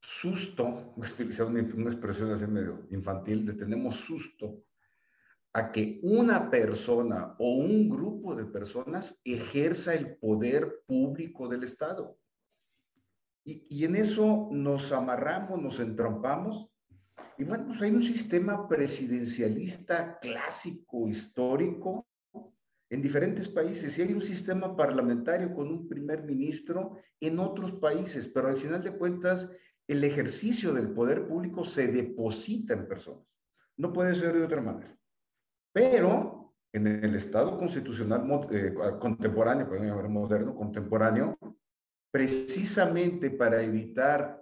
susto, 0.00 0.64
voy 0.96 1.06
a 1.06 1.12
utilizar 1.12 1.46
una, 1.46 1.60
expresión 1.60 2.32
así 2.32 2.46
medio 2.46 2.86
infantil, 2.90 3.44
le 3.44 3.52
tenemos 3.52 3.96
susto 3.96 4.64
a 5.52 5.70
que 5.70 6.00
una 6.02 6.50
persona 6.50 7.36
o 7.38 7.56
un 7.56 7.90
grupo 7.90 8.34
de 8.34 8.46
personas 8.46 9.20
ejerza 9.24 9.92
el 9.94 10.16
poder 10.16 10.84
público 10.86 11.48
del 11.48 11.64
Estado. 11.64 12.16
Y, 13.44 13.66
y, 13.68 13.84
en 13.84 13.96
eso 13.96 14.48
nos 14.50 14.90
amarramos, 14.90 15.60
nos 15.60 15.80
entrompamos. 15.80 16.71
Y 17.38 17.44
bueno, 17.44 17.66
pues 17.66 17.82
hay 17.82 17.90
un 17.90 18.02
sistema 18.02 18.68
presidencialista 18.68 20.18
clásico, 20.20 21.08
histórico, 21.08 22.06
en 22.90 23.00
diferentes 23.00 23.48
países. 23.48 23.96
Y 23.96 24.02
hay 24.02 24.12
un 24.12 24.20
sistema 24.20 24.76
parlamentario 24.76 25.54
con 25.54 25.68
un 25.68 25.88
primer 25.88 26.24
ministro 26.24 26.98
en 27.20 27.38
otros 27.38 27.72
países. 27.72 28.28
Pero 28.28 28.48
al 28.48 28.56
final 28.56 28.82
de 28.82 28.96
cuentas, 28.96 29.50
el 29.88 30.04
ejercicio 30.04 30.72
del 30.72 30.90
poder 30.90 31.26
público 31.26 31.64
se 31.64 31.88
deposita 31.88 32.74
en 32.74 32.86
personas. 32.86 33.42
No 33.76 33.92
puede 33.92 34.14
ser 34.14 34.34
de 34.34 34.44
otra 34.44 34.60
manera. 34.60 34.96
Pero 35.72 36.54
en 36.72 36.86
el 36.86 37.14
Estado 37.14 37.58
constitucional 37.58 38.26
eh, 38.50 38.74
contemporáneo, 39.00 39.66
podemos 39.66 39.88
llamar 39.88 40.08
moderno, 40.08 40.54
contemporáneo, 40.54 41.38
precisamente 42.10 43.30
para 43.30 43.62
evitar 43.62 44.41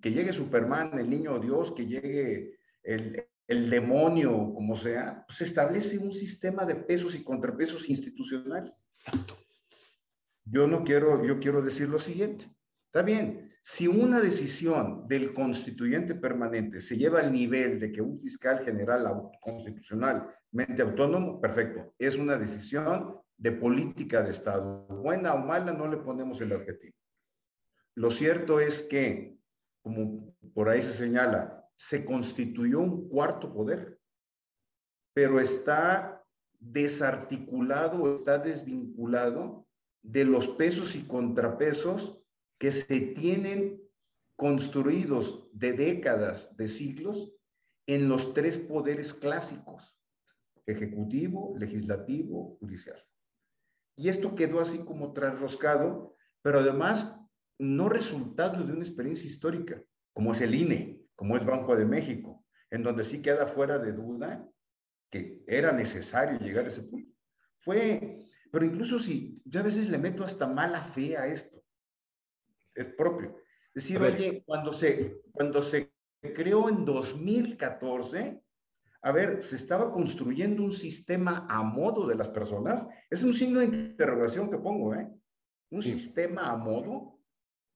que 0.00 0.10
llegue 0.10 0.32
Superman, 0.32 0.98
el 0.98 1.10
niño 1.10 1.38
Dios, 1.38 1.72
que 1.72 1.86
llegue 1.86 2.58
el, 2.82 3.24
el 3.48 3.70
demonio, 3.70 4.52
como 4.54 4.76
sea, 4.76 5.24
se 5.28 5.44
establece 5.44 5.98
un 5.98 6.12
sistema 6.12 6.66
de 6.66 6.76
pesos 6.76 7.14
y 7.14 7.24
contrapesos 7.24 7.88
institucionales. 7.88 8.86
Yo 10.44 10.66
no 10.66 10.84
quiero, 10.84 11.24
yo 11.24 11.38
quiero 11.38 11.62
decir 11.62 11.88
lo 11.88 11.98
siguiente. 11.98 12.46
Está 12.86 13.02
bien, 13.02 13.50
si 13.62 13.86
una 13.86 14.20
decisión 14.20 15.06
del 15.08 15.34
constituyente 15.34 16.14
permanente 16.14 16.80
se 16.80 16.96
lleva 16.96 17.20
al 17.20 17.32
nivel 17.32 17.80
de 17.80 17.92
que 17.92 18.02
un 18.02 18.18
fiscal 18.20 18.64
general 18.64 19.30
constitucionalmente 19.40 20.82
autónomo, 20.82 21.40
perfecto, 21.40 21.94
es 21.98 22.16
una 22.16 22.36
decisión 22.36 23.16
de 23.36 23.52
política 23.52 24.22
de 24.22 24.30
Estado. 24.30 24.86
Buena 24.88 25.34
o 25.34 25.38
mala, 25.38 25.72
no 25.72 25.86
le 25.86 25.98
ponemos 25.98 26.40
el 26.40 26.52
adjetivo. 26.52 26.97
Lo 27.98 28.12
cierto 28.12 28.60
es 28.60 28.84
que, 28.84 29.36
como 29.82 30.32
por 30.54 30.68
ahí 30.68 30.80
se 30.80 30.92
señala, 30.92 31.68
se 31.74 32.04
constituyó 32.04 32.78
un 32.78 33.08
cuarto 33.08 33.52
poder, 33.52 33.98
pero 35.14 35.40
está 35.40 36.24
desarticulado, 36.60 38.18
está 38.18 38.38
desvinculado 38.38 39.66
de 40.00 40.24
los 40.24 40.46
pesos 40.46 40.94
y 40.94 41.08
contrapesos 41.08 42.22
que 42.60 42.70
se 42.70 43.00
tienen 43.00 43.82
construidos 44.36 45.48
de 45.52 45.72
décadas, 45.72 46.56
de 46.56 46.68
siglos, 46.68 47.32
en 47.88 48.08
los 48.08 48.32
tres 48.32 48.58
poderes 48.58 49.12
clásicos, 49.12 49.98
ejecutivo, 50.66 51.56
legislativo, 51.58 52.58
judicial. 52.60 53.04
Y 53.96 54.08
esto 54.08 54.36
quedó 54.36 54.60
así 54.60 54.84
como 54.84 55.12
trasroscado, 55.12 56.14
pero 56.42 56.60
además 56.60 57.17
no 57.58 57.88
resultado 57.88 58.64
de 58.64 58.72
una 58.72 58.84
experiencia 58.84 59.26
histórica, 59.26 59.82
como 60.12 60.32
es 60.32 60.40
el 60.40 60.54
INE, 60.54 61.00
como 61.14 61.36
es 61.36 61.44
Banco 61.44 61.76
de 61.76 61.84
México, 61.84 62.44
en 62.70 62.82
donde 62.82 63.04
sí 63.04 63.20
queda 63.20 63.46
fuera 63.46 63.78
de 63.78 63.92
duda 63.92 64.48
que 65.10 65.42
era 65.46 65.72
necesario 65.72 66.38
llegar 66.38 66.66
a 66.66 66.68
ese 66.68 66.82
punto. 66.82 67.12
Fue, 67.58 68.26
pero 68.52 68.64
incluso 68.64 68.98
si 68.98 69.42
yo 69.44 69.60
a 69.60 69.64
veces 69.64 69.88
le 69.88 69.98
meto 69.98 70.24
hasta 70.24 70.46
mala 70.46 70.80
fe 70.80 71.16
a 71.16 71.26
esto, 71.26 71.62
el 72.74 72.94
propio. 72.94 73.36
Es 73.74 73.84
decir, 73.84 74.00
oye, 74.00 74.42
cuando 74.46 74.72
se, 74.72 75.20
cuando 75.32 75.62
se 75.62 75.92
creó 76.34 76.68
en 76.68 76.84
2014, 76.84 78.40
a 79.02 79.12
ver, 79.12 79.42
se 79.42 79.56
estaba 79.56 79.92
construyendo 79.92 80.62
un 80.62 80.72
sistema 80.72 81.46
a 81.48 81.62
modo 81.62 82.06
de 82.06 82.16
las 82.16 82.28
personas. 82.28 82.86
Es 83.10 83.22
un 83.22 83.32
signo 83.32 83.60
de 83.60 83.66
interrogación 83.66 84.50
que 84.50 84.58
pongo, 84.58 84.94
¿eh? 84.94 85.08
Un 85.70 85.82
sistema 85.82 86.50
a 86.50 86.56
modo, 86.56 87.17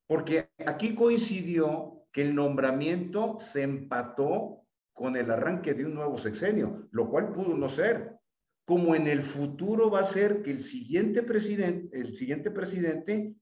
porque 0.07 0.51
aquí 0.67 0.95
coincidió 0.95 2.07
que 2.13 2.23
el 2.23 2.35
nombramiento 2.35 3.37
se 3.39 3.63
empató 3.63 4.63
con 4.93 5.17
el 5.17 5.31
arranque 5.31 5.75
de 5.75 5.87
un 5.87 5.95
nuevo 5.95 6.19
sexenio, 6.19 6.89
lo 6.93 7.11
cual 7.11 7.33
pudo 7.33 7.57
no 7.57 7.69
ser. 7.69 8.19
Como 8.65 8.95
en 8.95 9.07
el 9.07 9.23
futuro 9.23 9.91
va 9.91 10.01
a 10.01 10.05
ser 10.05 10.43
que 10.43 10.51
el 10.51 10.63
siguiente 10.63 11.23
presidente, 11.23 11.99
el 11.99 12.17
siguiente 12.17 12.51
presidente 12.51 13.35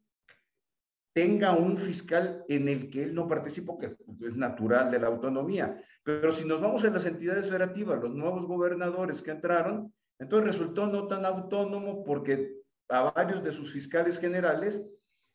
tenga 1.13 1.53
un 1.53 1.77
fiscal 1.77 2.45
en 2.49 2.69
el 2.69 2.89
que 2.91 3.03
él 3.03 3.15
no 3.15 3.27
participó, 3.27 3.79
que 3.79 3.97
es 4.21 4.37
natural 4.37 4.91
de 4.91 5.01
la 5.01 5.09
autonomía. 5.09 5.83
Pero 6.05 6.33
si 6.33 6.45
nos 6.45 6.61
vamos 6.61 6.85
a 6.85 6.91
las 6.91 7.05
entidades 7.05 7.47
federativas, 7.47 8.01
los 8.01 8.15
nuevos 8.15 8.47
gobernadores 8.47 9.21
que 9.21 9.33
entraron, 9.33 9.93
entonces 10.19 10.55
resultó 10.55 10.87
no 10.87 11.09
tan 11.09 11.25
autónomo 11.25 12.05
porque 12.05 12.61
a 12.89 13.11
varios 13.11 13.43
de 13.43 13.53
sus 13.53 13.73
fiscales 13.73 14.19
generales, 14.19 14.83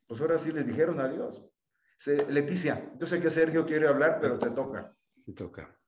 pues 0.08 0.22
ahora 0.22 0.38
sí 0.38 0.52
les 0.52 0.66
dijeron 0.66 1.00
adiós. 1.00 1.44
Leticia, 2.28 2.94
yo 2.98 3.06
sé 3.06 3.20
que 3.20 3.30
Sergio 3.30 3.66
quiere 3.66 3.88
hablar, 3.88 4.20
pero 4.22 4.38
te 4.38 4.52
toca. 4.52 4.96
Te 5.26 5.34
toca. 5.34 5.80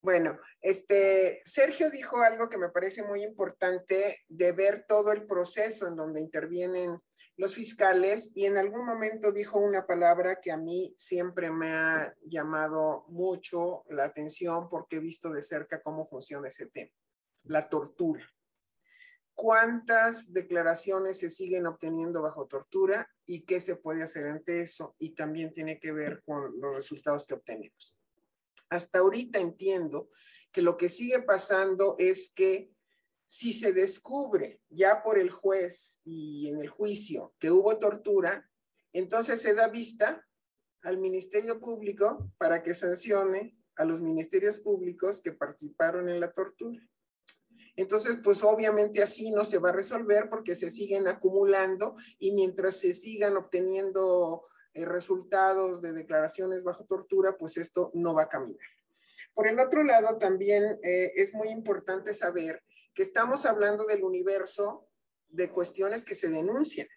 Bueno, 0.00 0.38
este, 0.60 1.42
Sergio 1.44 1.90
dijo 1.90 2.18
algo 2.22 2.48
que 2.48 2.56
me 2.56 2.70
parece 2.70 3.02
muy 3.02 3.22
importante 3.22 4.16
de 4.28 4.52
ver 4.52 4.86
todo 4.86 5.12
el 5.12 5.26
proceso 5.26 5.88
en 5.88 5.96
donde 5.96 6.20
intervienen 6.20 6.98
los 7.36 7.54
fiscales 7.54 8.30
y 8.34 8.46
en 8.46 8.58
algún 8.58 8.86
momento 8.86 9.32
dijo 9.32 9.58
una 9.58 9.86
palabra 9.86 10.40
que 10.40 10.52
a 10.52 10.56
mí 10.56 10.94
siempre 10.96 11.50
me 11.50 11.70
ha 11.72 12.14
llamado 12.22 13.04
mucho 13.08 13.84
la 13.90 14.04
atención 14.04 14.68
porque 14.68 14.96
he 14.96 15.00
visto 15.00 15.30
de 15.30 15.42
cerca 15.42 15.82
cómo 15.82 16.06
funciona 16.06 16.48
ese 16.48 16.66
tema, 16.66 16.92
la 17.44 17.68
tortura. 17.68 18.24
¿Cuántas 19.40 20.32
declaraciones 20.32 21.20
se 21.20 21.30
siguen 21.30 21.66
obteniendo 21.66 22.22
bajo 22.22 22.48
tortura 22.48 23.08
y 23.24 23.42
qué 23.42 23.60
se 23.60 23.76
puede 23.76 24.02
hacer 24.02 24.26
ante 24.26 24.62
eso? 24.62 24.96
Y 24.98 25.10
también 25.10 25.54
tiene 25.54 25.78
que 25.78 25.92
ver 25.92 26.24
con 26.24 26.60
los 26.60 26.74
resultados 26.74 27.24
que 27.24 27.34
obtenemos. 27.34 27.96
Hasta 28.68 28.98
ahorita 28.98 29.38
entiendo 29.38 30.10
que 30.50 30.60
lo 30.60 30.76
que 30.76 30.88
sigue 30.88 31.22
pasando 31.22 31.94
es 32.00 32.32
que 32.34 32.72
si 33.26 33.52
se 33.52 33.72
descubre 33.72 34.60
ya 34.70 35.04
por 35.04 35.16
el 35.16 35.30
juez 35.30 36.00
y 36.02 36.48
en 36.48 36.58
el 36.58 36.68
juicio 36.68 37.32
que 37.38 37.52
hubo 37.52 37.78
tortura, 37.78 38.50
entonces 38.92 39.40
se 39.40 39.54
da 39.54 39.68
vista 39.68 40.26
al 40.82 40.98
Ministerio 40.98 41.60
Público 41.60 42.28
para 42.38 42.64
que 42.64 42.74
sancione 42.74 43.56
a 43.76 43.84
los 43.84 44.00
ministerios 44.00 44.58
públicos 44.58 45.20
que 45.20 45.30
participaron 45.30 46.08
en 46.08 46.18
la 46.18 46.32
tortura. 46.32 46.82
Entonces, 47.78 48.18
pues 48.24 48.42
obviamente 48.42 49.00
así 49.00 49.30
no 49.30 49.44
se 49.44 49.58
va 49.58 49.68
a 49.68 49.72
resolver 49.72 50.28
porque 50.28 50.56
se 50.56 50.68
siguen 50.68 51.06
acumulando 51.06 51.94
y 52.18 52.32
mientras 52.32 52.74
se 52.74 52.92
sigan 52.92 53.36
obteniendo 53.36 54.48
eh, 54.74 54.84
resultados 54.84 55.80
de 55.80 55.92
declaraciones 55.92 56.64
bajo 56.64 56.86
tortura, 56.86 57.38
pues 57.38 57.56
esto 57.56 57.92
no 57.94 58.14
va 58.14 58.24
a 58.24 58.28
caminar. 58.28 58.66
Por 59.32 59.46
el 59.46 59.60
otro 59.60 59.84
lado, 59.84 60.18
también 60.18 60.80
eh, 60.82 61.12
es 61.14 61.34
muy 61.34 61.50
importante 61.50 62.14
saber 62.14 62.64
que 62.94 63.02
estamos 63.04 63.46
hablando 63.46 63.86
del 63.86 64.02
universo 64.02 64.88
de 65.28 65.52
cuestiones 65.52 66.04
que 66.04 66.16
se 66.16 66.30
denuncian, 66.30 66.88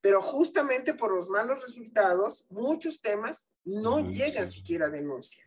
pero 0.00 0.22
justamente 0.22 0.94
por 0.94 1.14
los 1.14 1.28
malos 1.28 1.60
resultados, 1.62 2.46
muchos 2.48 3.00
temas 3.00 3.48
no 3.64 4.00
llegan 4.00 4.48
siquiera 4.48 4.86
a 4.86 4.90
denuncia. 4.90 5.44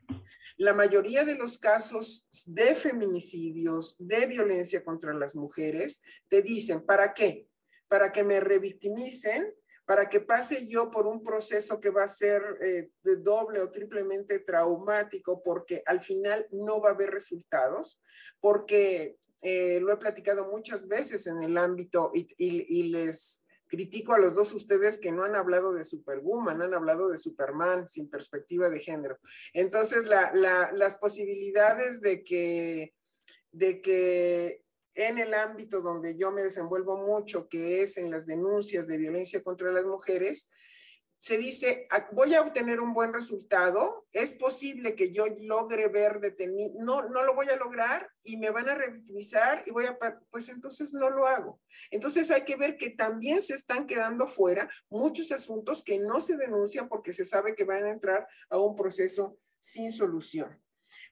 La 0.58 0.74
mayoría 0.74 1.26
de 1.26 1.36
los 1.36 1.58
casos 1.58 2.28
de 2.46 2.76
feminicidios, 2.76 3.96
de 4.00 4.28
violencia 4.28 4.84
contra 4.84 5.14
las 5.14 5.36
mujeres, 5.36 6.02
te 6.28 6.42
dicen, 6.42 6.86
¿para 6.86 7.14
qué? 7.14 7.48
Para 7.88 8.12
que 8.12 8.24
me 8.24 8.40
revictimicen 8.40 9.54
para 9.86 10.08
que 10.08 10.22
pase 10.22 10.68
yo 10.68 10.90
por 10.90 11.08
un 11.08 11.24
proceso 11.24 11.80
que 11.80 11.90
va 11.90 12.04
a 12.04 12.08
ser 12.08 12.42
eh, 12.62 12.90
de 13.04 13.18
doble 13.18 13.62
o 13.62 13.70
triplemente 13.70 14.40
traumático, 14.40 15.44
porque 15.44 15.84
al 15.86 16.02
final 16.02 16.48
no 16.52 16.80
va 16.80 16.90
a 16.90 16.94
haber 16.94 17.12
resultados, 17.12 18.02
porque 18.40 19.18
eh, 19.42 19.82
lo 19.82 19.92
he 19.92 19.98
platicado 19.98 20.48
muchas 20.50 20.88
veces 20.88 21.28
en 21.28 21.42
el 21.42 21.58
ámbito 21.58 22.12
y, 22.14 22.84
les 22.84 23.46
critico 23.74 24.14
a 24.14 24.20
los 24.20 24.36
dos 24.36 24.54
ustedes 24.54 25.00
que 25.00 25.12
no 25.12 25.24
han 25.24 25.36
hablado 25.36 25.74
de 25.74 25.84
Superwoman, 25.84 26.62
han 26.62 26.76
hablado 26.76 27.10
de 27.10 27.18
Superman 27.18 27.90
sin 27.90 28.08
perspectiva 28.08 28.70
de 28.70 28.80
género. 28.80 29.18
Entonces, 29.52 30.06
las 30.06 30.96
posibilidades 30.98 32.00
de 32.00 32.24
que, 32.24 32.94
de 33.52 33.82
que 33.82 34.64
en 34.94 35.18
el 35.18 35.34
ámbito 35.34 35.82
donde 35.82 36.16
yo 36.16 36.32
me 36.32 36.44
desenvuelvo 36.44 36.98
mucho, 36.98 37.50
que 37.50 37.82
es 37.82 37.98
en 37.98 38.12
las 38.12 38.28
denuncias 38.28 38.86
de 38.86 38.98
violencia 38.98 39.42
contra 39.42 39.72
las 39.72 39.86
mujeres, 39.86 40.52
se 41.24 41.38
dice, 41.38 41.88
ah, 41.90 42.06
voy 42.12 42.34
a 42.34 42.42
obtener 42.42 42.82
un 42.82 42.94
buen 42.94 43.14
resultado, 43.14 44.06
es 44.12 44.34
posible 44.34 44.94
que 44.94 45.14
yo 45.14 45.26
logre 45.40 45.88
ver 45.88 46.20
detenido, 46.20 46.74
no, 46.84 47.08
no 47.08 47.24
lo 47.24 47.34
voy 47.34 47.48
a 47.48 47.56
lograr 47.56 48.12
y 48.24 48.36
me 48.36 48.50
van 48.50 48.68
a 48.68 48.76
revictimizar 48.76 49.64
y 49.66 49.72
voy 49.72 49.86
a, 49.86 49.98
pues 50.30 50.50
entonces 50.50 50.94
no 50.94 51.10
lo 51.10 51.26
hago. 51.26 51.62
Entonces 51.92 52.30
hay 52.30 52.42
que 52.42 52.58
ver 52.58 52.76
que 52.76 52.90
también 52.90 53.42
se 53.42 53.54
están 53.54 53.88
quedando 53.88 54.28
fuera 54.28 54.70
muchos 54.90 55.32
asuntos 55.32 55.82
que 55.82 55.98
no 55.98 56.20
se 56.20 56.36
denuncian 56.36 56.90
porque 56.90 57.14
se 57.14 57.24
sabe 57.24 57.56
que 57.56 57.64
van 57.64 57.86
a 57.86 57.92
entrar 57.92 58.28
a 58.50 58.58
un 58.58 58.76
proceso 58.76 59.38
sin 59.60 59.94
solución. 59.94 60.62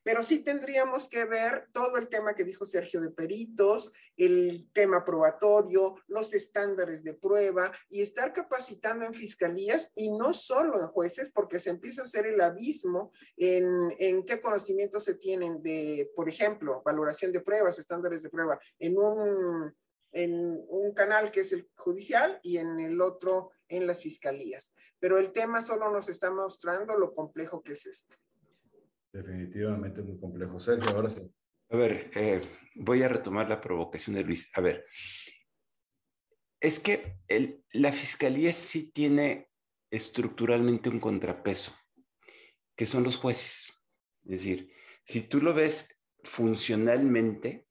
Pero 0.04 0.24
sí 0.24 0.40
tendríamos 0.40 1.08
que 1.08 1.26
ver 1.26 1.68
todo 1.72 1.98
el 1.98 2.08
tema 2.08 2.34
que 2.34 2.44
dijo 2.44 2.66
Sergio 2.66 3.02
de 3.02 3.12
peritos, 3.12 3.92
el 4.18 4.70
tema 4.74 5.06
probatorio, 5.06 5.96
los 6.08 6.34
estándares 6.34 7.04
de 7.04 7.14
prueba 7.14 7.72
y 7.90 8.02
estar 8.02 8.34
capacitando 8.34 9.06
en 9.06 9.14
fiscalías 9.14 9.92
y 9.96 10.12
no 10.12 10.34
solo 10.34 10.80
en 10.80 10.88
jueces, 10.88 11.32
porque 11.32 11.60
se 11.60 11.70
empieza 11.70 12.02
a 12.02 12.06
hacer 12.06 12.26
el 12.26 12.42
abismo 12.42 13.12
en, 13.38 13.94
en 14.00 14.26
qué 14.26 14.42
conocimientos 14.42 15.04
se 15.04 15.16
tienen 15.16 15.62
de, 15.62 16.12
por 16.16 16.30
ejemplo, 16.30 16.82
valoración 16.84 17.32
de 17.32 17.42
pruebas, 17.42 17.80
estándares 17.80 18.24
de 18.24 18.30
prueba, 18.30 18.60
en 18.80 18.98
un, 18.98 19.76
en 20.12 20.66
un 20.68 20.94
canal 20.94 21.32
que 21.32 21.42
es 21.42 21.52
el 21.52 21.70
judicial 21.76 22.40
y 22.44 22.58
en 22.58 22.80
el 22.80 23.02
otro 23.02 23.52
en 23.68 23.88
las 23.88 24.02
fiscalías. 24.02 24.74
Pero 25.00 25.18
el 25.18 25.32
tema 25.32 25.62
solo 25.62 25.92
nos 25.92 26.10
está 26.10 26.32
mostrando 26.32 26.96
lo 26.96 27.14
complejo 27.14 27.62
que 27.64 27.74
es 27.74 27.86
esto. 27.86 28.16
Definitivamente 29.14 30.02
muy 30.02 30.20
complejo. 30.20 30.60
Sergio, 30.60 30.96
ahora 30.96 31.10
sí. 31.10 31.22
A 31.70 31.76
ver, 31.76 32.10
eh, 32.16 32.42
voy 32.76 33.04
a 33.04 33.08
retomar 33.08 33.50
la 33.50 33.62
provocación 33.62 34.16
de 34.16 34.24
Luis. 34.24 34.50
A 34.56 34.62
ver, 34.62 34.86
es 36.60 36.80
que 36.80 37.18
la 37.74 37.92
fiscalía 37.92 38.54
sí 38.54 38.92
tiene 38.92 39.50
estructuralmente 39.90 40.90
un 40.90 41.00
contrapeso, 41.00 41.74
que 42.76 42.86
son 42.86 43.04
los 43.04 43.18
jueces. 43.18 43.84
Es 44.24 44.32
decir, 44.32 44.72
si 45.04 45.24
tú 45.24 45.42
lo 45.42 45.54
ves 45.54 46.02
funcionalmente, 46.24 47.68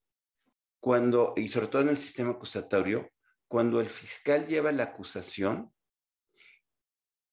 cuando, 0.80 1.34
y 1.36 1.48
sobre 1.48 1.68
todo 1.68 1.82
en 1.82 1.90
el 1.90 1.96
sistema 1.96 2.30
acusatorio, 2.30 3.10
cuando 3.48 3.80
el 3.80 3.88
fiscal 3.88 4.46
lleva 4.46 4.72
la 4.72 4.84
acusación, 4.84 5.72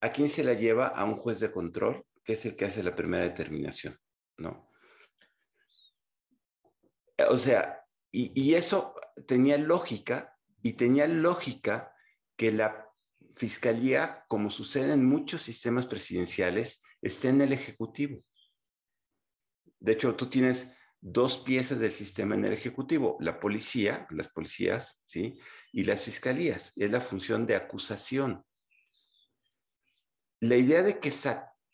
¿a 0.01 0.11
quién 0.11 0.29
se 0.29 0.43
la 0.43 0.53
lleva? 0.53 0.87
A 0.87 1.05
un 1.05 1.15
juez 1.15 1.39
de 1.39 1.51
control 1.51 2.06
que 2.27 2.33
es 2.33 2.45
el 2.45 2.57
que 2.57 2.65
hace 2.65 2.83
la 2.83 2.93
primera 2.93 3.23
determinación, 3.23 3.97
¿no? 4.37 4.69
O 7.29 7.37
sea, 7.37 7.85
y, 8.11 8.53
eso 8.53 8.95
tenía 9.25 9.57
lógica, 9.57 10.37
y 10.61 10.73
tenía 10.73 11.07
lógica 11.07 11.95
que 12.35 12.51
la 12.51 12.85
fiscalía, 13.37 14.25
como 14.27 14.51
sucede 14.51 14.93
en 14.93 15.05
muchos 15.05 15.41
sistemas 15.41 15.87
presidenciales, 15.87 16.83
esté 17.01 17.29
en 17.29 17.39
el 17.39 17.53
Ejecutivo. 17.53 18.21
De 19.79 19.93
hecho, 19.93 20.13
tú 20.15 20.29
tienes 20.29 20.75
dos 20.99 21.37
piezas 21.37 21.79
del 21.79 21.91
sistema 21.91 22.35
en 22.35 22.43
el 22.43 22.51
Ejecutivo, 22.51 23.15
la 23.21 23.39
policía, 23.39 24.05
las 24.09 24.27
policías, 24.27 25.01
¿sí? 25.05 25.39
Y 25.71 25.85
las 25.85 26.01
fiscalías, 26.01 26.73
es 26.75 26.91
la 26.91 26.99
función 26.99 27.45
de 27.47 27.55
acusación. 27.55 28.43
La 30.41 30.57
idea 30.57 30.83
de 30.83 30.99
que 30.99 31.11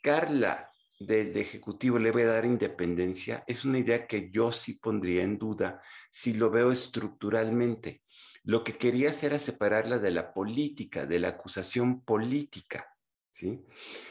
Carla 0.04 0.70
del 1.00 1.36
Ejecutivo 1.38 1.98
le 1.98 2.12
voy 2.12 2.24
a 2.24 2.28
dar 2.28 2.46
independencia 2.46 3.44
es 3.48 3.66
una 3.66 3.80
idea 3.80 4.06
que 4.06 4.30
yo 4.30 4.52
sí 4.52 4.74
pondría 4.74 5.24
en 5.24 5.38
duda 5.38 5.82
si 6.12 6.34
lo 6.34 6.52
veo 6.52 6.72
estructuralmente. 6.72 8.04
Lo 8.44 8.64
que 8.64 8.74
quería 8.74 9.10
hacer 9.10 9.32
era 9.32 9.40
separarla 9.40 10.00
de 10.00 10.12
la 10.12 10.34
política, 10.34 11.06
de 11.06 11.20
la 11.20 11.30
acusación 11.30 12.04
política. 12.04 12.86
¿sí? 13.32 13.66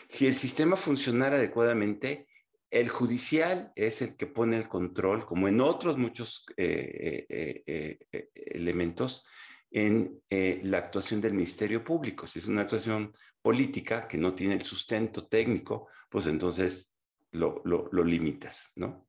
Si 0.09 0.27
el 0.27 0.35
sistema 0.35 0.77
funcionara 0.77 1.37
adecuadamente, 1.37 2.27
el 2.71 2.89
judicial 2.89 3.71
es 3.77 4.01
el 4.01 4.17
que 4.17 4.27
pone 4.27 4.57
el 4.57 4.69
control, 4.69 5.27
como 5.27 5.49
en 5.49 5.61
otros 5.61 5.99
muchos 5.99 6.47
eh, 6.57 7.27
eh, 7.29 7.99
eh, 8.11 8.31
elementos, 8.35 9.27
en 9.75 10.21
la 10.29 10.79
actuación 10.79 11.23
del 11.23 11.33
Ministerio 11.33 11.83
Público. 11.83 12.27
Si 12.27 12.39
es 12.39 12.47
una 12.47 12.63
actuación 12.63 13.11
política 13.43 14.07
que 14.07 14.17
no 14.17 14.35
tiene 14.35 14.55
el 14.55 14.63
sustento 14.63 15.27
técnico, 15.27 15.89
pues 16.09 16.27
entonces 16.27 16.95
lo, 17.33 17.63
limitas, 18.05 18.73
¿no? 18.77 19.09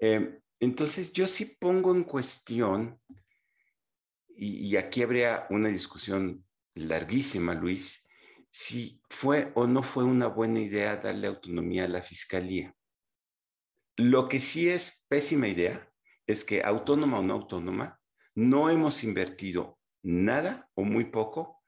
Eh, 0.00 0.40
entonces 0.60 1.12
yo 1.12 1.26
sí 1.26 1.56
pongo 1.58 1.94
en 1.94 2.04
cuestión, 2.04 3.00
y, 4.28 4.68
y, 4.68 4.76
aquí 4.76 5.02
habría 5.02 5.46
una 5.50 5.68
discusión 5.68 6.44
larguísima, 6.74 7.54
Luis, 7.54 8.06
si 8.50 9.00
fue 9.08 9.52
o 9.54 9.66
no 9.66 9.82
fue 9.82 10.04
una 10.04 10.28
buena 10.28 10.60
idea 10.60 10.96
darle 10.96 11.26
autonomía 11.26 11.84
a 11.84 11.88
la 11.88 12.02
fiscalía. 12.02 12.74
Lo 13.96 14.28
que 14.28 14.40
sí 14.40 14.68
es 14.68 15.04
pésima 15.08 15.48
idea 15.48 15.90
es 16.26 16.44
que 16.44 16.62
autónoma 16.62 17.18
o 17.18 17.22
no 17.22 17.34
autónoma, 17.34 18.00
no 18.34 18.68
hemos 18.68 19.02
invertido 19.04 19.78
nada 20.02 20.70
o 20.74 20.84
muy 20.84 21.06
poco 21.06 21.62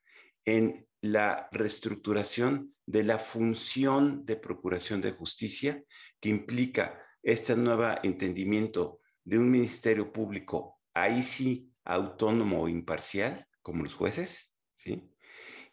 en 0.44 0.87
la 1.00 1.48
reestructuración 1.52 2.74
de 2.86 3.04
la 3.04 3.18
función 3.18 4.24
de 4.24 4.36
procuración 4.36 5.00
de 5.00 5.12
justicia 5.12 5.82
que 6.20 6.28
implica 6.28 7.00
este 7.22 7.56
nuevo 7.56 7.94
entendimiento 8.02 9.00
de 9.24 9.38
un 9.38 9.50
ministerio 9.50 10.12
público, 10.12 10.80
ahí 10.94 11.22
sí 11.22 11.70
autónomo 11.84 12.62
o 12.62 12.68
imparcial, 12.68 13.46
como 13.62 13.84
los 13.84 13.94
jueces, 13.94 14.54
¿sí? 14.74 15.10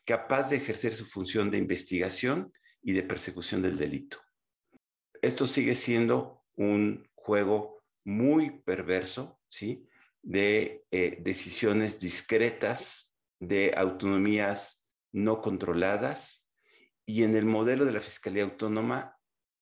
capaz 0.05 0.49
de 0.49 0.57
ejercer 0.57 0.93
su 0.93 1.05
función 1.05 1.49
de 1.49 1.57
investigación 1.57 2.51
y 2.81 2.93
de 2.93 3.03
persecución 3.03 3.61
del 3.61 3.77
delito. 3.77 4.19
Esto 5.21 5.47
sigue 5.47 5.75
siendo 5.75 6.43
un 6.55 7.07
juego 7.15 7.83
muy 8.03 8.61
perverso, 8.61 9.39
¿sí? 9.49 9.87
de 10.21 10.85
eh, 10.91 11.17
decisiones 11.21 11.99
discretas, 11.99 13.17
de 13.39 13.73
autonomías 13.75 14.84
no 15.15 15.41
controladas 15.41 16.49
y 17.05 17.23
en 17.23 17.35
el 17.37 17.45
modelo 17.45 17.85
de 17.85 17.93
la 17.93 18.01
Fiscalía 18.01 18.43
Autónoma, 18.43 19.17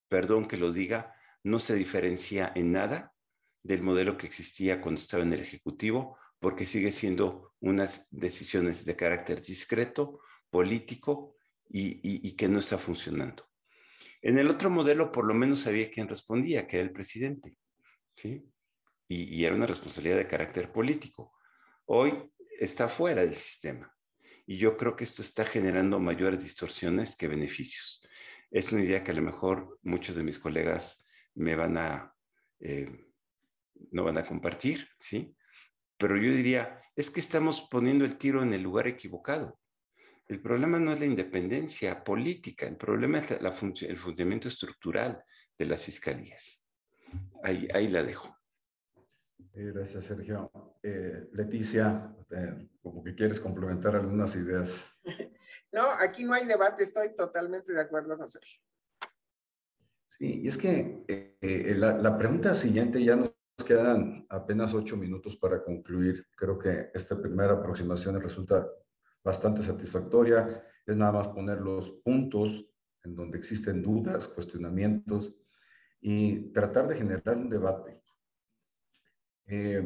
perdón 0.09 0.47
que 0.47 0.57
lo 0.57 0.73
diga, 0.73 1.13
no 1.43 1.59
se 1.59 1.75
diferencia 1.75 2.51
en 2.55 2.71
nada 2.71 3.13
del 3.61 3.83
modelo 3.83 4.17
que 4.17 4.25
existía 4.25 4.81
cuando 4.81 4.99
estaba 4.99 5.21
en 5.21 5.31
el 5.31 5.41
Ejecutivo, 5.41 6.17
porque 6.39 6.65
sigue 6.65 6.91
siendo 6.91 7.53
unas 7.59 8.07
decisiones 8.09 8.83
de 8.83 8.95
carácter 8.95 9.43
discreto, 9.43 10.21
político 10.49 11.35
y, 11.69 12.35
que 12.35 12.47
no 12.47 12.59
está 12.59 12.79
funcionando. 12.79 13.47
En 14.23 14.39
el 14.39 14.49
otro 14.49 14.71
modelo, 14.71 15.11
por 15.11 15.25
lo 15.25 15.35
menos 15.35 15.61
sabía 15.61 15.91
quién 15.91 16.07
respondía, 16.07 16.65
que 16.65 16.77
era 16.77 16.85
el 16.85 16.93
presidente, 16.93 17.55
¿sí? 18.15 18.43
Y, 19.07 19.35
y 19.35 19.45
era 19.45 19.55
una 19.55 19.67
responsabilidad 19.67 20.17
de 20.17 20.27
carácter 20.27 20.71
político. 20.71 21.33
Hoy 21.85 22.31
está 22.59 22.87
fuera 22.87 23.21
del 23.21 23.35
sistema. 23.35 23.93
Y 24.45 24.57
yo 24.57 24.77
creo 24.77 24.95
que 24.95 25.03
esto 25.03 25.21
está 25.21 25.45
generando 25.45 25.99
mayores 25.99 26.43
distorsiones 26.43 27.15
que 27.15 27.27
beneficios. 27.27 28.01
Es 28.51 28.71
una 28.71 28.83
idea 28.83 29.03
que 29.03 29.11
a 29.11 29.15
lo 29.15 29.21
mejor 29.21 29.79
muchos 29.83 30.15
de 30.15 30.23
mis 30.23 30.37
colegas 30.37 31.03
me 31.35 31.55
van 31.55 31.77
a, 31.77 32.13
eh, 32.59 32.89
no 33.91 34.03
van 34.03 34.17
a 34.17 34.25
compartir, 34.25 34.87
¿sí? 34.99 35.35
Pero 35.97 36.17
yo 36.17 36.31
diría, 36.31 36.79
es 36.95 37.09
que 37.09 37.19
estamos 37.19 37.67
poniendo 37.69 38.05
el 38.05 38.17
tiro 38.17 38.43
en 38.43 38.53
el 38.53 38.61
lugar 38.61 38.87
equivocado. 38.87 39.59
El 40.27 40.41
problema 40.41 40.79
no 40.79 40.93
es 40.93 40.99
la 40.99 41.05
independencia 41.05 42.03
política, 42.03 42.65
el 42.65 42.77
problema 42.77 43.19
es 43.19 43.41
la 43.41 43.49
el 43.49 43.97
funcionamiento 43.97 44.47
estructural 44.47 45.23
de 45.57 45.65
las 45.65 45.83
fiscalías. 45.83 46.67
Ahí, 47.43 47.67
ahí 47.73 47.87
la 47.89 48.03
dejo. 48.03 48.35
Gracias, 49.55 50.05
Sergio. 50.05 50.51
Eh, 50.81 51.29
Leticia, 51.33 52.11
eh, 52.31 52.67
como 52.81 53.03
que 53.03 53.13
quieres 53.13 53.39
complementar 53.39 53.95
algunas 53.95 54.35
ideas. 54.35 54.85
No, 55.71 55.89
aquí 55.99 56.23
no 56.23 56.35
hay 56.35 56.45
debate, 56.45 56.83
estoy 56.83 57.15
totalmente 57.15 57.73
de 57.73 57.81
acuerdo 57.81 58.15
con 58.15 58.29
Sergio. 58.29 58.61
Sí, 60.07 60.41
y 60.43 60.47
es 60.47 60.55
que 60.55 61.03
eh, 61.07 61.73
la, 61.75 61.97
la, 61.97 62.15
pregunta 62.15 62.53
siguiente 62.53 63.03
ya 63.03 63.15
nos 63.15 63.33
quedan 63.65 64.23
apenas 64.29 64.75
ocho 64.75 64.95
minutos 64.97 65.35
para 65.35 65.63
concluir. 65.63 66.27
Creo 66.37 66.59
que 66.59 66.91
esta 66.93 67.19
primera 67.19 67.53
aproximación 67.53 68.21
resulta 68.21 68.69
bastante 69.23 69.63
satisfactoria. 69.63 70.63
Es 70.85 70.95
nada 70.95 71.13
más 71.13 71.29
poner 71.29 71.59
los 71.59 71.89
puntos 72.03 72.67
en 73.03 73.15
donde 73.15 73.39
existen 73.39 73.81
dudas, 73.81 74.27
cuestionamientos 74.27 75.33
y 75.99 76.51
tratar 76.51 76.87
de 76.87 76.97
generar 76.97 77.35
un 77.35 77.49
debate. 77.49 78.02
Eh, 79.47 79.85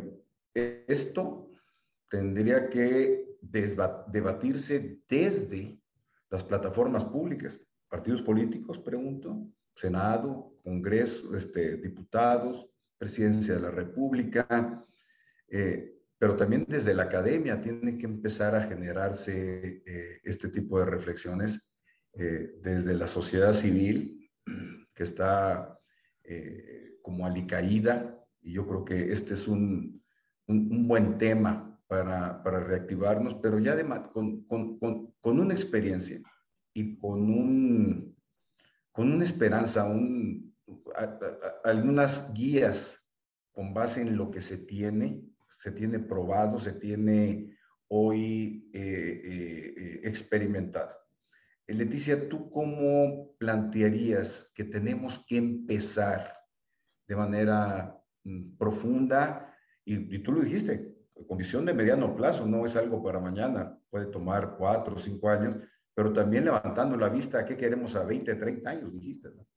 esto 0.53 1.51
tendría 2.10 2.70
que 2.70 3.38
debatirse 3.41 5.01
desde 5.08 5.80
las 6.30 6.43
plataformas 6.43 7.05
públicas, 7.05 7.60
partidos 7.88 8.22
políticos, 8.22 8.80
pregunto, 8.80 9.47
Senado, 9.76 10.58
Congreso, 10.64 11.36
este, 11.36 11.78
diputados, 11.78 12.70
Presidencia 12.97 13.53
de 13.53 13.60
la 13.62 13.72
República, 13.72 14.84
eh, 15.47 15.93
pero 16.18 16.36
también 16.36 16.66
desde 16.68 16.95
la 16.95 17.03
academia 17.03 17.62
tiene 17.62 17.97
que 17.97 18.05
empezar 18.05 18.55
a 18.55 18.64
generarse 18.64 19.84
eh, 19.86 20.20
este 20.24 20.49
tipo 20.49 20.80
de 20.80 20.88
reflexiones 20.88 21.64
desde 22.14 22.95
la 22.95 23.05
sociedad 23.05 23.53
civil, 23.53 24.28
que 24.95 25.03
está 25.03 25.80
como 27.03 27.28
alicaída, 27.28 28.18
y 28.42 28.54
yo 28.54 28.68
creo 28.68 28.86
que 28.86 29.12
este 29.12 29.34
es 29.34 29.48
un, 29.48 30.04
un, 30.48 30.88
buen 30.88 31.18
tema 31.18 31.80
para, 31.88 32.44
para, 32.44 32.60
reactivarnos, 32.62 33.36
pero 33.36 33.60
ya 33.60 33.76
de, 33.76 33.86
con, 34.14 34.46
con, 34.46 34.78
con, 34.78 35.40
una 35.40 35.54
experiencia 35.54 36.22
y 36.74 36.98
con, 36.98 37.30
un, 37.30 38.16
con 38.92 39.12
una 39.12 39.24
esperanza, 39.24 39.86
un, 39.86 40.56
algunas 41.64 42.34
guías 42.34 43.08
con 43.52 43.74
base 43.74 44.02
en 44.02 44.18
lo 44.18 44.30
que 44.32 44.42
se 44.42 44.58
tiene, 44.58 45.24
se 45.60 45.72
tiene 45.72 46.00
probado, 46.00 46.60
se 46.60 46.74
tiene 46.74 47.58
hoy 47.90 48.70
eh, 48.74 49.22
eh, 49.24 49.74
eh, 49.78 50.02
experimentado. 50.04 50.96
Leticia, 51.68 52.30
¿tú 52.30 52.50
cómo 52.50 53.36
plantearías 53.38 54.52
que 54.56 54.64
tenemos 54.64 55.26
que 55.28 55.38
empezar 55.38 56.34
de 57.08 57.16
manera 57.16 58.00
profunda? 58.57 59.55
Y, 59.86 60.15
y, 60.15 60.23
tú 60.23 60.32
lo 60.32 60.41
dijiste, 60.41 60.95
con 61.28 61.38
visión 61.38 61.65
de 61.65 61.73
mediano 61.73 62.15
plazo, 62.15 62.45
no 62.45 62.65
es 62.65 62.75
algo 62.75 63.01
para 63.01 63.19
mañana, 63.19 63.80
puede 63.89 64.07
tomar 64.07 64.55
cuatro 64.57 64.95
o 64.95 64.99
cinco 64.99 65.30
años, 65.30 65.55
pero 65.93 66.13
también 66.13 66.45
levantando 66.45 66.95
la 66.97 67.09
vista 67.09 67.45
qué 67.45 67.57
queremos 67.57 67.95
a 67.95 68.03
20, 68.03 68.36
30 68.36 68.69
años, 68.69 68.93
dijiste, 68.93 69.30
¿no? 69.30 69.47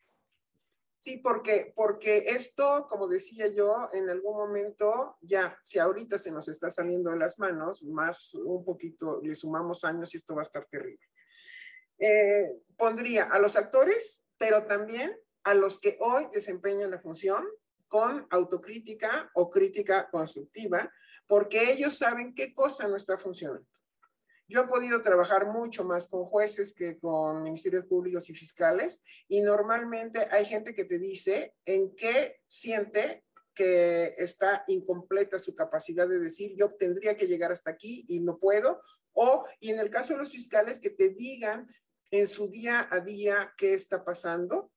Sí, 1.00 1.16
porque, 1.16 1.72
porque 1.74 2.24
esto, 2.28 2.86
como 2.86 3.08
decía 3.08 3.48
yo, 3.48 3.88
en 3.94 4.10
algún 4.10 4.36
momento 4.36 5.16
ya, 5.22 5.58
si 5.62 5.78
ahorita 5.78 6.18
se 6.18 6.30
nos 6.30 6.46
está 6.48 6.70
saliendo 6.70 7.10
de 7.10 7.16
las 7.16 7.38
manos, 7.38 7.82
más 7.84 8.34
un 8.34 8.62
poquito 8.62 9.18
le 9.22 9.34
sumamos 9.34 9.82
años 9.84 10.12
y 10.12 10.18
esto 10.18 10.34
va 10.34 10.42
a 10.42 10.44
estar 10.44 10.66
terrible. 10.66 11.06
Eh, 11.98 12.62
pondría 12.76 13.24
a 13.24 13.38
los 13.38 13.56
actores, 13.56 14.22
pero 14.36 14.66
también 14.66 15.16
a 15.44 15.54
los 15.54 15.80
que 15.80 15.96
hoy 16.00 16.26
desempeñan 16.34 16.90
la 16.90 17.00
función 17.00 17.46
con 17.90 18.24
autocrítica 18.30 19.28
o 19.34 19.50
crítica 19.50 20.08
constructiva, 20.10 20.90
porque 21.26 21.72
ellos 21.72 21.98
saben 21.98 22.32
qué 22.34 22.54
cosa 22.54 22.86
no 22.86 22.94
está 22.94 23.18
funcionando. 23.18 23.66
Yo 24.46 24.60
he 24.60 24.66
podido 24.68 25.02
trabajar 25.02 25.48
mucho 25.48 25.84
más 25.84 26.06
con 26.06 26.24
jueces 26.24 26.72
que 26.72 27.00
con 27.00 27.42
ministerios 27.42 27.86
públicos 27.86 28.30
y 28.30 28.34
fiscales 28.34 29.02
y 29.26 29.42
normalmente 29.42 30.28
hay 30.30 30.44
gente 30.44 30.72
que 30.72 30.84
te 30.84 31.00
dice 31.00 31.54
en 31.64 31.94
qué 31.96 32.40
siente 32.46 33.24
que 33.54 34.14
está 34.18 34.64
incompleta 34.68 35.40
su 35.40 35.54
capacidad 35.54 36.08
de 36.08 36.20
decir 36.20 36.54
yo 36.56 36.72
tendría 36.74 37.16
que 37.16 37.26
llegar 37.26 37.50
hasta 37.50 37.70
aquí 37.70 38.04
y 38.08 38.20
no 38.20 38.38
puedo 38.38 38.80
o 39.12 39.44
y 39.58 39.70
en 39.70 39.80
el 39.80 39.90
caso 39.90 40.12
de 40.12 40.20
los 40.20 40.30
fiscales 40.30 40.78
que 40.78 40.90
te 40.90 41.10
digan 41.10 41.68
en 42.12 42.26
su 42.26 42.48
día 42.48 42.86
a 42.90 43.00
día 43.00 43.52
qué 43.56 43.74
está 43.74 44.04
pasando 44.04 44.72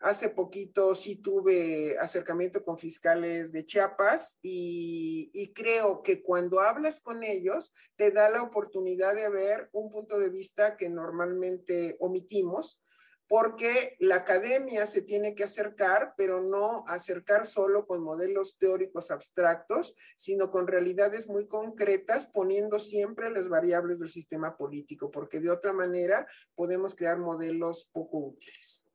Hace 0.00 0.28
poquito 0.28 0.94
sí 0.94 1.16
tuve 1.16 1.96
acercamiento 1.98 2.62
con 2.62 2.76
fiscales 2.76 3.50
de 3.50 3.64
Chiapas 3.64 4.38
y, 4.42 5.52
creo 5.54 6.02
que 6.02 6.22
cuando 6.22 6.60
hablas 6.60 7.00
con 7.00 7.22
ellos 7.22 7.74
te 7.96 8.10
da 8.10 8.28
la 8.28 8.42
oportunidad 8.42 9.14
de 9.14 9.30
ver 9.30 9.70
un 9.72 9.90
punto 9.90 10.18
de 10.18 10.28
vista 10.28 10.76
que 10.76 10.90
normalmente 10.90 11.96
omitimos 11.98 12.82
porque 13.26 13.96
la 13.98 14.16
academia 14.16 14.86
se 14.86 15.02
tiene 15.02 15.34
que 15.34 15.44
acercar, 15.44 16.14
pero 16.16 16.42
no 16.42 16.84
acercar 16.86 17.44
solo 17.44 17.86
con 17.86 18.02
modelos 18.02 18.58
teóricos 18.58 19.10
abstractos, 19.10 19.96
sino 20.14 20.50
con 20.52 20.68
realidades 20.68 21.26
muy 21.26 21.48
concretas, 21.48 22.28
poniendo 22.28 22.78
siempre 22.78 23.30
las 23.30 23.48
variables 23.48 23.98
del 23.98 24.10
sistema 24.10 24.56
político, 24.56 25.10
porque 25.10 25.40
de 25.40 25.50
otra 25.50 25.72
manera 25.72 26.26
podemos 26.54 26.94
crear 26.94 27.18
modelos 27.18 27.90
poco 27.92 28.18
útiles. 28.18 28.85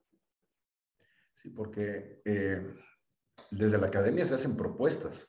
Sí, 1.41 1.49
porque 1.49 2.21
eh, 2.23 2.75
desde 3.49 3.79
la 3.79 3.87
academia 3.87 4.25
se 4.25 4.35
hacen 4.35 4.55
propuestas 4.55 5.27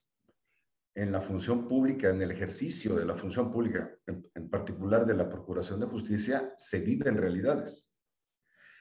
en 0.95 1.11
la 1.11 1.23
función 1.23 1.67
pública, 1.67 2.11
en 2.11 2.21
el 2.21 2.31
ejercicio 2.31 2.97
de 2.97 3.07
la 3.07 3.17
función 3.17 3.51
pública, 3.51 3.97
en, 4.07 4.51
particular 4.51 5.07
de 5.07 5.15
la 5.15 5.31
Procuración 5.31 5.81
de 5.81 5.87
Justicia, 5.87 6.53
se 6.59 6.81
viven 6.81 7.17
realidades. 7.17 7.89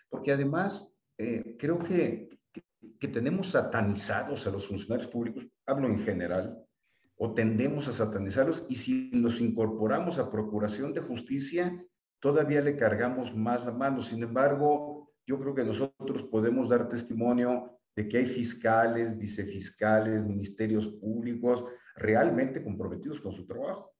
Porque 0.09 0.34
además, 0.34 0.93
eh, 1.17 1.55
creo 1.57 1.79
que, 1.79 2.38
que, 2.99 3.07
tenemos 3.07 3.51
satanizados 3.51 4.45
a 4.45 4.51
los 4.51 4.67
funcionarios 4.67 5.09
públicos, 5.09 5.47
hablo 5.65 5.88
en 5.88 5.99
general, 5.99 6.61
o 7.15 7.34
tendemos 7.34 7.88
a 7.88 7.93
satanizarlos, 7.93 8.65
y 8.67 8.75
si 8.75 9.09
nos 9.13 9.39
incorporamos 9.39 10.19
a 10.19 10.29
Procuración 10.29 10.91
de 10.91 10.99
Justicia, 10.99 11.82
todavía 12.19 12.59
le 12.59 12.75
cargamos 12.75 13.34
más 13.34 13.63
la 13.65 13.71
mano. 13.71 14.01
Sin 14.01 14.21
embargo, 14.21 15.11
yo 15.32 15.39
creo 15.39 15.55
que 15.55 15.63
nosotros 15.63 16.23
podemos 16.23 16.67
dar 16.67 16.89
testimonio 16.89 17.79
de 17.95 18.09
que 18.09 18.17
hay 18.17 18.25
fiscales, 18.25 19.17
vicefiscales, 19.17 20.25
ministerios 20.25 20.88
públicos 20.88 21.63
realmente 21.95 22.61
comprometidos 22.61 23.21
con 23.21 23.32
su 23.32 23.47
trabajo. 23.47 23.93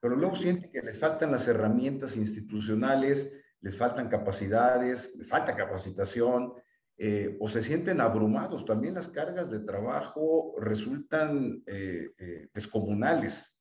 Pero 0.00 0.16
luego 0.16 0.34
sienten 0.34 0.72
que 0.72 0.82
les 0.82 0.98
faltan 0.98 1.30
las 1.30 1.46
herramientas 1.46 2.16
institucionales, 2.16 3.32
les 3.60 3.78
faltan 3.78 4.08
capacidades, 4.08 5.14
les 5.16 5.28
falta 5.28 5.54
capacitación, 5.54 6.54
eh, 6.98 7.36
o 7.38 7.46
se 7.46 7.62
sienten 7.62 8.00
abrumados. 8.00 8.64
También 8.64 8.94
las 8.94 9.06
cargas 9.06 9.52
de 9.52 9.60
trabajo 9.60 10.56
resultan 10.58 11.62
eh, 11.66 12.10
eh, 12.18 12.48
descomunales 12.52 13.56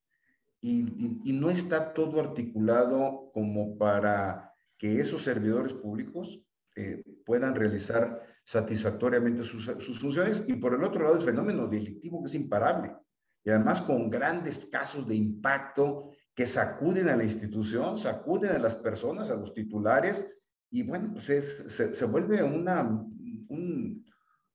y, 0.60 0.80
y 1.30 1.34
no 1.34 1.52
está 1.52 1.94
todo 1.94 2.20
articulado 2.20 3.30
como 3.36 3.78
para 3.78 4.52
que 4.80 5.00
esos 5.00 5.22
servidores 5.22 5.74
públicos 5.74 6.40
eh, 6.76 7.04
puedan 7.26 7.56
realizar 7.56 8.22
satisfactoriamente 8.46 9.44
sus, 9.44 9.66
funciones 10.00 10.44
y 10.48 10.56
por 10.56 10.74
el 10.74 10.84
otro 10.84 11.04
lado 11.04 11.16
el 11.16 11.22
fenómeno 11.22 11.68
delictivo 11.68 12.22
que 12.22 12.28
es 12.28 12.36
imparable 12.36 12.92
y 13.44 13.50
además 13.50 13.82
con 13.82 14.10
grandes 14.10 14.58
casos 14.72 15.08
de 15.08 15.16
impacto 15.16 16.10
que 16.34 16.46
sacuden 16.46 17.10
a 17.10 17.16
la 17.16 17.24
institución, 17.24 17.98
sacuden 17.98 18.52
a 18.52 18.60
las 18.60 18.76
personas, 18.76 19.30
a 19.30 19.36
los 19.36 19.54
titulares 19.54 20.28
y 20.72 20.84
bueno, 20.84 21.12
pues 21.12 21.26
se, 21.26 21.94
se, 21.94 22.06
vuelve 22.06 22.42
una, 22.42 22.82
un, 22.84 24.04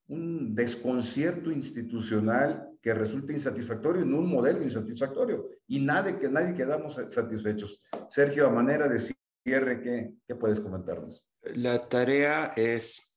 un 0.09 0.55
desconcierto 0.55 1.51
institucional 1.53 2.71
que 2.83 2.95
resulta 2.95 3.33
insatisfactorio 3.33 4.03
en 4.03 4.15
un 4.15 4.29
modelo 4.29 4.63
insatisfactorio 4.63 5.49
y 5.67 5.85
nadie, 5.85 6.19
que 6.19 6.29
nadie 6.29 6.55
quedamos 6.55 6.95
satisfechos. 7.11 7.81
Sergio, 8.09 8.47
a 8.47 8.51
manera 8.51 8.89
de 8.89 8.99
cierre, 9.45 9.81
¿qué, 9.81 10.15
qué 10.27 10.35
puedes 10.35 10.61
comentarnos? 10.61 11.28
La 11.55 11.89
tarea 11.89 12.53
es, 12.57 13.15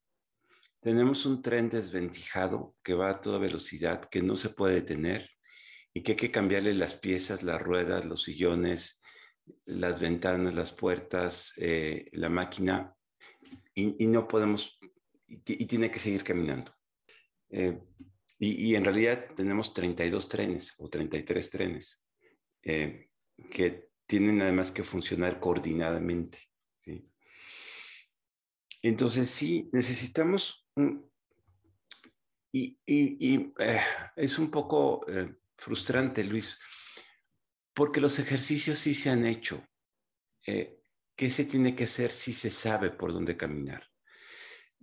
tenemos 0.79 1.25
un 1.25 1.41
tren 1.41 1.69
desvencijado 1.69 2.75
que 2.83 2.93
va 2.93 3.09
a 3.09 3.21
toda 3.21 3.39
velocidad, 3.39 4.05
que 4.05 4.21
no 4.21 4.35
se 4.35 4.49
puede 4.49 4.75
detener 4.75 5.29
y 5.93 6.01
que 6.01 6.13
hay 6.13 6.17
que 6.17 6.31
cambiarle 6.31 6.73
las 6.73 6.95
piezas, 6.95 7.43
las 7.43 7.61
ruedas, 7.61 8.05
los 8.05 8.23
sillones, 8.23 9.01
las 9.65 9.99
ventanas, 9.99 10.53
las 10.53 10.71
puertas, 10.71 11.53
eh, 11.57 12.09
la 12.13 12.29
máquina, 12.29 12.95
y, 13.73 14.07
no 14.07 14.27
podemos, 14.27 14.79
y, 15.27 15.65
tiene 15.65 15.89
que 15.89 15.99
seguir 15.99 16.23
caminando. 16.23 16.73
Eh, 17.49 17.79
y, 18.37 18.75
en 18.75 18.83
realidad 18.83 19.27
tenemos 19.35 19.73
32 19.73 20.27
trenes 20.27 20.75
o 20.79 20.89
33 20.89 21.49
trenes 21.49 22.07
eh, 22.63 23.09
que 23.49 23.89
tienen 24.05 24.41
además 24.41 24.71
que 24.71 24.83
funcionar 24.83 25.39
coordinadamente. 25.39 26.50
Entonces 28.81 29.29
sí, 29.29 29.69
necesitamos, 29.73 30.67
y, 32.53 32.77
eh, 32.85 33.81
es 34.15 34.39
un 34.39 34.51
poco 34.51 35.05
eh, 35.07 35.35
frustrante, 35.57 36.23
Luis, 36.23 36.59
porque 37.73 38.01
los 38.01 38.19
ejercicios 38.19 38.77
sí 38.77 38.93
se 38.93 39.09
han 39.09 39.25
hecho. 39.25 39.65
Eh, 40.45 40.79
¿Qué 41.15 41.29
se 41.29 41.45
tiene 41.45 41.75
que 41.75 41.85
hacer 41.85 42.11
si 42.11 42.33
se 42.33 42.51
sabe 42.51 42.89
por 42.89 43.13
dónde 43.13 43.37
caminar? 43.37 43.87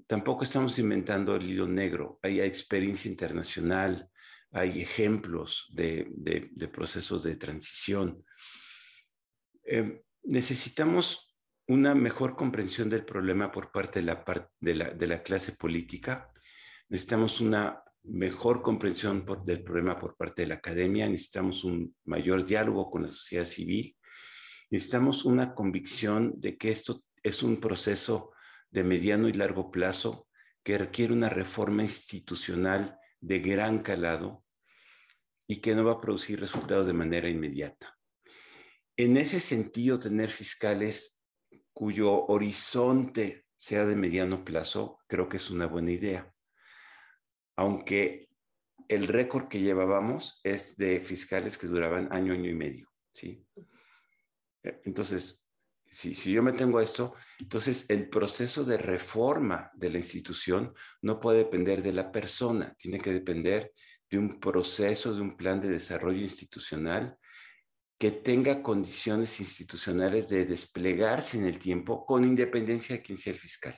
Tampoco 0.07 0.45
estamos 0.45 0.79
inventando 0.79 1.35
el 1.37 1.51
hilo 1.51 1.67
negro. 1.67 2.19
Hay 2.23 2.41
experiencia 2.41 3.11
internacional, 3.11 4.09
hay 4.53 4.81
ejemplos 4.81 5.67
de 5.71 6.71
procesos 6.73 7.25
de 7.25 7.37
transición. 7.37 8.25
necesitamos 10.23 11.28
una 11.69 11.95
mejor 11.95 12.35
comprensión 12.35 12.89
del 12.89 13.05
problema 13.05 13.53
por 13.53 13.71
parte 13.71 14.01
de 14.01 15.07
la, 15.07 15.23
clase 15.23 15.53
política. 15.53 16.33
Necesitamos 16.89 17.43
una 17.43 17.83
mejor 18.05 18.63
comprensión 18.63 19.27
del 19.45 19.63
problema 19.63 19.99
por 19.99 20.17
parte 20.17 20.43
de 20.43 20.49
la 20.49 20.55
academia, 20.55 21.07
necesitamos 21.09 21.65
un 21.65 21.95
mayor 22.05 22.47
diálogo 22.47 22.91
con 22.91 23.03
la 23.03 23.11
sociedad 23.11 23.45
civil, 23.45 23.95
necesitamos 24.71 25.27
una 25.27 25.55
convicción 25.55 26.33
de 26.37 26.57
que 26.57 26.71
esto 26.71 27.05
es 27.23 27.43
un 27.43 27.61
proceso 27.61 28.33
de 28.71 28.85
mediano 28.85 29.29
y 29.29 29.35
largo 29.35 29.71
plazo 29.71 30.27
que 30.63 30.79
requiere 30.79 31.13
una 31.13 31.29
reforma 31.29 31.83
institucional 31.83 32.99
de 33.21 33.41
gran 33.41 33.81
calado 33.81 34.43
y 35.47 35.57
que 35.57 35.75
no 35.75 35.85
va 35.85 35.93
a 35.93 36.01
producir 36.01 36.41
resultados 36.41 36.87
de 36.87 36.93
manera 36.95 37.29
inmediata. 37.29 37.95
En 38.97 39.19
ese 39.19 39.39
sentido, 39.39 39.99
tener 39.99 40.31
fiscales 40.31 41.18
cuyo 41.79 42.27
horizonte 42.27 43.47
sea 43.57 43.85
de 43.85 43.95
mediano 43.95 44.45
plazo, 44.45 44.99
creo 45.07 45.29
que 45.29 45.37
es 45.37 45.49
una 45.49 45.67
buena 45.67 45.93
idea. 45.93 46.35
Aunque 47.55 48.31
el 48.89 49.07
récord 49.07 49.47
que 49.47 49.61
llevábamos 49.61 50.41
es 50.43 50.77
de 50.77 50.99
fiscales 50.99 51.57
que 51.57 51.69
duraban 51.69 52.13
año, 52.13 52.33
año 52.33 52.51
y 52.51 52.55
medio, 52.55 52.89
¿sí? 53.13 53.47
Entonces, 54.65 55.49
si, 55.87 56.15
yo 56.15 56.43
me 56.43 56.51
tengo 56.51 56.81
esto, 56.81 57.15
entonces 57.39 57.89
el 57.91 58.09
proceso 58.09 58.65
de 58.65 58.77
reforma 58.77 59.71
de 59.77 59.91
la 59.91 59.99
institución 59.99 60.75
no 61.01 61.21
puede 61.21 61.45
depender 61.45 61.81
de 61.85 61.93
la 61.93 62.11
persona, 62.11 62.75
tiene 62.77 62.99
que 62.99 63.13
depender 63.13 63.71
de 64.11 64.19
un 64.19 64.41
proceso, 64.41 65.15
de 65.15 65.21
un 65.21 65.37
plan 65.37 65.61
de 65.61 65.69
desarrollo 65.69 66.23
institucional 66.23 67.17
que 67.99 68.13
tenga 68.13 68.63
condiciones 68.63 69.41
institucionales 69.41 70.29
de 70.29 70.45
desplegarse 70.45 71.37
en 71.37 71.47
el 71.47 71.59
tiempo 71.59 72.07
con 72.07 72.25
independencia 72.25 72.97
de 72.97 73.03
quién 73.03 73.19
sea 73.19 73.33
el 73.33 73.39
fiscal. 73.39 73.77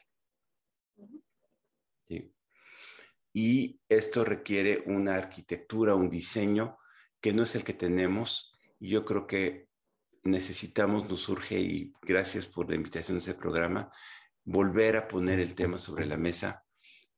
Y 3.33 3.81
esto 3.89 4.25
requiere 4.25 4.83
una 4.87 5.15
arquitectura, 5.15 5.95
un 5.95 6.11
diseño 6.11 6.79
que 7.21 7.33
no 7.33 7.45
es 7.45 7.55
el 7.55 7.65
que 7.65 7.75
tenemos. 7.75 8.53
Y 8.79 8.91
yo 8.91 9.05
creo 9.05 9.27
que 9.27 9.69
necesitamos, 10.25 11.09
nos 11.09 11.21
surge, 11.21 11.59
y 11.61 11.93
gracias 12.03 12.47
por 12.47 12.69
la 12.69 12.75
invitación 12.75 13.17
a 13.17 13.21
ese 13.21 13.35
programa, 13.35 13.93
volver 14.45 14.97
a 14.97 15.09
poner 15.09 15.39
el 15.41 15.55
tema 15.55 15.79
sobre 15.79 16.07
la 16.07 16.17
mesa, 16.17 16.65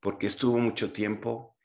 porque 0.01 0.27
estuvo 0.27 0.59
mucho 0.59 0.93
tiempo, 0.93 1.57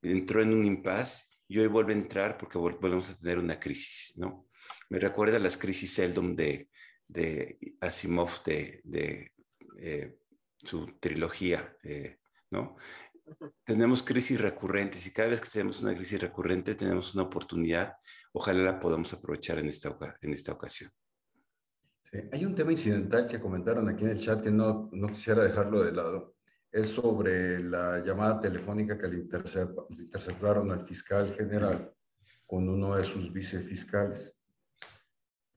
entró 0.00 0.42
en 0.42 0.52
un 0.52 0.64
impasse 0.64 1.26
y 1.48 1.58
hoy 1.58 1.66
vuelve 1.66 1.94
a 1.94 1.96
entrar 1.96 2.38
porque 2.38 2.58
volvemos 2.58 3.10
a 3.10 3.16
tener 3.16 3.38
una 3.38 3.58
crisis, 3.58 4.16
¿no? 4.16 4.47
Me 4.90 4.98
recuerda 4.98 5.36
a 5.36 5.40
las 5.40 5.56
crisis 5.56 5.94
Seldom 5.94 6.34
de, 6.34 6.68
de 7.06 7.58
Asimov, 7.80 8.42
de, 8.44 8.80
de 8.84 9.32
eh, 9.78 10.18
su 10.56 10.98
trilogía, 10.98 11.76
eh, 11.82 12.18
¿no? 12.50 12.76
Tenemos 13.64 14.02
crisis 14.02 14.40
recurrentes 14.40 15.06
y 15.06 15.12
cada 15.12 15.28
vez 15.28 15.40
que 15.40 15.50
tenemos 15.50 15.82
una 15.82 15.94
crisis 15.94 16.20
recurrente 16.20 16.74
tenemos 16.74 17.14
una 17.14 17.24
oportunidad. 17.24 17.94
Ojalá 18.32 18.62
la 18.62 18.80
podamos 18.80 19.12
aprovechar 19.12 19.58
en 19.58 19.66
esta, 19.66 19.96
en 20.22 20.32
esta 20.32 20.52
ocasión. 20.52 20.90
hay 22.32 22.44
un 22.44 22.54
tema 22.54 22.72
incidental 22.72 23.26
que 23.26 23.38
comentaron 23.40 23.88
aquí 23.88 24.04
en 24.04 24.10
el 24.10 24.20
chat 24.20 24.42
que 24.42 24.50
no, 24.50 24.88
no 24.92 25.08
quisiera 25.08 25.44
dejarlo 25.44 25.82
de 25.82 25.92
lado. 25.92 26.36
Es 26.72 26.88
sobre 26.88 27.62
la 27.62 27.98
llamada 28.04 28.40
telefónica 28.40 28.98
que 28.98 29.08
le, 29.08 29.18
interceptaron 29.18 30.70
al 30.70 30.86
fiscal 30.86 31.34
general 31.34 31.92
con 32.46 32.68
uno 32.68 32.96
de 32.96 33.04
sus 33.04 33.32
vicefiscales. 33.32 34.37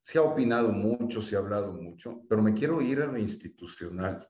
Se 0.01 0.17
ha 0.17 0.23
opinado 0.23 0.69
mucho, 0.69 1.21
se 1.21 1.35
ha 1.35 1.39
hablado 1.39 1.73
mucho, 1.73 2.23
pero 2.27 2.41
me 2.41 2.53
quiero 2.53 2.81
ir 2.81 3.01
a 3.01 3.05
lo 3.05 3.17
institucional. 3.17 4.27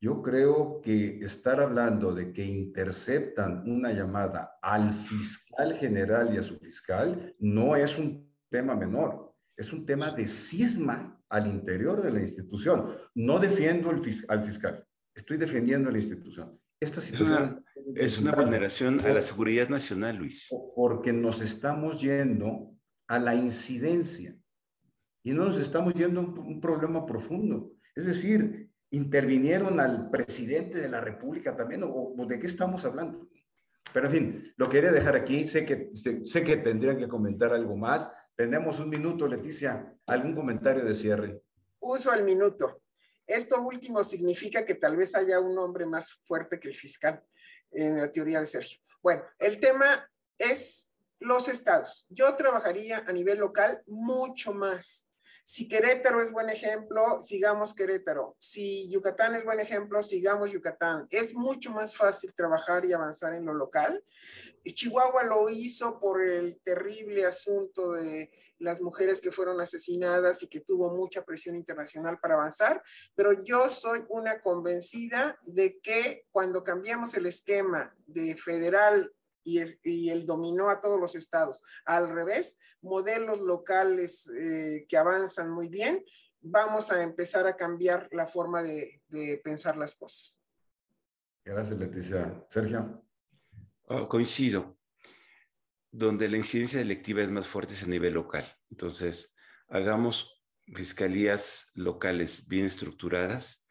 Yo 0.00 0.22
creo 0.22 0.80
que 0.80 1.18
estar 1.24 1.60
hablando 1.60 2.14
de 2.14 2.32
que 2.32 2.44
interceptan 2.44 3.68
una 3.68 3.92
llamada 3.92 4.58
al 4.62 4.94
fiscal 4.94 5.74
general 5.74 6.32
y 6.32 6.38
a 6.38 6.42
su 6.42 6.56
fiscal 6.58 7.34
no 7.40 7.74
es 7.74 7.98
un 7.98 8.32
tema 8.48 8.76
menor, 8.76 9.34
es 9.56 9.72
un 9.72 9.84
tema 9.84 10.12
de 10.12 10.28
cisma 10.28 11.20
al 11.28 11.48
interior 11.48 12.00
de 12.00 12.12
la 12.12 12.20
institución. 12.20 12.94
No 13.14 13.40
defiendo 13.40 13.90
al 13.90 14.02
fiscal, 14.04 14.86
estoy 15.14 15.36
defendiendo 15.36 15.88
a 15.88 15.92
la 15.92 15.98
institución. 15.98 16.60
Esta 16.80 17.00
situación 17.00 17.64
es 17.96 18.20
una, 18.20 18.32
vulneración 18.32 19.00
a 19.00 19.08
la 19.08 19.22
seguridad 19.22 19.68
nacional, 19.68 20.16
Luis. 20.16 20.48
Porque 20.76 21.12
nos 21.12 21.40
estamos 21.40 22.00
yendo 22.00 22.72
a 23.08 23.18
la 23.18 23.34
incidencia 23.34 24.36
y 25.22 25.32
no 25.32 25.44
nos 25.44 25.58
estamos 25.58 25.94
yendo 25.94 26.20
a 26.20 26.24
un, 26.24 26.38
un 26.38 26.60
problema 26.60 27.04
profundo. 27.04 27.72
Es 27.94 28.06
decir, 28.06 28.68
intervinieron 28.90 29.80
al 29.80 30.10
presidente 30.10 30.78
de 30.78 30.88
la 30.88 31.00
República 31.00 31.56
también, 31.56 31.82
o, 31.84 32.14
de 32.26 32.38
qué 32.38 32.46
estamos 32.46 32.84
hablando. 32.84 33.28
Pero 33.92 34.06
en 34.06 34.12
fin, 34.12 34.54
lo 34.56 34.68
quería 34.68 34.92
dejar 34.92 35.16
aquí, 35.16 35.44
sé 35.44 35.64
que, 35.64 35.90
sé, 35.94 36.44
que 36.44 36.56
tendrían 36.58 36.98
que 36.98 37.08
comentar 37.08 37.52
algo 37.52 37.76
más. 37.76 38.12
Tenemos 38.36 38.78
un 38.78 38.88
minuto, 38.88 39.26
Leticia, 39.26 39.94
¿algún 40.06 40.34
comentario 40.34 40.84
de 40.84 40.94
cierre? 40.94 41.42
Uso 41.80 42.12
el 42.12 42.22
minuto. 42.22 42.82
Esto 43.26 43.60
último 43.60 44.02
significa 44.04 44.64
que 44.64 44.74
tal 44.74 44.96
vez 44.96 45.14
haya 45.14 45.40
un 45.40 45.58
hombre 45.58 45.86
más 45.86 46.14
fuerte 46.22 46.58
que 46.58 46.68
el 46.68 46.74
fiscal, 46.74 47.22
en 47.70 47.98
la 47.98 48.10
teoría 48.10 48.40
de 48.40 48.46
Sergio. 48.46 48.80
Bueno, 49.02 49.22
el 49.38 49.60
tema 49.60 49.86
es 50.38 50.88
los 51.18 51.48
estados. 51.48 52.06
Yo 52.08 52.34
trabajaría 52.36 53.04
a 53.06 53.12
nivel 53.12 53.38
local 53.38 53.82
mucho 53.86 54.54
más 54.54 55.07
si 55.48 55.66
Querétaro 55.66 56.20
es 56.20 56.30
buen 56.30 56.50
ejemplo, 56.50 57.20
sigamos 57.20 57.72
Querétaro. 57.72 58.36
Si 58.38 58.86
Yucatán 58.90 59.34
es 59.34 59.46
buen 59.46 59.60
ejemplo, 59.60 60.02
sigamos 60.02 60.52
Yucatán. 60.52 61.06
Es 61.08 61.34
mucho 61.34 61.70
más 61.70 61.96
fácil 61.96 62.34
trabajar 62.34 62.84
y 62.84 62.92
avanzar 62.92 63.32
en 63.32 63.46
lo 63.46 63.54
local. 63.54 64.04
Chihuahua 64.62 65.22
lo 65.22 65.48
hizo 65.48 66.00
por 66.00 66.20
el 66.20 66.60
terrible 66.60 67.24
asunto 67.24 67.92
de 67.92 68.30
las 68.58 68.82
mujeres 68.82 69.22
que 69.22 69.32
fueron 69.32 69.58
asesinadas 69.58 70.42
y 70.42 70.48
que 70.48 70.60
tuvo 70.60 70.94
mucha 70.94 71.24
presión 71.24 71.56
internacional 71.56 72.18
para 72.20 72.34
avanzar, 72.34 72.82
pero 73.14 73.42
yo 73.42 73.70
soy 73.70 74.04
una 74.10 74.42
convencida 74.42 75.38
de 75.46 75.80
que 75.80 76.26
cuando 76.30 76.62
cambiamos 76.62 77.14
el 77.14 77.24
esquema 77.24 77.96
de 78.06 78.36
federal 78.36 79.14
y, 79.44 80.10
él 80.10 80.26
dominó 80.26 80.70
a 80.70 80.80
todos 80.80 81.00
los 81.00 81.14
estados. 81.14 81.62
Al 81.84 82.08
revés, 82.08 82.58
modelos 82.82 83.40
locales 83.40 84.28
eh, 84.28 84.86
que 84.88 84.96
avanzan 84.96 85.50
muy 85.50 85.68
bien, 85.68 86.04
vamos 86.40 86.90
a 86.92 87.02
empezar 87.02 87.46
a 87.46 87.56
cambiar 87.56 88.08
la 88.12 88.26
forma 88.26 88.62
de, 88.62 89.02
pensar 89.42 89.76
las 89.76 89.94
cosas. 89.94 90.40
Gracias, 91.44 91.78
Leticia. 91.78 92.46
Sergio. 92.50 93.02
Oh, 93.84 94.08
coincido. 94.08 94.76
Donde 95.90 96.28
la 96.28 96.36
incidencia 96.36 96.80
electiva 96.80 97.22
es 97.22 97.30
más 97.30 97.46
fuerte 97.46 97.72
es 97.72 97.82
a 97.82 97.86
nivel 97.86 98.14
local. 98.14 98.44
Entonces, 98.70 99.32
hagamos 99.68 100.42
fiscalías 100.74 101.70
locales 101.74 102.46
bien 102.46 102.66
estructuradas 102.66 103.66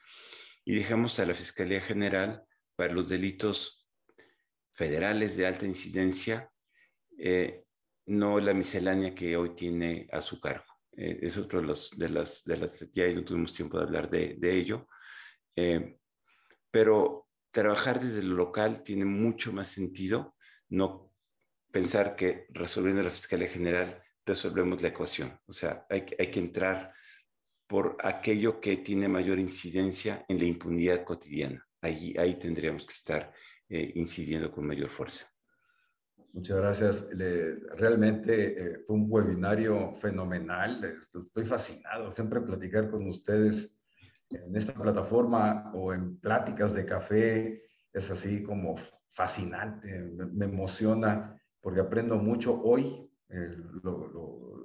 y 0.66 0.76
dejemos 0.76 1.20
a 1.20 1.26
la 1.26 1.34
Fiscalía 1.34 1.80
General 1.80 2.44
para 2.76 2.94
los 2.94 3.08
delitos 3.08 3.77
federales 4.78 5.36
de 5.36 5.48
alta 5.48 5.66
incidencia, 5.66 6.50
eh, 7.18 7.64
no 8.06 8.40
la 8.40 8.54
miscelánea 8.54 9.16
que 9.16 9.36
hoy 9.36 9.56
tiene 9.56 10.08
a 10.12 10.22
su 10.22 10.40
cargo. 10.40 10.66
Eh, 10.96 11.20
es 11.24 11.36
otro 11.38 11.60
de, 11.60 11.68
los, 11.68 11.98
de, 11.98 12.10
las, 12.10 12.44
de 12.46 12.58
las, 12.58 12.92
ya 12.94 13.08
no 13.12 13.24
tuvimos 13.26 13.54
tiempo 13.54 13.78
de 13.78 13.84
hablar 13.84 14.10
de, 14.10 14.36
de 14.38 14.56
ello, 14.56 14.88
eh, 15.56 15.98
pero 16.70 17.28
trabajar 17.52 18.00
desde 18.00 18.22
lo 18.22 18.36
local 18.36 18.84
tiene 18.84 19.06
mucho 19.06 19.52
más 19.52 19.68
sentido, 19.68 20.36
no 20.70 21.12
pensar 21.72 22.16
que 22.16 22.46
resolviendo 22.50 23.02
la 23.02 23.10
Fiscalía 23.10 23.50
General 23.50 24.02
resolvemos 24.26 24.82
la 24.82 24.90
ecuación. 24.90 25.40
O 25.48 25.54
sea, 25.54 25.86
hay, 25.90 26.06
hay 26.20 26.32
que 26.32 26.40
entrar 26.40 26.94
por 27.66 27.98
aquello 28.04 28.62
que 28.62 28.78
tiene 28.78 29.08
mayor 29.08 29.40
incidencia 29.40 30.24
en 30.28 30.38
la 30.38 30.46
impunidad 30.46 31.04
cotidiana. 31.04 31.66
Ahí, 31.82 32.16
ahí 32.18 32.38
tendríamos 32.38 32.86
que 32.86 32.94
estar 32.94 33.34
eh, 33.70 33.92
incidiendo 33.96 34.52
con 34.52 34.66
mayor 34.66 34.90
fuerza. 34.90 35.28
Muchas 36.34 36.58
gracias. 36.58 37.08
realmente 37.78 38.34
eh, 38.62 38.80
fue 38.86 38.96
un 38.96 39.08
webinario 39.10 39.94
fenomenal. 39.96 41.00
Estoy 41.02 41.46
fascinado. 41.46 42.12
Siempre 42.12 42.42
platicar 42.42 42.90
con 42.90 43.08
ustedes 43.08 43.76
en 44.30 44.56
esta 44.56 44.74
plataforma 44.74 45.72
o 45.74 45.94
en 45.94 46.18
pláticas 46.20 46.74
de 46.74 46.86
café 46.86 47.64
es 47.92 48.12
así 48.12 48.44
como 48.44 48.76
fascinante. 49.10 50.00
Me, 50.00 50.46
emociona 50.46 51.36
porque 51.60 51.80
aprendo 51.80 52.18
mucho. 52.18 52.62
Hoy 52.62 53.10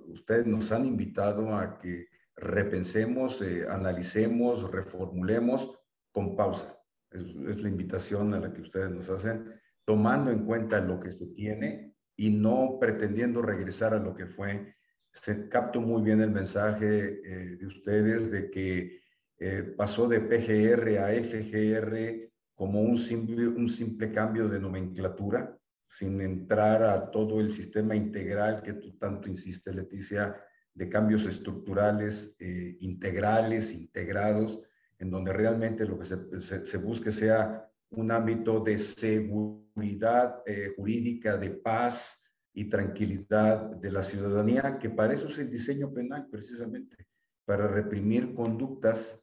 ustedes 0.08 0.46
nos 0.46 0.70
han 0.72 0.86
invitado 0.86 1.56
a 1.56 1.78
que 1.78 2.06
repensemos, 2.36 3.40
eh, 3.42 3.66
analicemos, 3.68 4.70
reformulemos 4.70 5.78
con 6.12 6.36
pausa 6.36 6.81
es, 7.14 7.62
la 7.62 7.68
invitación 7.68 8.34
a 8.34 8.40
la 8.40 8.52
que 8.52 8.62
ustedes 8.62 8.90
nos 8.90 9.08
hacen, 9.10 9.52
tomando 9.84 10.30
en 10.30 10.44
cuenta 10.44 10.80
lo 10.80 11.00
que 11.00 11.10
se 11.10 11.26
tiene 11.28 11.94
y 12.16 12.30
no 12.30 12.78
pretendiendo 12.80 13.42
regresar 13.42 13.94
a 13.94 13.98
lo 13.98 14.14
que 14.14 14.26
fue. 14.26 14.74
Se 15.12 15.48
captó 15.48 15.80
muy 15.80 16.02
bien 16.02 16.20
el 16.20 16.30
mensaje 16.30 17.20
eh, 17.24 17.56
de 17.56 17.66
ustedes 17.66 18.30
de 18.30 18.50
que 18.50 19.00
eh, 19.38 19.74
pasó 19.76 20.08
de 20.08 20.20
PGR 20.20 20.98
a 20.98 21.08
FGR 21.08 22.30
como 22.54 22.80
un 22.82 22.96
simple, 22.96 23.48
un 23.48 23.68
simple 23.68 24.12
cambio 24.12 24.48
de 24.48 24.60
nomenclatura, 24.60 25.58
sin 25.88 26.20
entrar 26.20 26.82
a 26.82 27.10
todo 27.10 27.40
el 27.40 27.50
sistema 27.50 27.94
integral 27.94 28.62
que 28.62 28.74
tú 28.74 28.96
tanto 28.98 29.28
insistes, 29.28 29.74
Leticia, 29.74 30.36
de 30.74 30.88
cambios 30.88 31.26
estructurales, 31.26 32.34
eh, 32.38 32.76
integrales, 32.80 33.72
integrados, 33.72 34.60
en 35.02 35.10
donde 35.10 35.32
realmente 35.32 35.84
lo 35.84 35.98
que 35.98 36.06
se, 36.06 36.78
busque 36.78 37.10
sea 37.12 37.68
un 37.90 38.10
ámbito 38.10 38.60
de 38.60 38.78
seguridad 38.78 40.42
eh, 40.46 40.72
jurídica, 40.76 41.36
de 41.36 41.50
paz, 41.50 42.22
y 42.54 42.68
tranquilidad 42.68 43.76
de 43.76 43.90
la 43.90 44.02
ciudadanía, 44.02 44.78
que 44.78 44.90
para 44.90 45.14
eso 45.14 45.28
es 45.28 45.38
el 45.38 45.50
diseño 45.50 45.92
penal 45.92 46.28
precisamente, 46.30 47.06
para 47.44 47.66
reprimir 47.66 48.34
conductas, 48.34 49.18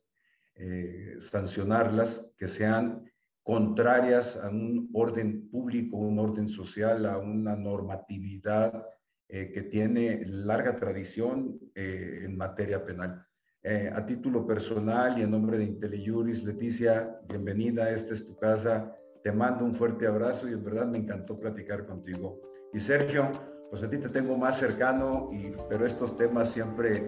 eh, 0.55 1.17
sancionarlas 1.19 2.27
que 2.38 2.47
sean 2.47 3.09
contrarias 3.43 4.36
a 4.38 4.49
un 4.49 4.89
orden 4.93 5.49
público, 5.49 5.97
un 5.97 6.19
orden 6.19 6.47
social, 6.47 7.05
a 7.05 7.17
una 7.17 7.55
normatividad 7.55 8.86
eh, 9.27 9.51
que 9.53 9.63
tiene 9.63 10.25
larga 10.25 10.75
tradición 10.75 11.59
eh, 11.75 12.21
en 12.23 12.36
materia 12.36 12.84
penal. 12.84 13.25
Eh, 13.62 13.91
a 13.93 14.05
título 14.05 14.47
personal 14.47 15.20
y 15.20 15.24
en 15.24 15.32
nombre 15.32 15.57
de 15.57 15.66
IntelliJuris, 15.66 16.45
Leticia, 16.45 17.20
bienvenida, 17.28 17.89
esta 17.89 18.14
es 18.14 18.26
tu 18.26 18.38
casa. 18.38 18.95
Te 19.22 19.34
mando 19.34 19.66
un 19.66 19.76
fuerte 19.76 20.07
abrazo 20.07 20.47
y 20.47 20.53
en 20.53 20.64
verdad 20.64 20.86
me 20.86 20.99
encantó 20.99 21.38
platicar 21.38 21.86
contigo. 21.86 22.39
Y 22.74 22.80
Sergio, 22.80 23.30
pues 23.70 23.84
a 23.84 23.89
ti 23.89 23.97
te 23.97 24.07
tengo 24.07 24.38
más 24.38 24.57
cercano, 24.57 25.30
y, 25.34 25.53
pero 25.68 25.86
estos 25.86 26.16
temas 26.16 26.51
siempre 26.51 27.07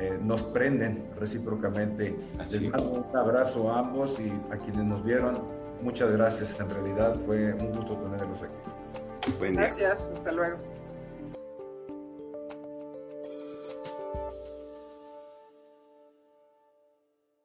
eh, 0.00 0.18
nos 0.22 0.42
prenden 0.42 1.10
recíprocamente. 1.18 2.16
Les 2.50 2.70
mando 2.70 3.06
un 3.06 3.16
abrazo 3.16 3.70
a 3.70 3.80
ambos 3.80 4.18
y 4.18 4.30
a 4.50 4.56
quienes 4.56 4.84
nos 4.84 5.04
vieron, 5.04 5.34
muchas 5.82 6.16
gracias. 6.16 6.58
En 6.60 6.70
realidad 6.70 7.14
fue 7.26 7.52
un 7.52 7.72
gusto 7.72 7.98
tenerlos 7.98 8.42
aquí. 8.42 9.52
Gracias, 9.52 10.08
hasta 10.10 10.32
luego. 10.32 10.79